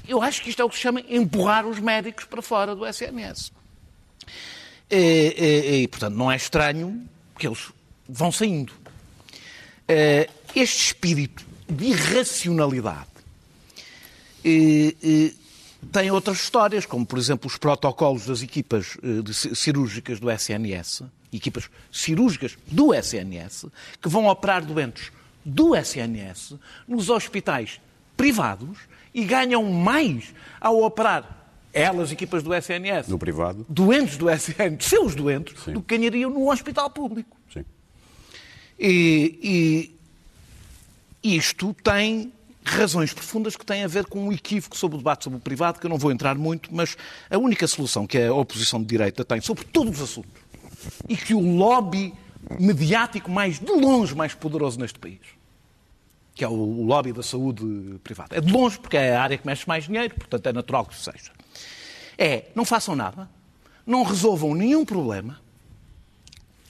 Eu 0.06 0.20
acho 0.22 0.42
que 0.42 0.50
isto 0.50 0.60
é 0.62 0.64
o 0.64 0.68
que 0.68 0.74
se 0.76 0.80
chama 0.82 1.00
empurrar 1.08 1.66
os 1.66 1.78
médicos 1.78 2.24
para 2.24 2.40
fora 2.42 2.74
do 2.74 2.86
SNS. 2.86 3.52
E, 4.90 5.34
e- 5.76 5.82
e, 5.82 5.88
portanto, 5.88 6.14
não 6.14 6.30
é 6.30 6.36
estranho 6.36 7.02
porque 7.32 7.46
eles 7.46 7.70
vão 8.08 8.30
saindo. 8.32 8.72
Este 10.54 10.86
espírito 10.86 11.44
de 11.68 11.86
irracionalidade 11.86 13.06
tem 15.92 16.10
outras 16.10 16.40
histórias, 16.42 16.86
como 16.86 17.04
por 17.04 17.18
exemplo 17.18 17.46
os 17.48 17.56
protocolos 17.56 18.26
das 18.26 18.42
equipas 18.42 18.96
cirúrgicas 19.54 20.18
do 20.20 20.30
SNS, 20.30 21.02
equipas 21.32 21.68
cirúrgicas 21.92 22.56
do 22.66 22.94
SNS, 22.94 23.66
que 24.00 24.08
vão 24.08 24.26
operar 24.26 24.64
doentes 24.64 25.12
do 25.44 25.74
SNS 25.76 26.54
nos 26.88 27.08
hospitais 27.10 27.80
privados 28.16 28.78
e 29.14 29.24
ganham 29.24 29.62
mais 29.64 30.32
ao 30.60 30.82
operar 30.82 31.45
elas, 31.76 32.10
equipas 32.10 32.42
do 32.42 32.54
SNS, 32.54 33.08
no 33.08 33.18
privado, 33.18 33.66
doentes 33.68 34.16
do 34.16 34.30
SNS, 34.30 34.82
seus 34.82 35.14
doentes, 35.14 35.62
Sim. 35.62 35.74
do 35.74 35.82
que 35.82 35.96
ganhariam 35.96 36.30
no 36.30 36.50
hospital 36.50 36.88
público. 36.88 37.36
Sim. 37.52 37.64
E, 38.78 39.94
e 41.22 41.36
isto 41.36 41.74
tem 41.84 42.32
razões 42.64 43.12
profundas 43.12 43.56
que 43.56 43.64
têm 43.64 43.84
a 43.84 43.86
ver 43.86 44.06
com 44.06 44.26
um 44.26 44.32
equívoco 44.32 44.76
sobre 44.76 44.96
o 44.96 44.98
debate 44.98 45.24
sobre 45.24 45.38
o 45.38 45.40
privado, 45.40 45.78
que 45.78 45.86
eu 45.86 45.90
não 45.90 45.98
vou 45.98 46.10
entrar 46.10 46.34
muito, 46.34 46.74
mas 46.74 46.96
a 47.30 47.36
única 47.36 47.66
solução 47.66 48.06
que 48.06 48.18
a 48.18 48.32
oposição 48.32 48.80
de 48.80 48.86
direita 48.86 49.22
tem 49.22 49.40
sobre 49.42 49.64
todos 49.64 50.00
os 50.00 50.10
assuntos 50.10 50.42
e 51.08 51.16
que 51.16 51.34
o 51.34 51.40
lobby 51.40 52.14
mediático 52.58 53.30
mais 53.30 53.58
de 53.58 53.70
longe 53.70 54.14
mais 54.14 54.34
poderoso 54.34 54.80
neste 54.80 54.98
país, 54.98 55.20
que 56.34 56.42
é 56.42 56.48
o 56.48 56.82
lobby 56.84 57.12
da 57.12 57.22
saúde 57.22 57.98
privada. 58.02 58.34
É 58.34 58.40
de 58.40 58.50
longe 58.50 58.78
porque 58.78 58.96
é 58.96 59.14
a 59.14 59.22
área 59.22 59.36
que 59.36 59.46
mexe 59.46 59.68
mais 59.68 59.84
dinheiro, 59.84 60.14
portanto 60.14 60.46
é 60.46 60.52
natural 60.52 60.86
que 60.86 60.96
seja. 60.96 61.36
É, 62.18 62.44
não 62.54 62.64
façam 62.64 62.96
nada, 62.96 63.28
não 63.86 64.02
resolvam 64.02 64.54
nenhum 64.54 64.84
problema, 64.84 65.40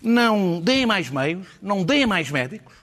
não 0.03 0.61
deem 0.61 0.87
mais 0.87 1.11
meios, 1.11 1.47
não 1.63 1.83
deem 1.83 2.07
mais 2.07 2.31
médicos. 2.31 2.75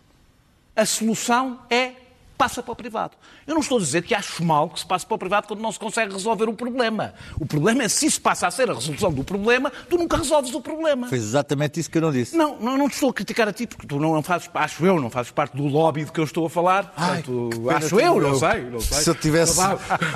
A 0.75 0.85
solução 0.85 1.59
é 1.69 1.93
passa 2.37 2.61
para 2.61 2.71
o 2.71 2.75
privado. 2.75 3.13
Eu 3.45 3.53
não 3.53 3.61
estou 3.61 3.77
a 3.77 3.81
dizer 3.81 4.03
que 4.03 4.13
acho 4.13 4.43
mal 4.43 4.69
que 4.69 4.79
se 4.79 4.85
passe 4.85 5.05
para 5.05 5.15
o 5.15 5.17
privado 5.17 5.47
quando 5.47 5.61
não 5.61 5.71
se 5.71 5.79
consegue 5.79 6.13
resolver 6.13 6.49
o 6.49 6.53
problema. 6.53 7.13
O 7.39 7.45
problema 7.45 7.83
é 7.83 7.89
se 7.89 8.05
isso 8.05 8.21
passa 8.21 8.47
a 8.47 8.51
ser 8.51 8.69
a 8.69 8.73
resolução 8.73 9.11
do 9.11 9.23
problema, 9.23 9.71
tu 9.89 9.97
nunca 9.97 10.17
resolves 10.17 10.53
o 10.53 10.61
problema. 10.61 11.07
Foi 11.07 11.17
exatamente 11.17 11.79
isso 11.79 11.89
que 11.89 11.97
eu 11.97 12.01
não 12.01 12.11
disse. 12.11 12.35
Não, 12.35 12.57
não, 12.59 12.77
não 12.77 12.89
te 12.89 12.93
estou 12.93 13.09
a 13.09 13.13
criticar 13.13 13.47
a 13.47 13.53
ti, 13.53 13.67
porque 13.67 13.87
tu 13.87 13.99
não 13.99 14.21
fazes, 14.21 14.49
acho 14.53 14.85
eu, 14.85 14.99
não 14.99 15.09
fazes 15.09 15.31
parte 15.31 15.55
do 15.55 15.65
lobby 15.65 16.05
de 16.05 16.11
que 16.11 16.19
eu 16.19 16.23
estou 16.23 16.45
a 16.45 16.49
falar. 16.49 16.93
Ai, 16.97 17.21
Portanto, 17.23 17.69
acho 17.69 17.99
eu, 17.99 18.19
não 18.19 18.35
sei, 18.37 18.61
não 18.63 18.79
sei. 18.79 18.97
Se 18.97 19.09
eu 19.09 19.15
tivesse, 19.15 19.59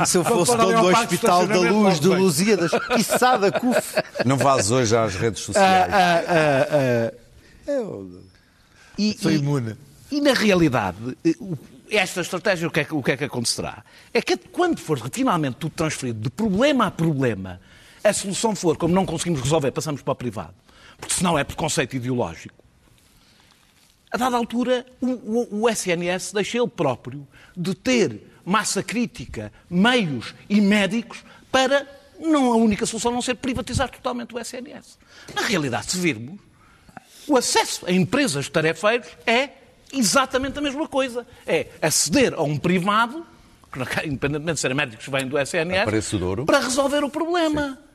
se 0.05 0.17
eu 0.17 0.23
fosse 0.23 0.55
dono 0.55 0.81
do 0.81 0.87
Hospital 0.87 1.47
da 1.47 1.57
Luz, 1.57 1.99
de 1.99 2.07
Lusíadas, 2.07 2.71
quiçá 2.95 3.37
da 3.37 3.51
CUF. 3.51 3.95
Não 4.25 4.37
vás 4.37 4.71
hoje 4.71 4.95
às 4.95 5.15
redes 5.15 5.41
sociais. 5.41 5.93
Ah, 5.93 5.97
ah, 5.97 6.23
ah, 6.29 7.13
ah. 7.67 7.71
Eu 7.71 8.27
e, 8.97 9.15
sou 9.19 9.31
imune. 9.31 9.75
E, 10.11 10.17
e 10.17 10.21
na 10.21 10.33
realidade, 10.33 10.97
esta 11.89 12.21
estratégia, 12.21 12.67
o 12.67 12.71
que, 12.71 12.81
é, 12.81 12.87
o 12.91 13.03
que 13.03 13.11
é 13.11 13.17
que 13.17 13.23
acontecerá? 13.23 13.83
É 14.13 14.21
que 14.21 14.37
quando 14.37 14.79
for 14.79 14.99
finalmente 15.11 15.55
tudo 15.55 15.73
transferido 15.73 16.19
de 16.19 16.29
problema 16.29 16.87
a 16.87 16.91
problema, 16.91 17.59
a 18.03 18.13
solução 18.13 18.55
for, 18.55 18.77
como 18.77 18.93
não 18.93 19.05
conseguimos 19.05 19.41
resolver, 19.41 19.71
passamos 19.71 20.01
para 20.01 20.11
o 20.11 20.15
privado, 20.15 20.53
porque 20.97 21.13
senão 21.13 21.37
é 21.37 21.43
preconceito 21.43 21.95
ideológico. 21.95 22.55
A 24.11 24.17
dada 24.17 24.37
altura, 24.37 24.85
o, 25.01 25.07
o, 25.07 25.63
o 25.63 25.69
SNS 25.69 26.31
deixa 26.31 26.57
ele 26.57 26.67
próprio 26.67 27.27
de 27.55 27.75
ter 27.75 28.21
massa 28.45 28.81
crítica, 28.81 29.51
meios 29.69 30.33
e 30.49 30.61
médicos 30.61 31.23
para 31.51 31.85
não 32.19 32.51
a 32.51 32.55
única 32.55 32.85
solução 32.85 33.11
não 33.11 33.21
ser 33.21 33.35
privatizar 33.35 33.89
totalmente 33.89 34.33
o 34.33 34.39
SNS. 34.39 34.97
Na 35.35 35.41
realidade, 35.41 35.91
se 35.91 35.97
virmos, 35.97 36.39
o 37.27 37.35
acesso 37.35 37.85
a 37.85 37.91
empresas 37.91 38.45
de 38.45 38.51
tarefeiros 38.51 39.07
é 39.25 39.49
exatamente 39.91 40.57
a 40.59 40.61
mesma 40.61 40.87
coisa. 40.87 41.25
É 41.45 41.67
aceder 41.81 42.33
a 42.33 42.41
um 42.41 42.57
privado, 42.57 43.25
independentemente 44.05 44.53
de 44.55 44.59
serem 44.59 44.77
médicos 44.77 45.05
que 45.05 45.11
vêm 45.11 45.27
do 45.27 45.37
SNS, 45.37 45.85
para 46.45 46.59
resolver 46.59 47.03
o 47.03 47.09
problema. 47.09 47.69
Sim. 47.69 47.86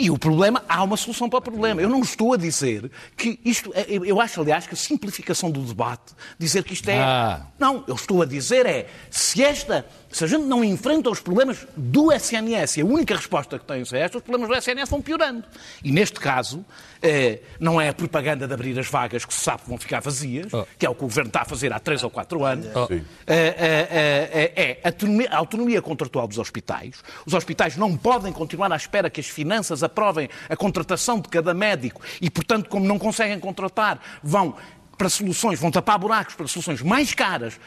E 0.00 0.10
o 0.10 0.18
problema, 0.18 0.64
há 0.66 0.82
uma 0.82 0.96
solução 0.96 1.28
para 1.28 1.40
o 1.40 1.42
problema. 1.42 1.82
Eu 1.82 1.88
não 1.90 2.00
estou 2.00 2.32
a 2.32 2.36
dizer 2.38 2.90
que 3.14 3.38
isto. 3.44 3.70
É, 3.74 3.84
eu 3.86 4.18
acho, 4.18 4.40
aliás, 4.40 4.66
que 4.66 4.72
a 4.72 4.76
simplificação 4.76 5.50
do 5.50 5.60
debate, 5.60 6.14
dizer 6.38 6.64
que 6.64 6.72
isto 6.72 6.88
é. 6.88 6.98
Ah. 6.98 7.42
Não, 7.58 7.84
eu 7.86 7.96
estou 7.96 8.22
a 8.22 8.24
dizer 8.24 8.64
é 8.64 8.88
se 9.10 9.44
esta 9.44 9.84
se 10.10 10.24
a 10.24 10.26
gente 10.26 10.44
não 10.44 10.64
enfrenta 10.64 11.08
os 11.08 11.20
problemas 11.20 11.66
do 11.76 12.12
SNS 12.12 12.78
e 12.78 12.80
a 12.80 12.84
única 12.84 13.14
resposta 13.14 13.58
que 13.58 13.64
tem 13.64 13.82
é 13.92 13.98
esta, 14.00 14.18
os 14.18 14.24
problemas 14.24 14.48
do 14.48 14.56
SNS 14.56 14.90
vão 14.90 15.00
piorando. 15.00 15.44
E 15.84 15.92
neste 15.92 16.18
caso, 16.18 16.64
eh, 17.00 17.38
não 17.60 17.80
é 17.80 17.88
a 17.88 17.94
propaganda 17.94 18.46
de 18.46 18.52
abrir 18.52 18.76
as 18.78 18.88
vagas 18.88 19.24
que 19.24 19.32
se 19.32 19.40
sabe 19.40 19.62
que 19.62 19.68
vão 19.68 19.78
ficar 19.78 20.00
vazias, 20.00 20.52
oh. 20.52 20.66
que 20.76 20.84
é 20.84 20.90
o 20.90 20.94
que 20.94 21.04
o 21.04 21.06
Governo 21.06 21.28
está 21.28 21.42
a 21.42 21.44
fazer 21.44 21.72
há 21.72 21.78
três 21.78 22.02
ou 22.02 22.10
quatro 22.10 22.44
anos, 22.44 22.66
oh. 22.74 22.92
eh, 22.92 23.04
eh, 23.26 24.52
é 24.56 24.80
a 24.82 24.88
autonomia, 24.88 25.28
a 25.30 25.36
autonomia 25.36 25.80
contratual 25.82 26.26
dos 26.26 26.38
hospitais. 26.38 26.96
Os 27.24 27.32
hospitais 27.32 27.76
não 27.76 27.96
podem 27.96 28.32
continuar 28.32 28.72
à 28.72 28.76
espera 28.76 29.08
que 29.08 29.20
as 29.20 29.28
finanças 29.28 29.84
aprovem 29.90 30.28
a 30.48 30.56
contratação 30.56 31.20
de 31.20 31.28
cada 31.28 31.52
médico 31.52 32.00
e, 32.20 32.30
portanto, 32.30 32.68
como 32.68 32.86
não 32.86 32.98
conseguem 32.98 33.38
contratar, 33.38 34.00
vão 34.22 34.56
para 34.96 35.08
soluções, 35.08 35.58
vão 35.58 35.70
tapar 35.70 35.98
buracos 35.98 36.34
para 36.34 36.46
soluções 36.46 36.82
mais 36.82 37.14
caras, 37.14 37.58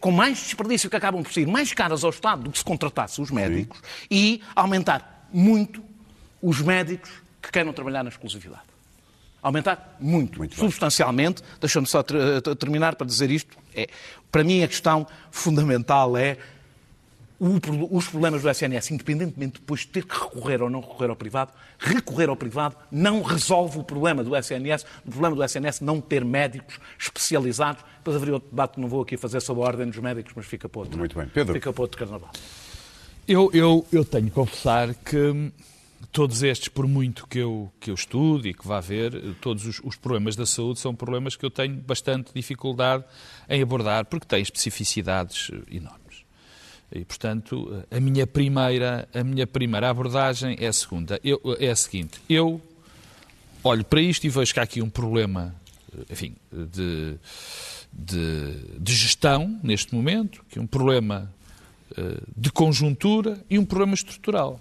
com 0.00 0.10
mais 0.10 0.38
desperdício 0.38 0.88
que 0.88 0.96
acabam 0.96 1.22
por 1.22 1.30
ser 1.30 1.46
mais 1.46 1.72
caras 1.74 2.02
ao 2.02 2.08
Estado 2.08 2.44
do 2.44 2.50
que 2.50 2.56
se 2.56 2.64
contratasse 2.64 3.20
os 3.20 3.30
médicos, 3.30 3.78
Sim. 3.78 4.06
e 4.10 4.42
aumentar 4.56 5.28
muito 5.30 5.84
os 6.40 6.62
médicos 6.62 7.10
que 7.42 7.52
queiram 7.52 7.74
trabalhar 7.74 8.02
na 8.02 8.08
exclusividade. 8.08 8.62
Aumentar 9.42 9.96
muito, 10.00 10.38
muito 10.38 10.56
substancialmente. 10.56 11.42
Deixa-me 11.60 11.86
só 11.86 12.02
terminar 12.58 12.96
para 12.96 13.06
dizer 13.06 13.30
isto. 13.30 13.56
É, 13.74 13.86
para 14.32 14.42
mim, 14.42 14.62
a 14.62 14.68
questão 14.68 15.06
fundamental 15.30 16.16
é 16.16 16.38
os 17.40 18.08
problemas 18.08 18.42
do 18.42 18.50
SNS, 18.50 18.90
independentemente 18.90 19.60
depois 19.60 19.80
de 19.80 19.88
ter 19.88 20.04
que 20.04 20.14
recorrer 20.14 20.60
ou 20.60 20.68
não 20.68 20.80
recorrer 20.80 21.08
ao 21.08 21.16
privado, 21.16 21.52
recorrer 21.78 22.28
ao 22.28 22.36
privado 22.36 22.76
não 22.90 23.22
resolve 23.22 23.78
o 23.78 23.84
problema 23.84 24.24
do 24.24 24.36
SNS, 24.36 24.84
o 25.06 25.10
problema 25.10 25.36
do 25.36 25.44
SNS 25.44 25.80
não 25.80 26.00
ter 26.00 26.24
médicos 26.24 26.80
especializados. 26.98 27.84
Depois 27.98 28.16
haveria 28.16 28.34
outro 28.34 28.50
debate 28.50 28.74
que 28.74 28.80
não 28.80 28.88
vou 28.88 29.02
aqui 29.02 29.16
fazer 29.16 29.40
sobre 29.40 29.62
a 29.62 29.66
ordem 29.66 29.86
dos 29.86 29.98
médicos, 29.98 30.32
mas 30.34 30.46
fica 30.46 30.68
para 30.68 30.80
outro. 30.80 30.98
Muito 30.98 31.16
bem. 31.16 31.28
Pedro. 31.28 31.54
Fica 31.54 31.72
para 31.72 31.82
outro 31.82 31.98
carnaval. 31.98 32.30
Eu, 33.26 33.50
eu, 33.52 33.86
eu 33.92 34.04
tenho 34.04 34.24
que 34.24 34.30
confessar 34.32 34.94
que 34.94 35.52
todos 36.10 36.42
estes, 36.42 36.68
por 36.68 36.86
muito 36.86 37.26
que 37.26 37.38
eu, 37.38 37.70
que 37.78 37.90
eu 37.90 37.94
estude 37.94 38.48
e 38.48 38.54
que 38.54 38.66
vá 38.66 38.80
ver, 38.80 39.34
todos 39.40 39.66
os, 39.66 39.80
os, 39.84 39.96
problemas 39.96 40.34
da 40.34 40.46
saúde 40.46 40.80
são 40.80 40.94
problemas 40.94 41.36
que 41.36 41.44
eu 41.44 41.50
tenho 41.50 41.76
bastante 41.76 42.32
dificuldade 42.34 43.04
em 43.48 43.62
abordar, 43.62 44.06
porque 44.06 44.26
têm 44.26 44.40
especificidades 44.40 45.50
enormes. 45.70 45.97
E, 46.90 47.04
portanto, 47.04 47.84
a 47.90 48.00
minha 48.00 48.26
primeira, 48.26 49.08
a 49.14 49.22
minha 49.22 49.46
primeira 49.46 49.90
abordagem 49.90 50.56
é 50.58 50.66
a, 50.66 50.72
segunda, 50.72 51.20
eu, 51.22 51.40
é 51.58 51.68
a 51.68 51.76
seguinte. 51.76 52.20
Eu 52.28 52.60
olho 53.62 53.84
para 53.84 54.00
isto 54.00 54.24
e 54.24 54.30
vejo 54.30 54.52
que 54.54 54.60
há 54.60 54.62
aqui 54.62 54.80
um 54.80 54.88
problema, 54.88 55.54
enfim, 56.10 56.34
de, 56.50 57.16
de, 57.92 58.78
de 58.78 58.94
gestão 58.94 59.60
neste 59.62 59.94
momento, 59.94 60.42
que 60.48 60.58
é 60.58 60.62
um 60.62 60.66
problema 60.66 61.30
eh, 61.96 62.20
de 62.36 62.50
conjuntura 62.50 63.38
e 63.50 63.58
um 63.58 63.64
problema 63.64 63.94
estrutural. 63.94 64.60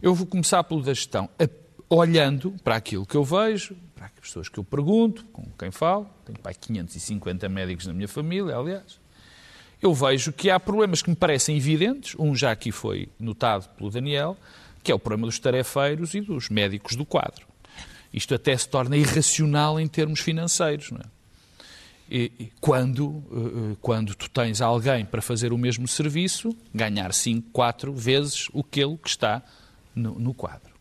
Eu 0.00 0.14
vou 0.14 0.26
começar 0.26 0.64
pelo 0.64 0.82
da 0.82 0.92
gestão, 0.92 1.28
olhando 1.88 2.54
para 2.64 2.76
aquilo 2.76 3.06
que 3.06 3.16
eu 3.16 3.24
vejo, 3.24 3.76
para 3.94 4.06
as 4.06 4.12
pessoas 4.12 4.48
que 4.48 4.58
eu 4.58 4.64
pergunto, 4.64 5.24
com 5.26 5.44
quem 5.58 5.70
falo, 5.70 6.08
tenho 6.24 6.38
pai 6.38 6.54
550 6.54 7.48
médicos 7.48 7.86
na 7.86 7.92
minha 7.92 8.08
família, 8.08 8.56
aliás, 8.56 9.01
eu 9.82 9.92
vejo 9.92 10.32
que 10.32 10.48
há 10.48 10.60
problemas 10.60 11.02
que 11.02 11.10
me 11.10 11.16
parecem 11.16 11.56
evidentes, 11.56 12.14
um 12.16 12.36
já 12.36 12.52
aqui 12.52 12.70
foi 12.70 13.08
notado 13.18 13.68
pelo 13.76 13.90
Daniel, 13.90 14.36
que 14.82 14.92
é 14.92 14.94
o 14.94 14.98
problema 14.98 15.26
dos 15.26 15.40
tarefeiros 15.40 16.14
e 16.14 16.20
dos 16.20 16.48
médicos 16.48 16.94
do 16.94 17.04
quadro. 17.04 17.46
Isto 18.14 18.34
até 18.34 18.56
se 18.56 18.68
torna 18.68 18.96
irracional 18.96 19.80
em 19.80 19.88
termos 19.88 20.20
financeiros, 20.20 20.92
não 20.92 21.00
é? 21.00 21.22
E, 22.14 22.52
quando, 22.60 23.22
eh, 23.32 23.72
eh, 23.72 23.76
quando 23.80 24.14
tu 24.14 24.28
tens 24.28 24.60
alguém 24.60 25.02
para 25.02 25.22
fazer 25.22 25.50
o 25.50 25.56
mesmo 25.56 25.88
serviço, 25.88 26.54
ganhar 26.74 27.14
5, 27.14 27.48
4 27.50 27.90
vezes 27.94 28.48
aquele 28.54 28.98
que 28.98 29.08
está 29.08 29.42
no, 29.94 30.18
no 30.18 30.34
quadro. 30.34 30.72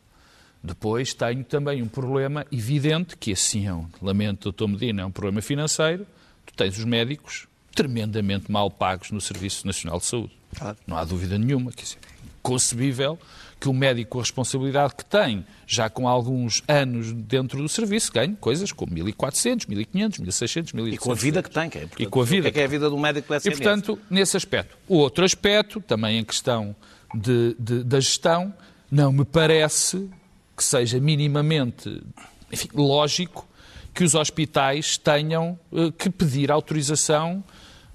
Depois 0.62 1.14
tenho 1.14 1.43
também 1.45 1.82
um 1.82 1.88
problema 1.88 2.45
evidente, 2.52 3.16
que 3.16 3.32
assim 3.32 3.66
é 3.66 3.74
um, 3.74 3.88
lamento, 4.02 4.43
doutor 4.43 4.68
Medina, 4.68 5.04
é 5.04 5.06
um 5.06 5.12
problema 5.12 5.41
financeiro. 5.41 6.06
Tu 6.45 6.54
tens 6.54 6.78
os 6.78 6.84
médicos 6.84 7.47
tremendamente 7.76 8.51
mal 8.51 8.69
pagos 8.69 9.11
no 9.11 9.22
Serviço 9.22 9.65
Nacional 9.65 9.99
de 9.99 10.05
Saúde. 10.05 10.32
Claro. 10.57 10.78
Não 10.86 10.97
há 10.97 11.03
dúvida 11.03 11.38
nenhuma. 11.38 11.72
Quer 11.72 11.84
dizer, 11.84 11.97
é 11.97 12.28
concebível 12.41 13.17
que 13.59 13.69
o 13.69 13.74
médico, 13.74 14.11
com 14.11 14.19
a 14.19 14.22
responsabilidade 14.24 14.95
que 14.95 15.05
tem, 15.05 15.45
já 15.67 15.89
com 15.89 16.07
alguns 16.07 16.63
anos 16.67 17.13
dentro 17.13 17.61
do 17.61 17.69
serviço, 17.69 18.11
ganhe 18.11 18.36
coisas 18.36 18.72
como 18.72 18.93
1.400, 18.93 19.67
1.500, 19.67 20.22
1.600, 20.22 20.74
1.700. 20.74 20.93
E 20.93 20.97
com 20.97 21.11
a 21.11 21.15
vida 21.15 21.43
que 21.43 21.49
tem, 21.49 21.69
que 21.69 21.78
é 21.78 21.88
E 21.99 22.05
com 22.07 22.22
a 22.22 22.26
vida. 22.26 22.43
Que 22.43 22.47
é, 22.47 22.51
que 22.51 22.59
é 22.59 22.63
a 22.63 22.67
vida 22.67 22.89
do 22.89 22.97
médico 22.97 23.28
do 23.28 23.36
SNS. 23.36 23.45
E, 23.45 23.51
portanto, 23.51 23.99
nesse 24.09 24.36
aspecto. 24.36 24.78
O 24.88 24.97
outro 24.97 25.24
aspecto, 25.24 25.80
também 25.80 26.17
em 26.17 26.24
questão 26.24 26.76
de, 27.13 27.55
de, 27.59 27.84
da 27.84 27.99
gestão, 27.99 28.53
não 28.89 29.11
me 29.11 29.24
parece 29.24 30.09
que 30.57 30.63
seja 30.63 30.99
minimamente 30.99 32.01
enfim, 32.51 32.69
lógico 32.74 33.47
que 33.93 34.03
os 34.03 34.13
hospitais 34.13 34.97
tenham 34.97 35.57
eh, 35.74 35.91
que 35.97 36.09
pedir 36.09 36.51
autorização, 36.51 37.43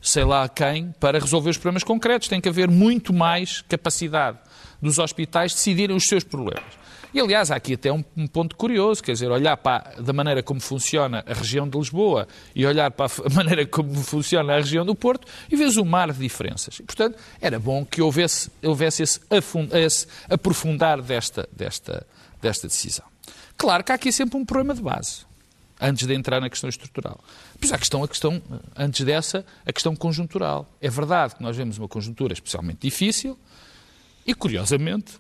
sei 0.01 0.24
lá 0.24 0.44
a 0.44 0.49
quem, 0.49 0.94
para 1.01 1.18
resolver 1.18 1.51
os 1.51 1.57
problemas 1.57 1.84
concretos. 1.84 2.28
Tem 2.28 2.40
que 2.40 2.49
haver 2.49 2.68
muito 2.68 3.12
mais 3.12 3.62
capacidade 3.62 4.38
dos 4.80 4.99
hospitais 4.99 5.53
decidirem 5.53 5.97
os 5.97 6.07
seus 6.07 6.24
problemas. 6.24 6.86
E, 7.16 7.20
aliás, 7.20 7.51
há 7.51 7.57
aqui 7.57 7.74
até 7.74 7.90
um, 7.90 8.05
um, 8.14 8.26
ponto 8.26 8.55
curioso, 8.57 9.03
quer 9.03 9.12
dizer, 9.12 9.30
olhar 9.30 9.57
para 9.57 9.94
da 10.03 10.12
maneira 10.12 10.42
como 10.42 10.61
funciona 10.61 11.24
a 11.26 11.32
região 11.32 11.66
de 11.66 11.78
Lisboa 11.78 12.28
e 12.55 12.66
olhar 12.66 12.90
para 12.90 13.07
a 13.24 13.30
maneira 13.30 13.64
como 13.64 13.94
funciona 14.03 14.53
a 14.53 14.57
região 14.57 14.84
do 14.84 14.94
Porto 14.94 15.26
e 15.51 15.57
vês 15.57 15.78
um 15.78 15.84
mar 15.84 16.12
de 16.12 16.18
diferenças. 16.18 16.78
E, 16.78 16.82
portanto, 16.82 17.18
era 17.40 17.59
bom 17.59 17.86
que 17.86 18.03
houvesse, 18.03 18.51
houvesse 18.62 19.03
esse, 19.03 19.20
esse 19.72 20.07
aprofundar 20.28 21.01
desta, 21.01 21.49
desta, 21.53 22.07
desta 22.42 22.68
decisão. 22.68 23.07
Claro 23.57 23.82
que 23.82 23.92
há 23.92 23.94
aqui 23.94 24.12
sempre 24.12 24.36
um 24.36 24.44
problema 24.44 24.74
de 24.74 24.82
base, 24.82 25.24
antes 25.80 26.07
de 26.07 26.12
entrar 26.12 26.38
na 26.38 26.51
questão 26.51 26.68
estrutural. 26.68 27.18
Pois 27.59 27.72
há 27.72 27.76
a 27.76 27.78
questão, 27.78 28.02
a 28.02 28.09
questão, 28.09 28.42
antes 28.76 29.04
dessa, 29.04 29.44
a 29.64 29.72
questão 29.72 29.96
conjuntural. 29.96 30.70
É 30.80 30.90
verdade 30.90 31.36
que 31.36 31.42
nós 31.42 31.57
vemos 31.57 31.78
uma 31.78 31.88
conjuntura 31.88 32.32
especialmente 32.32 32.80
difícil 32.80 33.38
e, 34.26 34.34
curiosamente, 34.34 35.18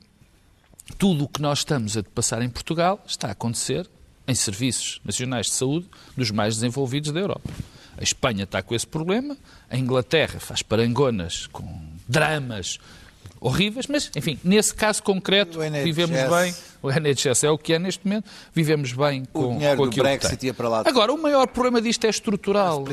tudo 0.98 1.24
o 1.24 1.28
que 1.28 1.40
nós 1.40 1.58
estamos 1.58 1.96
a 1.96 2.02
passar 2.02 2.42
em 2.42 2.48
Portugal 2.48 3.02
está 3.06 3.28
a 3.28 3.32
acontecer 3.32 3.88
em 4.26 4.34
serviços 4.34 5.00
nacionais 5.04 5.46
de 5.46 5.52
saúde 5.52 5.88
dos 6.16 6.30
mais 6.30 6.54
desenvolvidos 6.54 7.12
da 7.12 7.20
Europa. 7.20 7.50
A 7.96 8.02
Espanha 8.02 8.44
está 8.44 8.62
com 8.62 8.74
esse 8.74 8.86
problema, 8.86 9.36
a 9.70 9.76
Inglaterra 9.76 10.38
faz 10.38 10.62
parangonas 10.62 11.46
com 11.46 11.64
dramas 12.08 12.78
horríveis, 13.46 13.86
mas, 13.86 14.10
enfim, 14.16 14.38
nesse 14.42 14.74
caso 14.74 15.02
concreto, 15.02 15.58
vivemos 15.84 16.16
bem. 16.16 16.54
O 16.82 16.90
NHS 16.90 17.44
é 17.44 17.50
o 17.50 17.58
que 17.58 17.72
é 17.72 17.78
neste 17.78 18.06
momento, 18.06 18.28
vivemos 18.52 18.92
bem 18.92 19.24
com, 19.32 19.52
o 19.52 19.52
dinheiro 19.54 19.76
com 19.76 19.88
do 19.88 19.96
Brexit 19.96 20.46
ia 20.46 20.54
para 20.54 20.68
lá. 20.68 20.82
Agora, 20.84 21.12
o 21.12 21.20
maior 21.20 21.46
problema 21.48 21.80
disto 21.80 22.04
é 22.04 22.10
estrutural. 22.10 22.84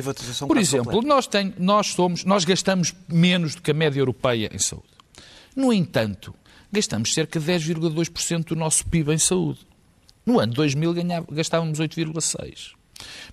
Por 0.47 0.57
exemplo, 0.57 1.01
nós, 1.01 1.27
tem, 1.27 1.53
nós, 1.57 1.87
somos, 1.87 2.23
nós 2.23 2.45
gastamos 2.45 2.93
menos 3.07 3.55
do 3.55 3.61
que 3.61 3.71
a 3.71 3.73
média 3.73 3.99
europeia 3.99 4.49
em 4.53 4.59
saúde. 4.59 4.87
No 5.55 5.71
entanto, 5.71 6.33
gastamos 6.71 7.13
cerca 7.13 7.39
de 7.39 7.45
10,2% 7.45 8.45
do 8.45 8.55
nosso 8.55 8.85
PIB 8.87 9.13
em 9.13 9.17
saúde. 9.17 9.59
No 10.25 10.39
ano 10.39 10.53
2000 10.53 10.93
ganhava, 10.93 11.27
gastávamos 11.31 11.79
8,6%. 11.79 12.82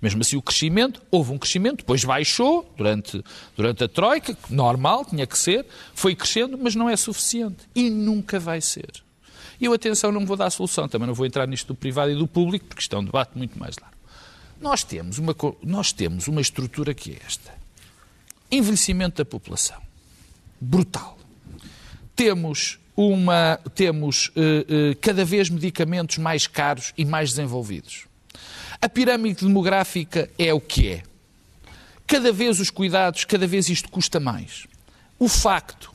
Mesmo 0.00 0.20
assim, 0.22 0.36
o 0.36 0.42
crescimento, 0.42 1.02
houve 1.10 1.32
um 1.32 1.38
crescimento, 1.38 1.78
depois 1.78 2.04
baixou 2.04 2.72
durante, 2.76 3.22
durante 3.56 3.84
a 3.84 3.88
Troika, 3.88 4.36
normal, 4.48 5.04
tinha 5.04 5.26
que 5.26 5.38
ser, 5.38 5.66
foi 5.94 6.14
crescendo, 6.14 6.58
mas 6.58 6.74
não 6.74 6.88
é 6.88 6.96
suficiente. 6.96 7.58
E 7.74 7.90
nunca 7.90 8.38
vai 8.38 8.60
ser. 8.60 8.90
E 9.60 9.66
eu, 9.66 9.72
atenção, 9.72 10.10
não 10.10 10.24
vou 10.24 10.36
dar 10.36 10.46
a 10.46 10.50
solução, 10.50 10.88
também 10.88 11.06
não 11.06 11.14
vou 11.14 11.26
entrar 11.26 11.46
nisto 11.46 11.68
do 11.68 11.74
privado 11.74 12.10
e 12.10 12.14
do 12.14 12.26
público, 12.26 12.64
porque 12.66 12.80
isto 12.80 12.96
é 12.96 12.98
um 12.98 13.04
debate 13.04 13.36
muito 13.36 13.58
mais 13.58 13.76
largo. 13.78 13.96
Nós 14.60 14.82
temos 14.82 15.18
uma, 15.18 15.34
nós 15.62 15.92
temos 15.92 16.28
uma 16.28 16.40
estrutura 16.40 16.94
que 16.94 17.12
é 17.12 17.18
esta: 17.26 17.52
envelhecimento 18.50 19.18
da 19.18 19.24
população. 19.24 19.80
Brutal. 20.60 21.18
Temos 22.14 22.78
uma, 22.96 23.58
temos 23.74 24.28
uh, 24.28 24.30
uh, 24.30 24.96
cada 25.00 25.24
vez 25.24 25.48
medicamentos 25.48 26.18
mais 26.18 26.46
caros 26.46 26.92
e 26.96 27.04
mais 27.04 27.30
desenvolvidos. 27.30 28.09
A 28.82 28.88
pirâmide 28.88 29.44
demográfica 29.44 30.30
é 30.38 30.54
o 30.54 30.60
que 30.60 30.88
é. 30.88 31.02
Cada 32.06 32.32
vez 32.32 32.58
os 32.60 32.70
cuidados, 32.70 33.26
cada 33.26 33.46
vez 33.46 33.68
isto 33.68 33.90
custa 33.90 34.18
mais. 34.18 34.66
O 35.18 35.28
facto 35.28 35.92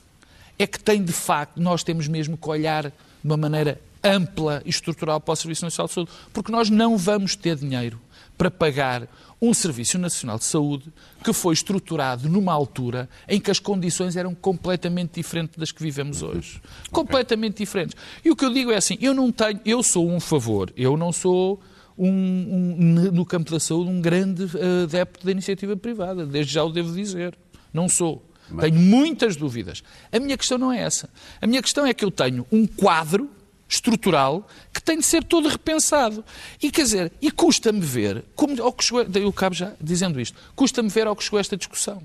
é 0.56 0.68
que 0.68 0.78
tem 0.78 1.02
de 1.02 1.12
facto, 1.12 1.60
nós 1.60 1.82
temos 1.82 2.06
mesmo 2.06 2.36
que 2.36 2.48
olhar 2.48 2.84
de 2.84 2.92
uma 3.24 3.36
maneira 3.36 3.80
ampla 4.04 4.62
e 4.64 4.70
estrutural 4.70 5.20
para 5.20 5.32
o 5.32 5.36
Serviço 5.36 5.64
Nacional 5.64 5.88
de 5.88 5.94
Saúde, 5.94 6.10
porque 6.32 6.52
nós 6.52 6.70
não 6.70 6.96
vamos 6.96 7.34
ter 7.34 7.56
dinheiro 7.56 8.00
para 8.38 8.52
pagar 8.52 9.08
um 9.42 9.52
Serviço 9.52 9.98
Nacional 9.98 10.38
de 10.38 10.44
Saúde 10.44 10.92
que 11.24 11.32
foi 11.32 11.54
estruturado 11.54 12.28
numa 12.28 12.52
altura 12.52 13.08
em 13.28 13.40
que 13.40 13.50
as 13.50 13.58
condições 13.58 14.16
eram 14.16 14.32
completamente 14.32 15.14
diferentes 15.14 15.58
das 15.58 15.72
que 15.72 15.82
vivemos 15.82 16.22
hoje. 16.22 16.62
Completamente 16.92 17.58
diferentes. 17.58 17.96
E 18.24 18.30
o 18.30 18.36
que 18.36 18.44
eu 18.44 18.52
digo 18.52 18.70
é 18.70 18.76
assim, 18.76 18.96
eu 19.00 19.12
não 19.12 19.32
tenho, 19.32 19.60
eu 19.64 19.82
sou 19.82 20.08
um 20.08 20.20
favor, 20.20 20.72
eu 20.76 20.96
não 20.96 21.12
sou 21.12 21.60
um, 21.98 22.08
um, 22.08 23.10
no 23.12 23.24
campo 23.24 23.50
da 23.50 23.60
saúde 23.60 23.90
um 23.90 24.00
grande 24.00 24.44
uh, 24.44 24.84
adepto 24.84 25.24
da 25.24 25.32
iniciativa 25.32 25.76
privada, 25.76 26.26
desde 26.26 26.52
já 26.52 26.62
o 26.64 26.70
devo 26.70 26.94
dizer. 26.94 27.36
Não 27.72 27.88
sou. 27.88 28.24
Mas... 28.48 28.70
Tenho 28.70 28.80
muitas 28.80 29.36
dúvidas. 29.36 29.82
A 30.12 30.18
minha 30.18 30.36
questão 30.36 30.58
não 30.58 30.72
é 30.72 30.80
essa. 30.80 31.08
A 31.40 31.46
minha 31.46 31.62
questão 31.62 31.86
é 31.86 31.92
que 31.92 32.04
eu 32.04 32.10
tenho 32.10 32.46
um 32.50 32.66
quadro 32.66 33.30
estrutural 33.68 34.46
que 34.72 34.80
tem 34.80 34.98
de 34.98 35.04
ser 35.04 35.24
todo 35.24 35.48
repensado. 35.48 36.24
E 36.62 36.70
quer 36.70 36.82
dizer, 36.82 37.12
e 37.20 37.30
custa-me 37.30 37.80
ver, 37.80 38.24
como 38.34 38.62
ao 38.62 38.72
que 38.72 38.84
chegou, 38.84 39.04
eu 39.14 39.28
acabo 39.28 39.54
já 39.54 39.72
dizendo 39.80 40.20
isto, 40.20 40.38
custa-me 40.54 40.88
ver 40.88 41.06
ao 41.06 41.16
que 41.16 41.24
chegou 41.24 41.40
esta 41.40 41.56
discussão. 41.56 42.02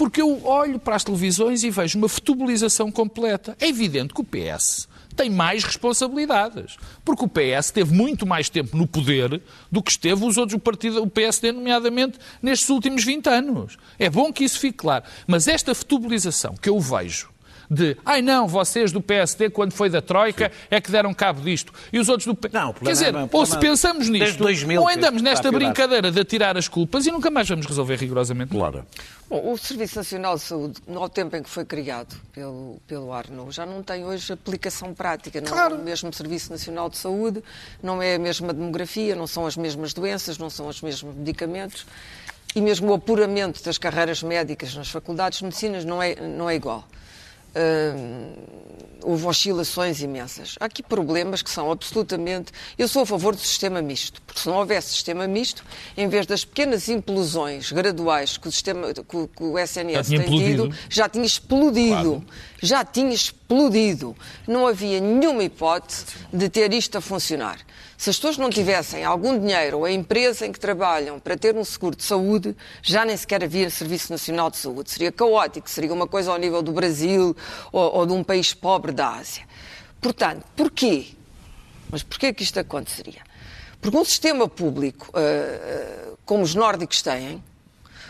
Porque 0.00 0.22
eu 0.22 0.46
olho 0.46 0.78
para 0.78 0.96
as 0.96 1.04
televisões 1.04 1.62
e 1.62 1.68
vejo 1.68 1.98
uma 1.98 2.08
futebolização 2.08 2.90
completa. 2.90 3.54
É 3.60 3.68
evidente 3.68 4.14
que 4.14 4.22
o 4.22 4.24
PS 4.24 4.88
tem 5.14 5.28
mais 5.28 5.62
responsabilidades. 5.62 6.78
Porque 7.04 7.22
o 7.22 7.28
PS 7.28 7.70
teve 7.70 7.92
muito 7.92 8.24
mais 8.24 8.48
tempo 8.48 8.78
no 8.78 8.86
poder 8.86 9.42
do 9.70 9.82
que 9.82 9.90
esteve 9.90 10.24
os 10.24 10.38
outros, 10.38 10.56
o 10.56 10.58
partido, 10.58 11.02
o 11.02 11.06
PSD, 11.06 11.52
nomeadamente, 11.52 12.18
nestes 12.40 12.70
últimos 12.70 13.04
20 13.04 13.26
anos. 13.28 13.76
É 13.98 14.08
bom 14.08 14.32
que 14.32 14.42
isso 14.42 14.58
fique 14.58 14.78
claro. 14.78 15.04
Mas 15.26 15.46
esta 15.46 15.74
futebolização 15.74 16.54
que 16.54 16.70
eu 16.70 16.80
vejo 16.80 17.28
de 17.70 17.96
ai 18.04 18.20
não, 18.20 18.48
vocês 18.48 18.90
do 18.90 19.00
PSD, 19.00 19.48
quando 19.48 19.72
foi 19.72 19.88
da 19.88 20.02
Troika, 20.02 20.48
Sim. 20.48 20.66
é 20.72 20.80
que 20.80 20.90
deram 20.90 21.14
cabo 21.14 21.40
disto. 21.40 21.72
E 21.92 22.00
os 22.00 22.08
outros 22.08 22.26
do 22.26 22.34
PSD. 22.34 22.58
Não, 22.58 22.72
Quer 22.72 22.90
dizer, 22.90 23.14
é 23.14 23.28
ou 23.30 23.46
se 23.46 23.56
pensamos 23.58 24.08
nisto, 24.08 24.38
2000, 24.38 24.80
ou 24.80 24.88
andamos 24.88 25.22
nesta 25.22 25.52
brincadeira 25.52 26.10
de 26.10 26.18
atirar 26.18 26.56
as 26.56 26.66
culpas 26.66 27.06
e 27.06 27.12
nunca 27.12 27.30
mais 27.30 27.48
vamos 27.48 27.66
resolver 27.66 27.94
rigorosamente. 27.94 28.50
Claro. 28.50 28.84
Bom, 29.28 29.52
o 29.52 29.56
Serviço 29.56 29.96
Nacional 29.96 30.34
de 30.34 30.42
Saúde, 30.42 30.80
no 30.88 31.08
tempo 31.08 31.36
em 31.36 31.42
que 31.44 31.48
foi 31.48 31.64
criado 31.64 32.16
pelo, 32.32 32.80
pelo 32.88 33.12
Arno, 33.12 33.52
já 33.52 33.64
não 33.64 33.84
tem 33.84 34.04
hoje 34.04 34.32
aplicação 34.32 34.92
prática. 34.92 35.40
Não 35.40 35.48
claro. 35.48 35.76
é 35.76 35.78
o 35.78 35.82
mesmo 35.82 36.12
Serviço 36.12 36.50
Nacional 36.50 36.90
de 36.90 36.96
Saúde, 36.96 37.40
não 37.80 38.02
é 38.02 38.16
a 38.16 38.18
mesma 38.18 38.52
demografia, 38.52 39.14
não 39.14 39.28
são 39.28 39.46
as 39.46 39.56
mesmas 39.56 39.94
doenças, 39.94 40.36
não 40.36 40.50
são 40.50 40.66
os 40.66 40.82
mesmos 40.82 41.14
medicamentos 41.14 41.86
e 42.52 42.60
mesmo 42.60 42.90
o 42.90 42.94
apuramento 42.94 43.62
das 43.62 43.78
carreiras 43.78 44.24
médicas 44.24 44.74
nas 44.74 44.88
faculdades 44.88 45.38
de 45.38 45.44
medicina 45.44 45.80
não 45.84 46.02
é, 46.02 46.16
não 46.16 46.50
é 46.50 46.56
igual 46.56 46.84
houve 49.02 49.26
oscilações 49.26 50.02
imensas. 50.02 50.56
Há 50.60 50.66
aqui 50.66 50.82
problemas 50.82 51.42
que 51.42 51.50
são 51.50 51.70
absolutamente. 51.70 52.52
Eu 52.78 52.88
sou 52.88 53.02
a 53.02 53.06
favor 53.06 53.34
do 53.34 53.40
sistema 53.40 53.80
misto, 53.82 54.20
porque 54.22 54.40
se 54.40 54.48
não 54.48 54.56
houvesse 54.56 54.88
sistema 54.90 55.26
misto, 55.26 55.64
em 55.96 56.08
vez 56.08 56.26
das 56.26 56.44
pequenas 56.44 56.88
implosões 56.88 57.72
graduais 57.72 58.36
que 58.36 58.48
o, 58.48 58.52
sistema, 58.52 58.92
que, 58.92 59.02
que 59.02 59.42
o 59.42 59.58
SNS 59.58 60.08
tem 60.08 60.22
tido, 60.22 60.74
já 60.88 61.08
tinha 61.08 61.24
explodido. 61.24 62.22
Claro. 62.22 62.24
Já 62.62 62.84
tinha 62.84 63.14
explodido. 63.14 64.14
Não 64.46 64.66
havia 64.66 65.00
nenhuma 65.00 65.42
hipótese 65.42 66.04
de 66.32 66.48
ter 66.48 66.72
isto 66.74 66.98
a 66.98 67.00
funcionar. 67.00 67.58
Se 68.00 68.08
as 68.08 68.16
pessoas 68.16 68.38
não 68.38 68.48
tivessem 68.48 69.04
algum 69.04 69.38
dinheiro 69.38 69.80
ou 69.80 69.84
a 69.84 69.92
empresa 69.92 70.46
em 70.46 70.52
que 70.52 70.58
trabalham 70.58 71.20
para 71.20 71.36
ter 71.36 71.54
um 71.54 71.62
seguro 71.62 71.94
de 71.94 72.02
saúde, 72.02 72.56
já 72.80 73.04
nem 73.04 73.14
sequer 73.14 73.44
havia 73.44 73.68
Serviço 73.68 74.10
Nacional 74.10 74.50
de 74.50 74.56
Saúde. 74.56 74.90
Seria 74.90 75.12
caótico, 75.12 75.68
seria 75.68 75.92
uma 75.92 76.06
coisa 76.08 76.32
ao 76.32 76.38
nível 76.38 76.62
do 76.62 76.72
Brasil 76.72 77.36
ou, 77.70 77.96
ou 77.96 78.06
de 78.06 78.14
um 78.14 78.24
país 78.24 78.54
pobre 78.54 78.90
da 78.90 79.16
Ásia. 79.16 79.46
Portanto, 80.00 80.46
porquê? 80.56 81.08
Mas 81.90 82.02
porquê 82.02 82.32
que 82.32 82.42
isto 82.42 82.58
aconteceria? 82.58 83.20
Porque 83.82 83.98
um 83.98 84.04
sistema 84.06 84.48
público, 84.48 85.10
uh, 85.10 86.16
como 86.24 86.42
os 86.42 86.54
nórdicos 86.54 87.02
têm, 87.02 87.44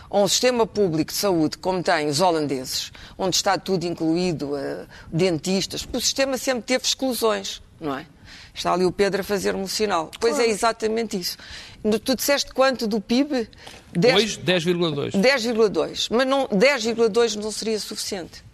ou 0.09 0.23
um 0.23 0.29
sistema 0.29 0.69
público 0.69 1.11
de 1.11 1.19
saúde 1.19 1.59
como 1.59 1.83
têm 1.83 2.07
os 2.07 2.21
holandeses, 2.21 2.93
onde 3.19 3.35
está 3.35 3.59
tudo 3.59 3.85
incluído, 3.87 4.55
uh, 4.55 4.87
dentistas, 5.13 5.85
o 5.93 6.01
sistema 6.01 6.39
sempre 6.39 6.63
teve 6.63 6.85
exclusões, 6.85 7.61
não 7.81 7.97
é? 7.97 8.07
Está 8.55 8.73
ali 8.73 8.85
o 8.85 8.93
Pedro 8.93 9.23
a 9.23 9.25
fazer-me 9.25 9.63
o 9.63 9.69
sinal. 9.69 10.11
Pois 10.21 10.39
é 10.39 10.47
exatamente 10.47 11.19
isso. 11.19 11.39
Tu 12.05 12.15
disseste 12.15 12.53
quanto 12.53 12.87
do 12.87 13.01
PIB? 13.01 13.49
10... 13.93 14.17
Hoje, 14.17 14.41
10,2. 14.41 15.13
10,2. 15.13 16.09
Mas 16.11 16.27
10,2 16.27 17.37
não 17.37 17.51
seria 17.51 17.79
suficiente. 17.79 18.45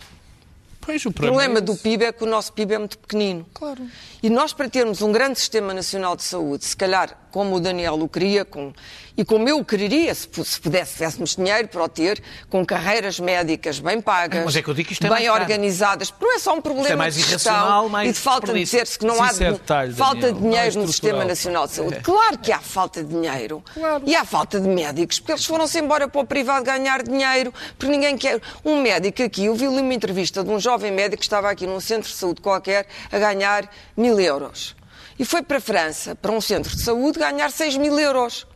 Pois, 0.81 1.05
o 1.05 1.11
problema, 1.11 1.39
problema 1.39 1.59
é 1.59 1.61
do 1.61 1.77
PIB 1.77 2.05
é 2.05 2.13
que 2.13 2.23
o 2.23 2.27
nosso 2.27 2.53
PIB 2.53 2.75
é 2.75 2.79
muito 2.79 2.97
pequenino. 2.97 3.45
Claro. 3.53 3.85
E 4.23 4.31
nós, 4.31 4.53
para 4.53 4.69
termos 4.69 5.03
um 5.03 5.11
grande 5.11 5.41
sistema 5.41 5.75
nacional 5.75 6.15
de 6.15 6.23
saúde, 6.23 6.65
se 6.65 6.77
calhar 6.77 7.19
como 7.37 7.57
o 7.57 7.61
Daniel 7.61 8.01
o 8.01 8.09
queria, 8.09 8.47
com, 8.47 8.73
e 9.15 9.23
como 9.23 9.47
eu 9.47 9.63
quereria, 9.63 10.15
se, 10.15 10.27
se 10.43 10.59
pudesse, 10.59 10.95
tivéssemos 10.95 11.37
dinheiro 11.37 11.69
para 11.69 11.85
o 11.85 11.87
ter, 11.87 12.23
com 12.49 12.65
carreiras 12.65 13.21
médicas 13.21 13.79
bem 13.79 14.01
pagas, 14.01 14.43
Mas 14.43 14.57
é 14.57 14.63
que 14.63 14.69
eu 14.69 14.73
digo 14.73 14.87
que 14.87 14.95
isto 14.95 15.07
é 15.07 15.11
bem 15.11 15.29
organizadas, 15.29 16.11
porque 16.11 16.25
não 16.25 16.35
é 16.35 16.39
só 16.39 16.55
um 16.55 16.63
problema 16.63 16.89
é 16.89 16.97
mais 16.97 17.15
de 17.15 17.21
gestão 17.21 17.91
mais 17.91 18.09
e 18.09 18.13
de 18.15 18.19
falta 18.19 18.55
de 18.55 18.67
ter-se, 18.67 18.99
que 18.99 19.05
não 19.05 19.23
há 19.23 19.35
de, 19.35 19.51
detalhe, 19.51 19.93
falta 19.93 20.33
Daniel, 20.33 20.35
de 20.35 20.41
dinheiro 20.41 20.81
no 20.81 20.87
Sistema 20.87 21.27
Nacional 21.27 21.67
de 21.67 21.75
Saúde. 21.75 21.97
É. 21.97 22.01
Claro 22.01 22.39
que 22.39 22.51
há 22.51 22.59
falta 22.59 23.05
de 23.05 23.11
dinheiro. 23.11 23.63
Claro. 23.75 24.03
E 24.07 24.17
há 24.17 24.25
falta 24.25 24.59
de 24.59 24.67
médicos, 24.67 25.21
porque 25.21 25.33
eles 25.33 25.45
foram-se 25.45 25.79
embora 25.79 26.09
para 26.09 26.21
o 26.23 26.25
privado 26.25 26.65
ganhar 26.65 27.03
dinheiro, 27.03 27.53
porque 27.79 27.93
ninguém 27.93 28.17
quer. 28.17 28.41
Um 28.65 28.81
médico 28.81 29.23
aqui, 29.23 29.45
eu 29.45 29.55
vi 29.55 29.69
uma 29.69 29.93
entrevista 29.93 30.43
de 30.43 30.49
um 30.49 30.59
jovem 30.59 30.91
médico 30.91 31.19
que 31.19 31.27
estava 31.27 31.51
aqui 31.51 31.67
num 31.67 31.81
centro 31.81 32.09
de 32.09 32.17
saúde 32.17 32.41
qualquer 32.41 32.87
a 33.13 33.19
ganhar 33.19 33.71
mil 33.95 34.19
euros 34.19 34.75
e 35.19 35.25
foi 35.25 35.43
para 35.43 35.59
a 35.59 35.61
França, 35.61 36.15
para 36.15 36.33
um 36.33 36.41
centro 36.41 36.75
de 36.75 36.83
saúde, 36.83 37.19
ganhar 37.19 37.51
6 37.51 37.77
mil 37.77 37.99
euros. 37.99 38.47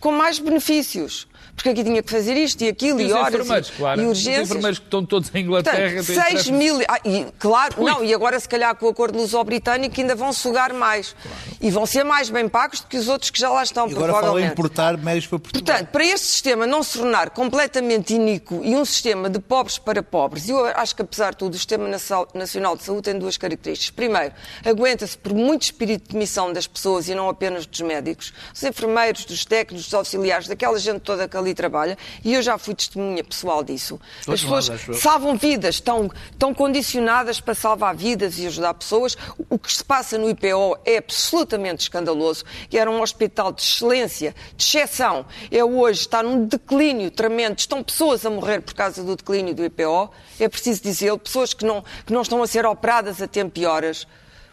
com 0.00 0.12
mais 0.12 0.38
benefícios. 0.38 1.26
Porque 1.54 1.68
aqui 1.68 1.84
tinha 1.84 2.02
que 2.02 2.10
fazer 2.10 2.36
isto 2.36 2.62
e 2.62 2.68
aquilo 2.68 3.00
E 3.00 3.04
e, 3.04 3.06
os 3.06 3.12
horas 3.12 3.34
enfermeiros, 3.34 3.68
e, 3.68 3.72
claro. 3.72 4.00
e 4.00 4.04
Os 4.04 4.08
urgências. 4.18 4.50
enfermeiros 4.50 4.78
que 4.80 4.84
estão 4.86 5.06
todos 5.06 5.34
em 5.34 5.38
Inglaterra. 5.40 5.76
Portanto, 5.96 6.06
têm 6.06 6.14
6 6.16 6.26
stress. 6.40 6.52
mil. 6.52 6.80
Ah, 6.88 6.98
e, 7.04 7.26
claro, 7.38 7.82
não, 7.82 8.04
e 8.04 8.12
agora 8.12 8.38
se 8.40 8.48
calhar 8.48 8.74
com 8.74 8.86
o 8.86 8.88
acordo 8.88 9.16
luso-britânico 9.18 10.00
ainda 10.00 10.14
vão 10.14 10.32
sugar 10.32 10.72
mais. 10.74 11.14
E 11.60 11.70
vão 11.70 11.86
ser 11.86 12.04
mais 12.04 12.28
bem 12.28 12.48
pagos 12.48 12.80
do 12.80 12.86
que 12.88 12.96
os 12.96 13.08
outros 13.08 13.30
que 13.30 13.38
já 13.40 13.48
lá 13.50 13.62
estão, 13.62 13.88
E 13.88 13.92
agora 13.92 14.12
provavelmente. 14.12 14.52
importar 14.52 14.96
médicos 14.98 15.28
para 15.28 15.38
Portugal. 15.38 15.64
Portanto, 15.76 15.90
para 15.92 16.04
este 16.04 16.26
sistema 16.26 16.66
não 16.66 16.82
se 16.82 16.98
tornar 16.98 17.30
completamente 17.30 18.12
iníquo 18.14 18.60
e 18.62 18.74
um 18.74 18.84
sistema 18.84 19.30
de 19.30 19.38
pobres 19.38 19.78
para 19.78 20.02
pobres, 20.02 20.48
eu 20.48 20.64
acho 20.66 20.94
que 20.96 21.02
apesar 21.02 21.30
de 21.30 21.36
tudo 21.38 21.54
o 21.54 21.56
Sistema 21.56 21.86
Nacional- 21.88 22.28
Nacional 22.34 22.76
de 22.76 22.82
Saúde 22.82 23.02
tem 23.02 23.18
duas 23.18 23.36
características. 23.36 23.90
Primeiro, 23.94 24.34
aguenta-se 24.64 25.16
por 25.16 25.32
muito 25.32 25.62
espírito 25.62 26.10
de 26.10 26.16
missão 26.16 26.52
das 26.52 26.66
pessoas 26.66 27.08
e 27.08 27.14
não 27.14 27.28
apenas 27.28 27.64
dos 27.64 27.80
médicos, 27.80 28.32
dos 28.52 28.62
enfermeiros, 28.64 29.24
dos 29.24 29.44
técnicos, 29.44 29.84
dos 29.86 29.94
auxiliares, 29.94 30.48
daquela 30.48 30.78
gente 30.78 31.00
toda 31.00 31.28
que 31.28 31.36
ali 31.44 31.54
trabalha, 31.54 31.96
e 32.24 32.34
eu 32.34 32.42
já 32.42 32.58
fui 32.58 32.74
testemunha 32.74 33.22
pessoal 33.22 33.62
disso. 33.62 34.00
As 34.20 34.40
pessoas 34.40 34.70
salvam 35.00 35.36
vidas, 35.36 35.76
estão, 35.76 36.10
estão 36.30 36.54
condicionadas 36.54 37.40
para 37.40 37.54
salvar 37.54 37.94
vidas 37.94 38.38
e 38.38 38.46
ajudar 38.46 38.74
pessoas. 38.74 39.16
O 39.48 39.58
que 39.58 39.72
se 39.72 39.84
passa 39.84 40.18
no 40.18 40.28
IPO 40.28 40.78
é 40.84 40.98
absolutamente 40.98 41.82
escandaloso, 41.82 42.44
que 42.68 42.78
era 42.78 42.90
um 42.90 43.00
hospital 43.00 43.52
de 43.52 43.62
excelência, 43.62 44.34
de 44.56 44.64
exceção. 44.64 45.26
É 45.50 45.62
hoje, 45.64 46.00
está 46.00 46.22
num 46.22 46.46
declínio 46.46 47.10
tremendo. 47.10 47.58
Estão 47.58 47.82
pessoas 47.82 48.24
a 48.24 48.30
morrer 48.30 48.60
por 48.60 48.74
causa 48.74 49.02
do 49.02 49.14
declínio 49.16 49.54
do 49.54 49.64
IPO, 49.64 50.10
é 50.40 50.48
preciso 50.48 50.82
dizê-lo, 50.82 51.18
pessoas 51.18 51.52
que 51.52 51.64
não, 51.64 51.84
que 52.04 52.12
não 52.12 52.22
estão 52.22 52.42
a 52.42 52.46
ser 52.46 52.66
operadas 52.66 53.20
a 53.20 53.28
tempo 53.28 53.58
e 53.58 53.66
horas. 53.66 54.06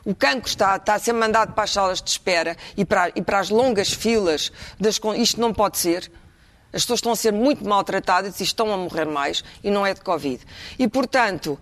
O 0.04 0.16
cancro 0.16 0.50
está, 0.50 0.76
está 0.78 0.96
a 0.96 1.00
ser 1.00 1.14
mandado 1.14 1.54
para 1.54 1.64
as 1.64 1.72
salas 1.72 2.02
de 2.02 2.10
espera 2.10 2.58
e 2.76 2.84
para, 2.84 3.12
e 3.16 3.22
para 3.22 3.40
as 3.40 3.50
longas 3.50 3.92
filas. 3.92 4.52
Das, 4.80 5.00
isto 5.18 5.40
não 5.40 5.54
pode 5.54 5.78
ser. 5.78 6.12
As 6.74 6.84
pessoas 6.84 7.00
estão 7.00 7.12
a 7.12 7.16
ser 7.16 7.34
muito 7.34 7.68
maltratadas 7.68 8.40
e 8.40 8.44
estão 8.44 8.74
a 8.74 8.78
morrer 8.78 9.06
mais, 9.06 9.44
e 9.64 9.70
não 9.70 9.86
é 9.86 9.94
de 9.94 10.02
Covid. 10.02 10.42
E, 10.80 10.88
portanto, 10.88 11.60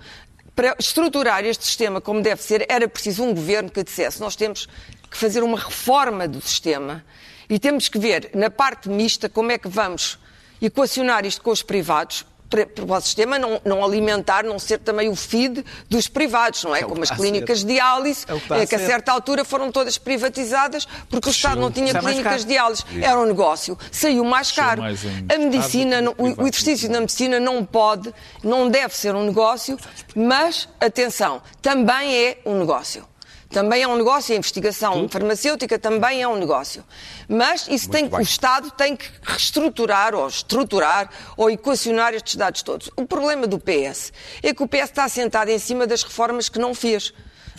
para 0.56 0.76
estruturar 0.78 1.46
este 1.46 1.66
sistema 1.66 2.02
como 2.02 2.22
deve 2.22 2.42
ser, 2.42 2.66
era 2.70 2.88
preciso 2.88 3.24
um 3.24 3.34
governo 3.34 3.70
que 3.70 3.84
dissesse: 3.84 4.20
nós 4.20 4.36
temos 4.36 4.68
que 5.10 5.18
fazer 5.18 5.42
uma 5.42 5.58
reforma 5.58 6.28
do 6.28 6.42
sistema 6.42 7.04
e 7.50 7.58
temos 7.58 7.90
que 7.90 7.98
ver, 7.98 8.30
na 8.36 8.50
parte 8.50 8.90
mista, 8.90 9.28
como 9.28 9.52
é 9.52 9.58
que 9.58 9.68
vamos 9.68 10.20
equacionar 10.62 11.26
isto 11.26 11.42
com 11.42 11.52
os 11.52 11.64
privados. 11.64 12.26
Para, 12.50 12.68
o 12.98 13.02
sistema 13.02 13.38
não, 13.38 13.62
não 13.64 13.86
alimentar, 13.86 14.44
não 14.44 14.58
ser 14.58 14.80
também 14.80 15.08
o 15.08 15.16
feed 15.16 15.64
dos 15.88 16.08
privados, 16.08 16.64
não 16.64 16.76
é? 16.76 16.80
É 16.80 16.84
Como 16.84 17.04
as 17.04 17.12
clínicas 17.12 17.60
de 17.60 17.66
diálise, 17.74 18.26
É 18.28 18.34
o 18.34 18.40
que 18.40 18.76
a 18.76 18.78
a 18.78 18.82
certa 18.82 19.12
altura 19.12 19.46
foram 19.46 19.72
todas 19.72 19.98
privatizadas 20.00 20.88
porque 21.10 21.30
o 21.30 21.32
Estado 21.32 21.62
não 21.62 21.72
tinha 21.72 21.94
clínicas 21.94 22.42
de 22.42 22.48
diálise. 22.48 22.84
Era 23.02 23.20
um 23.20 23.26
negócio, 23.26 23.78
saiu 23.92 24.24
mais 24.24 24.52
caro. 24.52 24.82
mais 24.82 25.00
A 25.06 25.38
medicina, 25.38 26.02
não- 26.02 26.16
o, 26.18 26.44
o 26.44 26.48
exercício 26.48 26.90
da 26.90 27.00
medicina 27.00 27.40
não 27.40 27.64
pode, 27.64 28.14
não 28.44 28.68
deve 28.70 28.96
ser 28.98 29.14
um 29.16 29.24
negócio, 29.26 29.78
mas, 30.16 30.68
atenção, 30.80 31.42
também 31.62 32.16
é 32.16 32.38
um 32.46 32.58
negócio. 32.60 33.08
Também 33.50 33.82
é 33.82 33.88
um 33.88 33.96
negócio, 33.96 34.34
a 34.34 34.38
investigação 34.38 35.10
farmacêutica 35.10 35.80
também 35.80 36.22
é 36.22 36.28
um 36.28 36.36
negócio. 36.36 36.84
Mas 37.28 37.68
isso 37.68 37.90
tem, 37.90 38.08
bem. 38.08 38.20
o 38.20 38.22
Estado 38.22 38.70
tem 38.72 38.96
que 38.96 39.10
reestruturar 39.24 40.14
ou 40.14 40.28
estruturar 40.28 41.10
ou 41.36 41.50
equacionar 41.50 42.14
estes 42.14 42.36
dados 42.36 42.62
todos. 42.62 42.92
O 42.96 43.08
problema 43.08 43.48
do 43.48 43.58
PS 43.58 44.14
é 44.44 44.54
que 44.54 44.62
o 44.62 44.68
PS 44.68 44.84
está 44.84 45.06
assentado 45.06 45.50
em 45.50 45.58
cima 45.58 45.88
das 45.88 46.04
reformas 46.04 46.48
que 46.48 46.60
não 46.60 46.76
fez. 46.76 47.12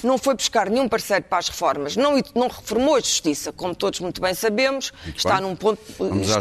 Não 0.03 0.18
foi 0.18 0.34
buscar 0.34 0.68
nenhum 0.70 0.88
parceiro 0.88 1.24
para 1.24 1.38
as 1.38 1.48
reformas, 1.48 1.96
não, 1.96 2.20
não 2.34 2.48
reformou 2.48 2.96
a 2.96 3.01
justiça, 3.01 3.53
como 3.53 3.74
todos 3.74 4.01
muito 4.01 4.20
bem 4.20 4.34
sabemos, 4.34 4.92
está 5.16 5.34
bem. 5.34 5.42
num 5.42 5.57
ponto 5.57 5.80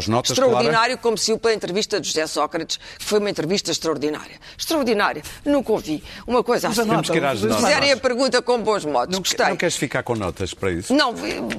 notas, 0.08 0.30
extraordinário, 0.30 0.98
como 0.98 1.16
se 1.16 1.32
o 1.32 1.38
pela 1.38 1.54
entrevista 1.54 2.00
de 2.00 2.08
José 2.08 2.26
Sócrates, 2.26 2.78
que 2.98 3.04
foi 3.04 3.18
uma 3.18 3.30
entrevista 3.30 3.70
extraordinária. 3.70 4.38
Extraordinária. 4.58 5.22
Nunca 5.44 5.72
ouvi 5.72 6.02
uma 6.26 6.42
coisa 6.42 6.68
assim. 6.68 6.86
Temos 6.86 7.10
que 7.10 7.16
ir 7.16 7.24
às 7.24 7.42
notas. 7.42 7.64
Fizerem 7.64 7.92
a 7.92 7.96
pergunta 7.96 8.42
com 8.42 8.60
bons 8.62 8.84
modos. 8.84 9.12
Não, 9.14 9.22
Gostei. 9.22 9.46
não 9.46 9.56
queres 9.56 9.76
ficar 9.76 10.02
com 10.02 10.14
notas 10.14 10.54
para 10.54 10.70
isso? 10.70 10.94
Não, 10.94 11.14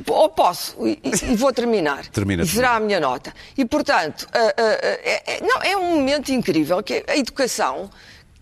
ou 0.08 0.30
posso, 0.30 0.76
e, 0.86 0.99
e 1.04 1.36
vou 1.36 1.52
terminar. 1.52 2.06
Termina, 2.08 2.43
E 2.43 2.47
será 2.47 2.76
a 2.76 2.80
minha 2.80 2.99
nota. 2.99 3.34
E, 3.58 3.66
portanto, 3.66 4.28
ah, 4.34 4.54
ah, 4.58 4.62
é, 4.82 5.38
é- 5.38 5.41
não, 5.41 5.62
é 5.62 5.78
um 5.78 5.95
momento 5.95 6.30
incrível 6.32 6.82
que 6.84 7.04
a 7.08 7.18
educação. 7.18 7.89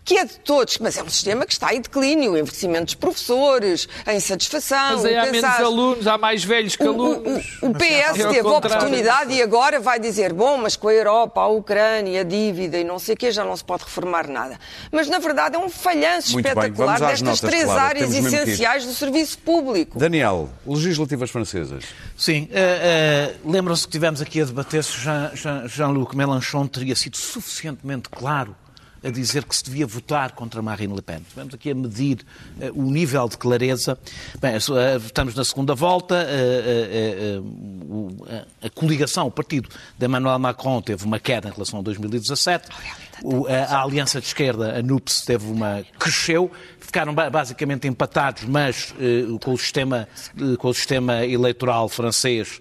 Que 0.03 0.17
é 0.17 0.25
de 0.25 0.39
todos, 0.39 0.79
mas 0.79 0.97
é 0.97 1.03
um 1.03 1.09
sistema 1.09 1.45
que 1.45 1.53
está 1.53 1.71
em 1.71 1.81
declínio, 1.81 2.31
o 2.31 2.37
envelhecimento 2.37 2.85
dos 2.85 2.95
professores, 2.95 3.87
a 4.07 4.13
insatisfação. 4.15 4.95
Mas 4.95 5.05
aí 5.05 5.13
o 5.15 5.19
há 5.21 5.25
menos 5.27 5.43
alunos, 5.59 6.07
há 6.07 6.17
mais 6.17 6.43
velhos 6.43 6.75
que 6.75 6.81
alunos. 6.81 7.45
o- 7.61 7.67
o- 7.67 7.69
o 7.69 7.73
PS 7.75 8.19
É 8.21 8.27
teve 8.27 8.39
a 8.39 8.51
oportunidade 8.51 9.33
e 9.33 9.41
agora 9.41 9.79
vai 9.79 9.99
dizer, 9.99 10.33
bom, 10.33 10.57
mas 10.57 10.75
com 10.75 10.87
a 10.87 10.93
Europa, 10.93 11.41
a 11.41 11.47
Ucrânia, 11.47 12.21
a 12.21 12.23
dívida 12.23 12.79
e 12.79 12.83
não 12.83 12.97
sei 12.97 13.13
o 13.13 13.17
quê, 13.17 13.31
já 13.31 13.43
não 13.45 13.55
se 13.55 13.63
pode 13.63 13.83
reformar 13.83 14.27
nada. 14.27 14.57
Mas, 14.91 15.07
na 15.07 15.19
verdade, 15.19 15.55
é 15.57 15.59
um 15.59 15.69
falhanço 15.69 16.33
Muito 16.33 16.47
espetacular 16.47 16.99
destas 16.99 17.21
notas, 17.21 17.39
três 17.41 17.65
Clara, 17.65 17.81
áreas 17.83 18.11
essenciais 18.11 18.85
do 18.87 18.93
serviço 18.93 19.37
público. 19.39 19.99
Daniel, 19.99 20.49
legislativas 20.65 21.29
francesas. 21.29 21.83
Sim, 22.17 22.49
eh, 22.51 23.31
eh, 23.31 23.35
lembram-se 23.45 23.85
que 23.85 23.91
tivemos 23.91 24.21
aqui 24.21 24.41
a 24.41 24.45
debater 24.45 24.83
se 24.83 24.97
Jean- 24.97 25.31
Jean- 25.35 25.67
Jean-Luc 25.67 26.15
Mélenchon 26.15 26.65
teria 26.65 26.95
sido 26.95 27.15
suficientemente 27.17 28.09
claro 28.09 28.55
a 29.03 29.09
dizer 29.09 29.43
que 29.45 29.55
se 29.55 29.63
devia 29.63 29.85
votar 29.87 30.31
contra 30.33 30.61
Marine 30.61 30.93
Le 30.93 31.01
Pen. 31.01 31.19
Estivemos 31.21 31.53
aqui 31.53 31.71
a 31.71 31.75
medir 31.75 32.25
eh, 32.59 32.71
o 32.73 32.83
nível 32.83 33.27
de 33.29 33.37
clareza. 33.37 33.97
Bem, 34.41 34.53
eh, 34.53 34.57
estamos 35.05 35.35
na 35.35 35.43
segunda 35.43 35.73
volta, 35.75 36.27
o- 37.89 38.09
a, 38.61 38.69
coligação, 38.69 39.27
o 39.27 39.31
partido 39.31 39.69
de 39.97 40.05
Emmanuel 40.05 40.37
Macron 40.39 40.81
teve 40.81 41.05
uma 41.05 41.19
queda 41.19 41.49
em 41.49 41.51
relação 41.51 41.79
a 41.79 41.81
2017. 41.83 42.67
O- 43.23 43.47
a, 43.47 43.81
aliança 43.81 44.19
de 44.19 44.27
esquerda, 44.27 44.77
a 44.77 44.81
NUPS, 44.81 45.21
teve 45.25 45.45
uma 45.49 45.83
cresceu. 45.97 46.51
Ficaram 46.79 47.13
ba- 47.13 47.29
basicamente 47.29 47.87
empatados, 47.87 48.43
mas 48.45 48.93
com, 49.41 49.53
o 49.53 49.57
sistema, 49.57 50.07
com 50.57 50.67
o 50.69 50.73
sistema 50.73 51.25
eleitoral 51.25 51.87
francês 51.89 52.59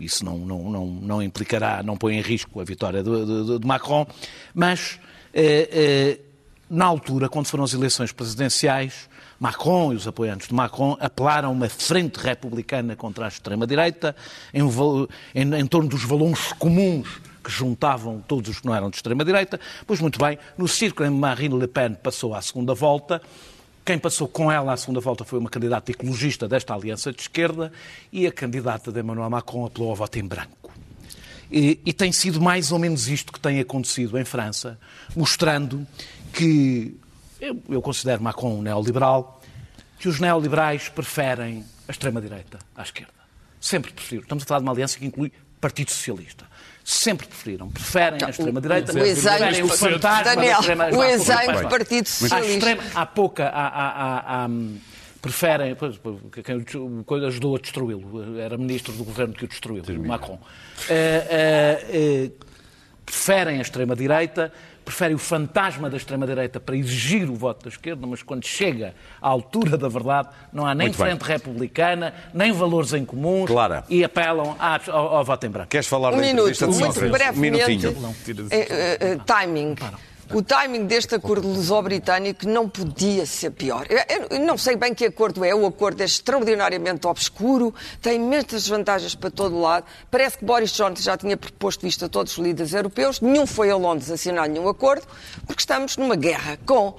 isso 0.00 0.24
não, 0.24 0.38
não, 0.38 0.70
não, 0.70 0.86
não 0.86 1.22
implicará, 1.22 1.82
não 1.82 1.96
põe 1.96 2.16
em 2.16 2.20
risco 2.20 2.60
a 2.60 2.64
vitória 2.64 3.02
de, 3.02 3.10
de- 3.10 3.58
de 3.58 3.66
Macron, 3.66 4.06
mas 4.54 4.98
eh, 5.34 5.68
eh, 5.72 6.18
na 6.68 6.84
altura, 6.86 7.28
quando 7.28 7.46
foram 7.46 7.64
as 7.64 7.72
eleições 7.74 8.12
presidenciais, 8.12 9.08
Macron 9.38 9.92
e 9.92 9.96
os 9.96 10.06
apoiantes 10.06 10.48
de 10.48 10.54
Macron 10.54 10.96
apelaram 11.00 11.50
uma 11.52 11.68
frente 11.68 12.16
republicana 12.18 12.94
contra 12.94 13.24
a 13.24 13.28
extrema-direita 13.28 14.14
em, 14.52 14.60
em- 15.34 15.54
em 15.60 15.66
torno 15.66 15.88
dos 15.88 16.04
valores 16.04 16.52
comuns 16.58 17.08
que 17.42 17.50
juntavam 17.50 18.22
todos 18.28 18.50
os 18.50 18.60
que 18.60 18.66
não 18.66 18.74
eram 18.74 18.90
de 18.90 18.96
extrema-direita. 18.96 19.58
Pois 19.86 19.98
muito 19.98 20.18
bem, 20.18 20.38
no 20.58 20.68
círculo 20.68 21.08
em 21.08 21.10
Marine 21.12 21.58
Le 21.58 21.66
Pen 21.66 21.94
passou 21.94 22.34
à 22.34 22.42
segunda 22.42 22.74
volta, 22.74 23.22
quem 23.84 23.98
passou 23.98 24.28
com 24.28 24.50
ela 24.50 24.72
à 24.72 24.76
segunda 24.76 25.00
volta 25.00 25.24
foi 25.24 25.38
uma 25.38 25.50
candidata 25.50 25.90
ecologista 25.90 26.46
desta 26.46 26.74
aliança 26.74 27.12
de 27.12 27.22
esquerda 27.22 27.72
e 28.12 28.26
a 28.26 28.32
candidata 28.32 28.92
de 28.92 29.00
Emmanuel 29.00 29.30
Macron 29.30 29.66
apelou 29.66 29.90
ao 29.90 29.96
voto 29.96 30.18
em 30.18 30.26
branco. 30.26 30.70
E, 31.50 31.80
e 31.84 31.92
tem 31.92 32.12
sido 32.12 32.40
mais 32.40 32.70
ou 32.70 32.78
menos 32.78 33.08
isto 33.08 33.32
que 33.32 33.40
tem 33.40 33.58
acontecido 33.58 34.16
em 34.18 34.24
França, 34.24 34.78
mostrando 35.16 35.86
que 36.32 36.96
eu, 37.40 37.60
eu 37.68 37.82
considero 37.82 38.22
Macron 38.22 38.58
um 38.58 38.62
neoliberal, 38.62 39.40
que 39.98 40.08
os 40.08 40.20
neoliberais 40.20 40.88
preferem 40.88 41.64
a 41.88 41.90
extrema-direita 41.90 42.58
à 42.76 42.82
esquerda. 42.82 43.12
Sempre 43.60 43.92
preferiram. 43.92 44.22
Estamos 44.22 44.44
a 44.44 44.46
falar 44.46 44.60
de 44.60 44.66
uma 44.66 44.72
aliança 44.72 44.98
que 44.98 45.06
inclui 45.06 45.32
Partido 45.60 45.90
Socialista. 45.90 46.46
Sempre 46.84 47.26
preferiram. 47.26 47.68
Preferem 47.68 48.18
a 48.24 48.30
extrema-direita. 48.30 48.92
o 48.92 48.98
exame 49.04 49.38
preferem 49.38 49.62
o 49.62 49.68
fantasma 49.68 50.24
da 50.24 50.34
Daniel, 50.34 50.58
extrema- 50.60 50.88
o 50.90 51.04
exame. 51.04 51.68
Partido 51.68 52.08
Socialista. 52.08 52.78
há 52.94 53.06
pouca, 53.06 53.46
há, 53.48 53.66
há- 53.68 53.90
há- 53.90 54.44
há, 54.44 54.48
preferem, 55.20 55.74
pois, 55.74 56.00
quem 56.44 56.56
o 56.56 57.04
coisa 57.04 57.26
ajudou 57.28 57.56
a 57.56 57.58
destruí-lo, 57.58 58.40
era 58.40 58.56
ministro 58.56 58.92
do 58.94 59.04
governo 59.04 59.34
que 59.34 59.44
o 59.44 59.48
destruiu, 59.48 59.82
o 59.86 60.06
Macron. 60.06 60.38
Eh, 60.88 61.26
eh, 61.30 61.86
eh, 61.90 62.30
preferem 63.04 63.58
a 63.58 63.62
extrema-direita, 63.62 64.52
preferem 64.90 65.14
o 65.14 65.18
fantasma 65.18 65.88
da 65.88 65.96
extrema-direita 65.96 66.58
para 66.58 66.76
exigir 66.76 67.30
o 67.30 67.34
voto 67.34 67.62
da 67.64 67.68
esquerda, 67.68 68.06
mas 68.08 68.22
quando 68.24 68.44
chega 68.44 68.92
à 69.22 69.28
altura 69.28 69.78
da 69.78 69.88
verdade, 69.88 70.28
não 70.52 70.66
há 70.66 70.74
nem 70.74 70.88
Muito 70.88 70.98
bem. 70.98 71.06
frente 71.16 71.22
republicana, 71.22 72.12
nem 72.34 72.50
valores 72.52 72.92
em 72.92 73.04
comuns 73.04 73.46
Clara. 73.48 73.84
e 73.88 74.02
apelam 74.02 74.56
à- 74.58 74.80
ao, 74.88 75.16
ao 75.18 75.24
voto 75.24 75.46
em 75.46 75.50
branco. 75.50 75.68
Queres 75.68 75.86
falar 75.86 76.08
Um 76.12 76.16
da 76.16 76.22
minuto, 76.22 76.38
entrevista 76.50 76.66
de 76.66 76.72
muito 76.74 76.94
Sócrates? 76.94 77.10
brevemente. 77.18 77.66
Minutinho. 77.76 78.14
Eh, 78.50 78.66
eh, 78.68 78.98
eh, 79.00 79.18
timing. 79.24 79.76
O 80.32 80.42
timing 80.42 80.86
deste 80.86 81.16
acordo 81.16 81.48
luso-britânico 81.48 82.46
não 82.46 82.68
podia 82.68 83.26
ser 83.26 83.50
pior. 83.50 83.84
Eu, 83.88 84.38
não 84.38 84.56
sei 84.56 84.76
bem 84.76 84.94
que 84.94 85.04
acordo 85.04 85.44
é, 85.44 85.52
o 85.52 85.66
acordo 85.66 86.00
é 86.02 86.04
extraordinariamente 86.04 87.04
obscuro, 87.08 87.74
tem 88.00 88.14
imensas 88.14 88.68
vantagens 88.68 89.16
para 89.16 89.28
todo 89.28 89.56
o 89.56 89.60
lado. 89.60 89.86
Parece 90.08 90.38
que 90.38 90.44
Boris 90.44 90.70
Johnson 90.70 91.02
já 91.02 91.16
tinha 91.16 91.36
proposto 91.36 91.84
isto 91.84 92.04
a 92.04 92.08
todos 92.08 92.38
os 92.38 92.38
líderes 92.38 92.72
europeus, 92.72 93.20
nenhum 93.20 93.44
foi 93.44 93.70
a 93.70 93.76
Londres 93.76 94.08
assinar 94.08 94.48
nenhum 94.48 94.68
acordo, 94.68 95.04
porque 95.46 95.62
estamos 95.62 95.96
numa 95.96 96.14
guerra 96.14 96.56
com 96.64 96.94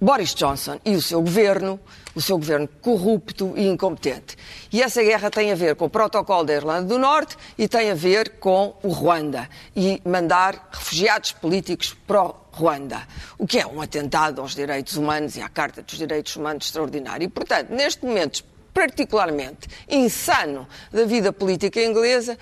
Boris 0.00 0.32
Johnson 0.32 0.78
e 0.84 0.94
o 0.94 1.02
seu 1.02 1.20
governo, 1.20 1.80
o 2.14 2.20
seu 2.20 2.38
governo 2.38 2.68
corrupto 2.80 3.52
e 3.56 3.66
incompetente. 3.66 4.36
E 4.72 4.82
essa 4.82 5.02
guerra 5.02 5.30
tem 5.30 5.50
a 5.52 5.54
ver 5.54 5.74
com 5.74 5.86
o 5.86 5.90
protocolo 5.90 6.44
da 6.44 6.54
Irlanda 6.54 6.86
do 6.86 6.98
Norte 6.98 7.36
e 7.58 7.66
tem 7.66 7.90
a 7.90 7.94
ver 7.94 8.38
com 8.38 8.76
o 8.82 8.88
Ruanda 8.88 9.48
e 9.74 10.00
mandar 10.04 10.68
refugiados 10.72 11.32
políticos 11.32 11.96
o 12.08 12.34
Ruanda, 12.52 13.06
o 13.36 13.46
que 13.46 13.58
é 13.58 13.66
um 13.66 13.80
atentado 13.80 14.40
aos 14.40 14.54
direitos 14.54 14.96
humanos 14.96 15.36
e 15.36 15.40
à 15.40 15.48
Carta 15.48 15.82
dos 15.82 15.98
Direitos 15.98 16.36
Humanos 16.36 16.66
extraordinário. 16.66 17.24
E, 17.24 17.28
portanto, 17.28 17.70
neste 17.70 18.04
momento 18.04 18.44
particularmente 18.72 19.68
insano 19.88 20.66
da 20.92 21.04
vida 21.04 21.32
política 21.32 21.82
inglesa, 21.82 22.38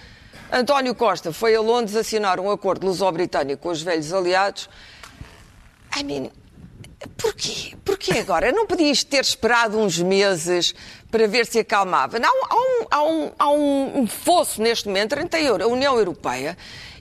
António 0.51 0.95
Costa 0.95 1.33
foi 1.33 1.55
a 1.55 1.61
Londres 1.63 1.97
assinar 1.97 2.39
um 2.39 2.51
acordo 2.51 2.87
luso-britânico 2.87 3.63
com 3.63 3.69
os 3.71 3.81
velhos 3.81 4.13
aliados. 4.13 4.69
I 5.99 6.05
mean, 6.05 6.31
porquê? 7.17 7.75
Porquê 7.85 8.19
agora? 8.19 8.53
Não 8.53 8.67
podias 8.67 9.03
ter 9.05 9.21
esperado 9.23 9.79
uns 9.79 9.99
meses 9.99 10.75
para 11.11 11.27
ver 11.29 11.47
se 11.47 11.59
acalmava? 11.59 12.19
Não, 12.19 12.33
há, 12.45 12.55
um, 12.57 12.87
há, 12.91 13.03
um, 13.03 13.31
há 13.39 13.51
um 13.51 14.07
fosso 14.07 14.63
neste 14.63 14.89
momento 14.89 15.19
entre 15.19 15.47
a 15.49 15.67
União 15.67 15.97
Europeia 15.99 16.57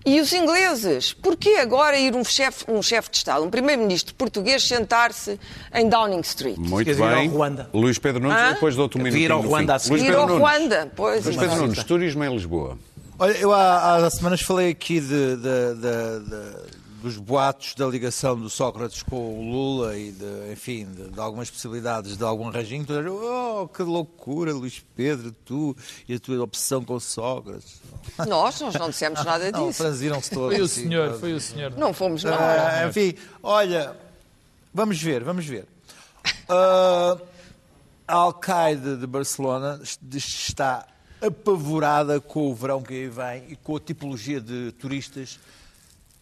e 0.06 0.20
os 0.20 0.34
ingleses, 0.34 1.14
porquê 1.14 1.58
agora 1.62 1.96
ir 1.98 2.16
um 2.16 2.24
chefe 2.24 2.66
um 2.68 2.82
chef 2.82 3.10
de 3.12 3.18
Estado, 3.18 3.44
um 3.46 3.50
primeiro-ministro 3.52 4.16
português, 4.16 4.64
sentar-se 4.68 5.40
em 5.74 5.88
Downing 5.88 6.22
Street? 6.22 6.58
Muito 6.58 6.88
dizer, 6.90 7.04
ir 7.04 7.08
ao 7.08 7.16
bem. 7.20 7.30
Ruanda. 7.30 7.70
Luís 7.74 8.00
Pedro 8.00 8.22
Nunes, 8.24 8.38
Hã? 8.38 8.54
depois 8.54 8.76
dou-te 8.76 8.98
um 8.98 9.02
Ir 9.02 9.04
minutinho 9.04 9.34
ao 9.34 9.42
Ruanda 9.42 9.74
Luís 9.74 9.84
seguir. 9.84 10.00
Ir 10.00 10.06
Pedro 10.06 10.22
ao 10.22 10.28
Nunes. 10.28 10.42
Ruanda, 10.42 10.92
pois. 10.96 11.24
Luís 11.26 11.38
Pedro. 11.38 11.56
Nunes, 11.56 11.84
turismo 11.84 12.24
em 12.24 12.34
Lisboa. 12.34 12.80
Olha, 13.20 13.34
eu 13.38 13.54
há, 13.54 13.98
há 13.98 14.10
semanas 14.10 14.42
falei 14.42 14.72
aqui 14.72 15.00
de, 15.00 15.08
de- 15.08 15.76
de- 15.76 16.30
de- 16.30 16.81
dos 17.02 17.18
boatos 17.18 17.74
da 17.74 17.88
ligação 17.88 18.40
do 18.40 18.50
Sócrates 18.50 19.02
com 19.02 19.40
o 19.40 19.52
Lula 19.52 19.98
e, 19.98 20.12
de, 20.12 20.52
enfim, 20.52 20.86
de, 20.86 21.10
de 21.10 21.20
algumas 21.20 21.50
possibilidades 21.50 22.16
de 22.16 22.24
algum 22.24 22.48
arranjinho. 22.48 22.86
Dizem, 22.86 23.08
oh, 23.08 23.68
que 23.68 23.82
loucura, 23.82 24.54
Luís 24.54 24.84
Pedro, 24.96 25.32
tu 25.44 25.76
e 26.08 26.14
a 26.14 26.20
tua 26.20 26.42
obsessão 26.44 26.84
com 26.84 26.94
o 26.94 27.00
Sócrates. 27.00 27.82
Nós, 28.28 28.62
nós 28.62 28.76
não 28.76 28.90
dissemos 28.90 29.24
nada 29.26 29.52
Não, 29.52 29.68
disso. 29.68 29.82
franziram-se 29.82 30.30
todos. 30.30 30.54
Foi 30.54 30.62
o 30.62 30.66
assim, 30.66 30.84
senhor, 30.84 31.20
foi 31.20 31.34
o 31.34 31.42
senhor. 31.42 31.72
Não 31.76 31.92
fomos 31.92 32.24
nós. 32.24 32.40
Ah, 32.40 32.88
enfim, 32.88 33.16
olha, 33.42 33.98
vamos 34.74 35.02
ver, 35.02 35.24
vamos 35.24 35.46
ver. 35.46 35.66
Ah, 36.54 37.18
a 38.08 38.14
Al-Qaeda 38.16 38.98
de 38.98 39.08
Barcelona 39.08 39.82
está 40.14 40.86
apavorada 41.22 42.20
com 42.20 42.52
o 42.52 42.54
verão 42.54 42.82
que 42.82 42.94
aí 42.94 43.08
vem 43.08 43.52
e 43.54 43.56
com 43.56 43.78
a 43.78 43.80
tipologia 43.80 44.42
de 44.42 44.74
turistas 44.74 45.40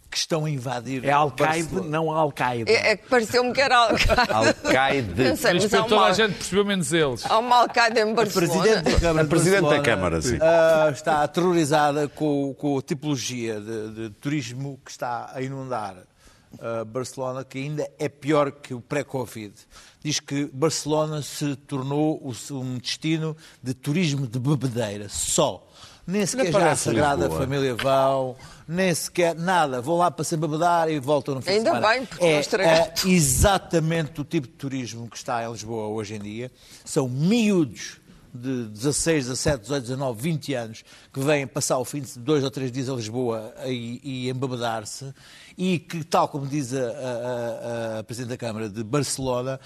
que 0.09 0.17
estão 0.17 0.45
a 0.45 0.49
invadir 0.49 1.05
É 1.05 1.11
Al-Qaeda, 1.11 1.81
não 1.81 2.11
Al-Qaeda. 2.11 2.69
É, 2.71 2.91
é 2.91 2.97
que 2.97 3.07
pareceu-me 3.07 3.53
que 3.53 3.61
era 3.61 3.77
Al-Qaeda. 3.77 4.33
Al-Qaeda. 4.33 5.23
Mas 5.29 5.87
toda 5.87 6.05
a 6.05 6.13
gente 6.13 6.33
percebeu 6.35 6.65
menos 6.65 6.91
eles. 6.91 7.25
há 7.25 7.37
uma 7.37 7.57
Al-Qaeda 7.57 7.99
em 7.99 8.11
A 8.11 8.13
Barcelona. 8.13 8.59
Presidente 8.59 8.83
da 8.83 8.99
Câmara, 8.99 9.19
A 9.19 9.23
de 9.23 9.29
Presidente 9.29 9.69
da 9.69 9.81
Câmara, 9.81 10.21
sim. 10.21 10.37
ah, 10.41 10.89
está 10.91 11.23
aterrorizada 11.23 12.07
com, 12.07 12.53
com 12.55 12.77
a 12.77 12.81
tipologia 12.81 13.59
de, 13.59 13.91
de 13.93 14.09
turismo 14.09 14.79
que 14.83 14.91
está 14.91 15.31
a 15.33 15.41
inundar 15.41 15.95
ah, 16.59 16.83
Barcelona, 16.83 17.43
que 17.43 17.59
ainda 17.59 17.89
é 17.99 18.09
pior 18.09 18.51
que 18.51 18.73
o 18.73 18.81
pré-Covid. 18.81 19.53
Diz 20.03 20.19
que 20.19 20.45
Barcelona 20.53 21.21
se 21.21 21.55
tornou 21.55 22.21
um 22.51 22.77
destino 22.77 23.35
de 23.61 23.73
turismo 23.73 24.25
de 24.25 24.39
bebedeira, 24.39 25.07
só. 25.09 25.67
Nem 26.09 26.25
sequer 26.25 26.51
já 26.51 26.71
a 26.71 26.75
Sagrada 26.75 27.21
Lisboa. 27.25 27.41
Família 27.41 27.75
vão, 27.75 28.35
nem 28.67 28.93
sequer 28.95 29.35
nada. 29.35 29.81
Vão 29.81 29.97
lá 29.97 30.09
para 30.09 30.23
se 30.25 30.35
embebedar 30.35 30.89
e 30.89 30.99
voltam 30.99 31.35
no 31.35 31.41
fim 31.41 31.51
Ainda 31.51 31.71
de 31.71 31.75
semana. 31.77 31.87
bem, 31.93 32.05
porque 32.05 32.23
é, 32.25 32.37
é 32.69 32.93
exatamente 33.05 34.21
o 34.21 34.23
tipo 34.23 34.47
de 34.47 34.53
turismo 34.53 35.07
que 35.09 35.17
está 35.17 35.43
em 35.45 35.51
Lisboa 35.51 35.87
hoje 35.87 36.15
em 36.15 36.19
dia. 36.19 36.51
São 36.83 37.07
miúdos 37.07 37.97
de 38.33 38.65
16, 38.65 39.25
17, 39.25 39.61
18, 39.61 39.81
19, 39.83 40.21
20 40.21 40.53
anos 40.53 40.83
que 41.11 41.19
vêm 41.19 41.47
passar 41.47 41.79
o 41.79 41.85
fim 41.85 42.01
de 42.01 42.19
dois 42.19 42.43
ou 42.43 42.51
três 42.51 42.71
dias 42.71 42.87
a 42.89 42.93
Lisboa 42.93 43.53
e, 43.65 43.99
e 44.03 44.29
embebedar-se 44.29 45.11
e 45.57 45.79
que, 45.79 46.03
tal 46.03 46.27
como 46.27 46.45
diz 46.45 46.71
a, 46.73 46.77
a- 46.77 46.83
a- 47.95 47.99
a 47.99 48.03
Presidente 48.03 48.29
da 48.29 48.37
Câmara 48.37 48.69
de 48.69 48.83
Barcelona, 48.83 49.59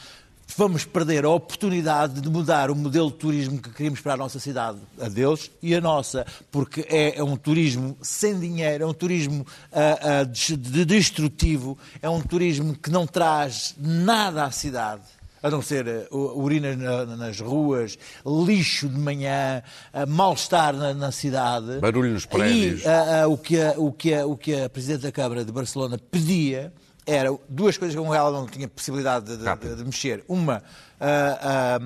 vamos 0.55 0.85
perder 0.85 1.25
a 1.25 1.29
oportunidade 1.29 2.21
de 2.21 2.29
mudar 2.29 2.69
o 2.69 2.75
modelo 2.75 3.09
de 3.09 3.17
turismo 3.17 3.59
que 3.59 3.69
queríamos 3.71 4.01
para 4.01 4.13
a 4.13 4.17
nossa 4.17 4.39
cidade, 4.39 4.77
a 5.01 5.09
deles 5.09 5.49
e 5.61 5.73
a 5.73 5.81
nossa, 5.81 6.25
porque 6.51 6.85
é, 6.89 7.17
é 7.17 7.23
um 7.23 7.35
turismo 7.35 7.97
sem 8.01 8.39
dinheiro, 8.39 8.83
é 8.83 8.87
um 8.87 8.93
turismo 8.93 9.45
ah, 9.71 10.23
des- 10.23 10.55
de 10.57 10.85
destrutivo, 10.85 11.77
é 12.01 12.09
um 12.09 12.21
turismo 12.21 12.75
que 12.75 12.91
não 12.91 13.07
traz 13.07 13.73
nada 13.79 14.43
à 14.45 14.51
cidade. 14.51 15.01
A 15.41 15.49
não 15.49 15.61
ser 15.61 15.85
eh, 15.87 16.07
u- 16.09 16.39
urinas 16.41 16.77
na- 16.77 17.05
nas 17.17 17.39
ruas, 17.41 17.97
lixo 18.25 18.87
de 18.87 18.97
manhã, 18.97 19.61
mal-estar 20.07 20.73
na, 20.73 20.93
na 20.93 21.11
cidade. 21.11 21.79
Barulho 21.81 22.13
nos 22.13 22.25
prédios. 22.25 22.81
E 22.81 22.87
ah, 22.87 23.27
o, 23.27 23.37
que 23.37 23.59
a, 23.59 23.73
o, 23.77 23.91
que 23.91 24.13
a, 24.13 24.25
o 24.25 24.37
que 24.37 24.55
a 24.61 24.69
Presidente 24.69 25.01
da 25.01 25.11
Câmara 25.11 25.43
de 25.43 25.51
Barcelona 25.51 25.97
pedia 25.97 26.71
era 27.05 27.29
duas 27.49 27.77
coisas 27.77 27.95
com 27.95 28.09
que 28.09 28.15
ela 28.15 28.31
não 28.31 28.47
tinha 28.47 28.67
possibilidade 28.67 29.25
de, 29.25 29.37
de- 29.37 29.75
de 29.75 29.83
mexer. 29.85 30.23
Uma, 30.27 30.63
ah, 30.99 31.79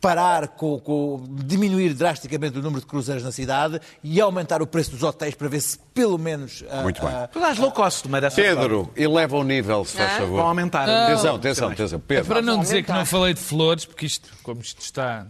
parar 0.00 0.48
com, 0.48 0.78
com- 0.78 1.24
diminuir 1.44 1.94
drasticamente 1.94 2.58
o 2.58 2.62
número 2.62 2.80
de 2.80 2.86
cruzeiros 2.86 3.24
na 3.24 3.32
cidade 3.32 3.80
e 4.04 4.20
aumentar 4.20 4.60
o 4.62 4.66
preço 4.66 4.90
dos 4.90 5.02
hotéis 5.02 5.34
para 5.34 5.48
ver 5.48 5.60
se 5.60 5.78
pelo 5.94 6.18
menos 6.18 6.62
ah, 6.70 6.82
Muito 6.82 7.00
bem. 7.00 7.10
ah, 7.10 7.28
Tu 7.32 7.40
dás 7.40 7.58
low 7.58 7.72
cost, 7.72 8.06
merece 8.08 8.36
Pedro, 8.40 8.90
eleva 8.94 9.36
o 9.36 9.42
nível, 9.42 9.84
se 9.84 9.96
faz 9.96 10.12
favor. 10.18 10.36
Vão 10.36 10.46
aumentar. 10.48 10.88
Atenção, 10.88 11.36
atenção, 11.36 11.68
atenção. 11.70 11.98
É 11.98 12.02
Pedro, 12.06 12.26
para 12.26 12.42
não 12.42 12.60
dizer 12.60 12.84
que 12.84 12.92
não 12.92 13.06
falei 13.06 13.34
de 13.34 13.40
flores, 13.40 13.84
porque 13.84 14.06
isto, 14.06 14.28
como 14.42 14.60
isto 14.60 14.80
está. 14.80 15.26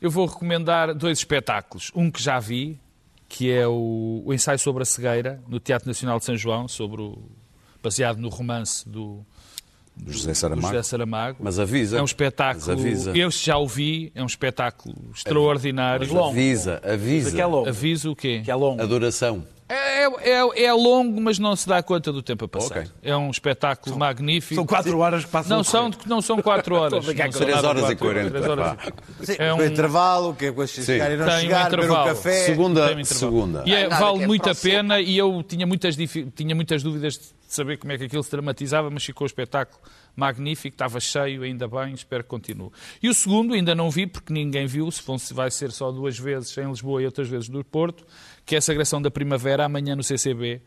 Eu 0.00 0.10
vou 0.10 0.26
recomendar 0.26 0.94
dois 0.94 1.18
espetáculos. 1.18 1.90
Um 1.94 2.10
que 2.10 2.22
já 2.22 2.38
vi, 2.38 2.78
que 3.26 3.50
é 3.50 3.66
o, 3.66 4.22
o 4.26 4.34
ensaio 4.34 4.58
sobre 4.58 4.82
a 4.82 4.86
cegueira, 4.86 5.40
no 5.48 5.58
Teatro 5.58 5.88
Nacional 5.88 6.18
de 6.18 6.26
São 6.26 6.36
João, 6.36 6.68
sobre 6.68 7.00
o, 7.00 7.18
baseado 7.84 8.16
no 8.16 8.30
romance 8.30 8.88
do, 8.88 9.20
José 10.06 10.32
do 10.32 10.34
Saramago. 10.34 10.68
José 10.68 10.82
Saramago. 10.82 11.36
Mas 11.40 11.58
avisa. 11.58 11.98
É 11.98 12.02
um 12.02 12.04
espetáculo. 12.06 12.66
Mas 12.66 12.80
avisa. 12.80 13.16
Eu 13.16 13.30
já 13.30 13.58
o 13.58 13.68
vi, 13.68 14.10
é 14.14 14.22
um 14.22 14.26
espetáculo 14.26 14.94
extraordinário. 15.14 16.08
Mas. 16.12 16.24
Avisa, 16.30 16.80
avisa. 16.82 17.30
Que 17.30 17.40
é 17.40 17.46
longo. 17.46 17.68
Aviso 17.68 18.10
o 18.12 18.16
quê? 18.16 18.40
Que 18.44 18.50
é 18.50 18.54
longo. 18.54 18.82
A 18.82 18.86
duração. 18.86 19.44
É, 19.66 20.04
é, 20.30 20.64
é 20.64 20.72
longo, 20.74 21.18
mas 21.22 21.38
não 21.38 21.56
se 21.56 21.66
dá 21.66 21.82
conta 21.82 22.12
do 22.12 22.22
tempo 22.22 22.44
a 22.44 22.48
passar. 22.48 22.80
Ok. 22.80 22.90
É 23.02 23.16
um 23.16 23.30
espetáculo 23.30 23.96
magnífico. 23.98 24.54
São 24.56 24.66
quatro 24.66 24.98
horas 24.98 25.24
que 25.24 25.30
passam. 25.30 25.50
Não 25.56 25.60
a 25.60 25.64
são, 25.64 25.90
não 26.06 26.20
são 26.20 26.42
quatro 26.42 26.74
horas. 26.76 27.02
São 27.04 27.14
Três 27.14 27.64
horas 27.64 27.90
e 27.90 27.96
quarenta, 27.96 28.38
É 29.38 29.54
um- 29.54 29.64
intervalo, 29.64 30.34
que 30.34 30.46
é 30.46 30.52
com 30.52 30.66
chegar 30.66 31.10
e 31.12 31.16
não 31.16 31.24
Tem 31.26 31.36
um 31.36 31.40
chegar, 31.40 31.70
beber 31.70 31.80
um 31.80 31.84
intervalo. 31.84 32.08
café. 32.08 32.44
Segunda, 32.44 32.88
Tem 32.88 33.00
intervalo. 33.00 33.06
segunda. 33.06 33.62
E 33.64 33.74
é- 33.74 33.88
vale 33.88 34.22
é 34.22 34.26
muito 34.26 34.50
a 34.50 34.54
pena 34.54 35.00
e 35.00 35.16
eu 35.16 35.42
tinha 35.42 35.66
muitas, 35.66 35.96
tinha 36.36 36.54
muitas 36.54 36.82
dúvidas 36.82 37.34
de 37.54 37.56
saber 37.56 37.78
como 37.78 37.92
é 37.92 37.98
que 37.98 38.04
aquilo 38.04 38.22
se 38.22 38.30
dramatizava, 38.30 38.90
mas 38.90 39.04
ficou 39.04 39.24
o 39.24 39.26
espetáculo 39.26 39.80
magnífico, 40.16 40.74
estava 40.74 40.98
cheio, 40.98 41.42
ainda 41.42 41.68
bem, 41.68 41.94
espero 41.94 42.24
que 42.24 42.28
continue. 42.28 42.70
E 43.02 43.08
o 43.08 43.14
segundo 43.14 43.54
ainda 43.54 43.74
não 43.74 43.90
vi, 43.90 44.06
porque 44.06 44.32
ninguém 44.32 44.66
viu, 44.66 44.90
se 44.90 45.32
vai 45.32 45.50
ser 45.50 45.70
só 45.70 45.90
duas 45.90 46.18
vezes 46.18 46.56
em 46.58 46.68
Lisboa 46.68 47.02
e 47.02 47.06
outras 47.06 47.28
vezes 47.28 47.48
no 47.48 47.64
Porto, 47.64 48.04
que 48.44 48.54
é 48.54 48.58
a 48.58 48.60
Sagração 48.60 49.00
da 49.00 49.10
Primavera, 49.10 49.64
amanhã 49.64 49.94
no 49.94 50.02
CCB. 50.02 50.60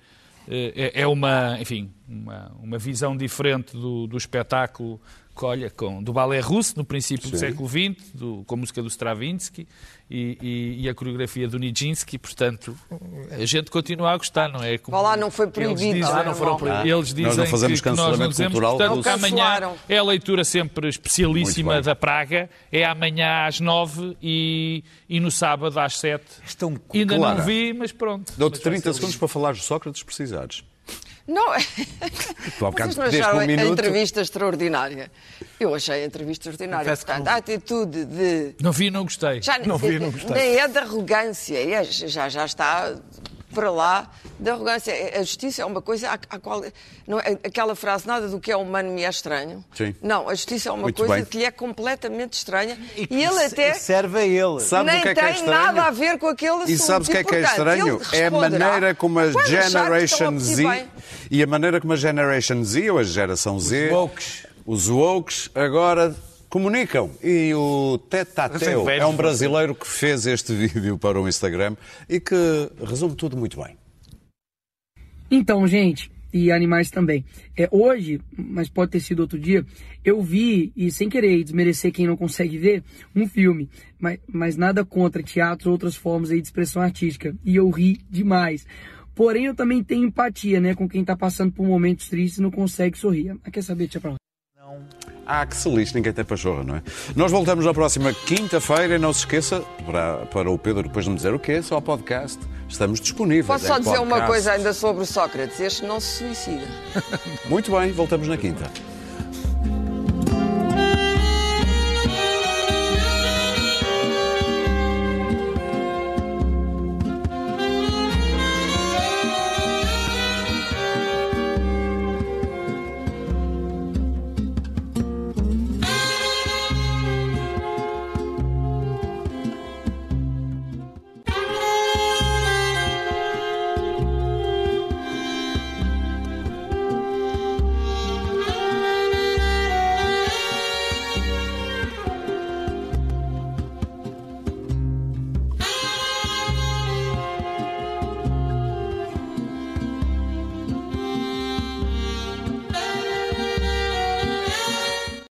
Eh, 0.47 0.91
É 0.95 1.01
é 1.01 1.07
uma, 1.07 1.59
enfim, 1.59 1.91
uma, 2.07 2.51
uma 2.63 2.77
visão 2.77 3.15
diferente 3.15 3.73
do, 3.73 4.07
do 4.07 4.17
espetáculo 4.17 4.99
que, 5.37 5.45
olha, 5.45 5.69
com, 5.69 6.01
do 6.01 6.11
balé 6.11 6.39
russo, 6.39 6.73
no 6.77 6.83
princípio 6.83 7.29
do 7.29 7.37
Sim. 7.37 7.47
século 7.47 7.69
XX, 7.69 8.11
do- 8.13 8.43
com 8.47 8.55
a 8.55 8.57
música 8.57 8.81
do 8.81 8.87
Stravinsky 8.87 9.67
e, 10.09 10.37
e- 10.41 10.81
e 10.83 10.89
a 10.89 10.95
coreografia 10.95 11.47
do 11.47 11.59
Nijinsky, 11.59 12.17
portanto, 12.17 12.75
a 13.31 13.45
gente 13.45 13.69
continua 13.69 14.11
a 14.13 14.17
gostar, 14.17 14.49
não 14.49 14.63
é? 14.63 14.77
Como 14.77 14.95
Vá 14.97 15.03
lá, 15.09 15.17
não 15.17 15.29
foi 15.29 15.45
eles 15.45 15.53
proibido. 15.53 15.93
dizem- 15.93 16.03
Ah, 16.03 16.23
não 16.23 16.33
foram 16.33 16.57
proibidos. 16.57 16.91
Eles 16.91 17.07
dizem 17.09 17.23
Nós 17.25 17.37
não 17.37 17.45
fazemos 17.45 17.81
que, 17.81 17.89
que 17.89 17.95
nós 17.95 18.17
não 18.19 18.27
dizemos, 18.29 18.51
cultural 18.53 18.77
portanto, 18.77 18.95
russo. 18.97 19.09
amanhã 19.09 19.71
é 19.87 19.97
a 19.97 20.03
leitura 20.03 20.43
sempre 20.43 20.89
especialíssima 20.89 21.81
da 21.81 21.95
Praga, 21.95 22.49
é 22.71 22.83
amanhã 22.85 23.45
às 23.45 23.59
nove 23.59 24.17
e, 24.21 24.83
e 25.07 25.19
no 25.19 25.29
sábado 25.29 25.79
às 25.79 25.97
sete. 25.99 26.25
Estão 26.45 26.75
Ainda 26.93 27.15
Clara. 27.15 27.37
não 27.39 27.45
vi, 27.45 27.73
mas 27.73 27.91
pronto. 27.91 28.33
Dou-te 28.37 28.53
Mas 28.55 28.63
vai 28.63 28.71
30 28.73 28.89
ser 28.89 28.93
segundos 28.95 29.15
para 29.17 29.27
falar 29.27 29.53
de 29.53 29.61
Sócrates, 29.61 30.01
precisares. 30.03 30.63
Não, 31.27 31.45
Tu 32.57 32.65
há 32.65 32.71
bocado 32.71 32.93
vocês 32.93 32.95
não 32.95 33.03
pediste 33.05 33.21
acharam 33.21 33.39
um 33.39 33.41
a 33.41 33.45
minuto. 33.45 33.73
entrevista 33.73 34.21
extraordinária? 34.21 35.11
Eu 35.59 35.75
achei 35.75 36.03
a 36.03 36.05
entrevista 36.05 36.49
extraordinária. 36.49 36.95
Portanto, 36.95 37.25
não 37.25 37.31
a 37.33 37.35
atitude 37.35 38.05
de 38.05 38.55
Não 38.61 38.71
vi, 38.71 38.89
não 38.89 39.03
gostei. 39.03 39.41
Já, 39.41 39.59
Não 39.59 39.77
vi, 39.77 39.99
não 39.99 40.09
gostei. 40.11 40.33
Nem 40.35 40.57
é 40.57 40.67
de 40.67 40.77
arrogância, 40.77 41.57
é- 41.57 41.83
já, 41.83 42.29
já 42.29 42.45
está 42.45 42.95
para 43.57 43.71
lá 43.71 44.07
da 44.37 44.53
arrogância. 44.53 44.93
A 45.15 45.19
justiça 45.23 45.63
é 45.63 45.65
uma 45.65 45.81
coisa 45.81 46.09
à, 46.11 46.13
à 46.35 46.39
qual. 46.39 46.63
Não, 47.07 47.19
é- 47.19 47.39
aquela 47.43 47.75
frase, 47.75 48.05
nada 48.05 48.27
do 48.27 48.39
que 48.39 48.51
é 48.51 48.55
humano 48.55 48.91
me 48.91 49.03
é 49.03 49.09
estranho. 49.09 49.65
Sim. 49.73 49.95
Não, 49.99 50.29
a 50.29 50.35
justiça 50.35 50.69
é 50.69 50.71
uma 50.71 50.83
Muito 50.83 50.97
coisa 50.97 51.15
bem. 51.15 51.25
que 51.25 51.39
lhe 51.39 51.45
é 51.45 51.49
completamente 51.49 52.33
estranha. 52.33 52.77
E, 52.95 53.07
que 53.07 53.15
ele 53.15 53.43
até 53.43 53.73
serve 53.73 54.19
a 54.19 54.25
ele. 54.25 54.59
Sabes 54.61 54.91
nem 54.93 54.99
o 54.99 55.03
que 55.03 55.09
é 55.09 55.13
que 55.15 55.19
é 55.19 55.23
tem 55.23 55.33
estranho? 55.33 55.59
nada 55.65 55.81
a 55.83 55.91
ver 55.91 56.19
com 56.19 56.27
aquele 56.27 56.51
assunto. 56.57 56.69
E 56.69 56.77
sabes 56.77 57.07
o 57.07 57.11
que 57.11 57.17
é 57.17 57.23
que 57.23 57.35
é 57.35 57.41
estranho? 57.41 57.99
É 58.13 58.27
a 58.27 58.31
maneira 58.31 58.93
como 58.93 59.19
a 59.19 59.31
Generation 59.45 60.37
Z 60.39 60.63
bem. 60.63 60.87
e 61.31 61.41
a 61.41 61.47
maneira 61.47 61.81
como 61.81 61.93
a 61.93 61.95
Generation 61.95 62.63
Z 62.63 62.91
ou 62.91 62.99
a 62.99 63.03
geração 63.03 63.59
Z, 63.59 63.89
wokes. 63.91 64.45
os 64.65 64.87
wokes, 64.87 65.49
agora 65.55 66.15
comunicam. 66.49 67.11
E 67.23 67.53
o 67.53 67.97
Tetateu 68.09 68.89
é 68.89 68.97
é 68.97 69.05
um 69.05 69.15
brasileiro 69.15 69.75
que 69.75 69.87
fez 69.87 70.25
este 70.25 70.53
vídeo 70.53 70.97
para 70.97 71.19
o 71.19 71.27
Instagram 71.27 71.75
e 72.09 72.19
que 72.19 72.35
resume 72.85 73.15
tudo 73.15 73.37
muito 73.37 73.61
bem. 73.61 73.77
Então, 75.29 75.67
gente, 75.67 76.09
e 76.33 76.51
animais 76.51 76.89
também. 76.89 77.25
É, 77.55 77.67
hoje, 77.71 78.21
mas 78.37 78.69
pode 78.69 78.91
ter 78.91 78.99
sido 78.99 79.19
outro 79.19 79.39
dia, 79.39 79.65
eu 80.03 80.21
vi, 80.21 80.71
e 80.75 80.91
sem 80.91 81.09
querer 81.09 81.43
desmerecer 81.43 81.91
quem 81.91 82.07
não 82.07 82.17
consegue 82.17 82.57
ver, 82.57 82.83
um 83.15 83.27
filme. 83.27 83.69
Mas, 83.99 84.19
mas 84.27 84.55
nada 84.55 84.85
contra 84.85 85.23
teatro, 85.23 85.71
outras 85.71 85.95
formas 85.95 86.31
aí 86.31 86.39
de 86.39 86.47
expressão 86.47 86.81
artística. 86.81 87.35
E 87.43 87.55
eu 87.55 87.69
ri 87.69 87.99
demais. 88.09 88.65
Porém, 89.15 89.45
eu 89.45 89.55
também 89.55 89.83
tenho 89.83 90.05
empatia, 90.05 90.59
né, 90.59 90.75
com 90.75 90.87
quem 90.87 91.03
tá 91.03 91.15
passando 91.17 91.51
por 91.51 91.65
momentos 91.65 92.07
tristes 92.07 92.37
e 92.37 92.41
não 92.41 92.51
consegue 92.51 92.97
sorrir. 92.97 93.35
Mas 93.43 93.51
quer 93.51 93.63
saber, 93.63 93.87
tia 93.87 93.99
pra 93.99 94.11
lá. 94.11 94.17
Ah, 95.29 95.45
que 95.45 95.57
feliz, 95.57 95.91
ninguém 95.91 96.13
tem 96.13 96.23
pachorra, 96.23 96.63
não 96.63 96.77
é? 96.77 96.81
Nós 97.13 97.29
voltamos 97.29 97.65
na 97.65 97.73
próxima 97.73 98.13
quinta-feira 98.13 98.95
e 98.95 98.97
não 98.97 99.11
se 99.11 99.19
esqueça, 99.19 99.61
para, 99.85 100.25
para 100.27 100.49
o 100.49 100.57
Pedro 100.57 100.83
depois 100.83 101.03
de 101.03 101.11
me 101.11 101.17
dizer 101.17 101.33
o 101.33 101.39
quê, 101.39 101.61
só 101.61 101.81
podcast, 101.81 102.39
estamos 102.69 103.01
disponíveis. 103.01 103.45
Posso 103.45 103.67
só 103.67 103.77
dizer 103.77 103.99
uma 103.99 104.21
podcast. 104.21 104.27
coisa 104.27 104.51
ainda 104.53 104.71
sobre 104.71 105.03
o 105.03 105.05
Sócrates? 105.05 105.59
Este 105.59 105.83
não 105.85 105.99
se 105.99 106.19
suicida. 106.19 106.65
Muito 107.49 107.69
bem, 107.71 107.91
voltamos 107.91 108.25
na 108.29 108.37
quinta. 108.37 108.71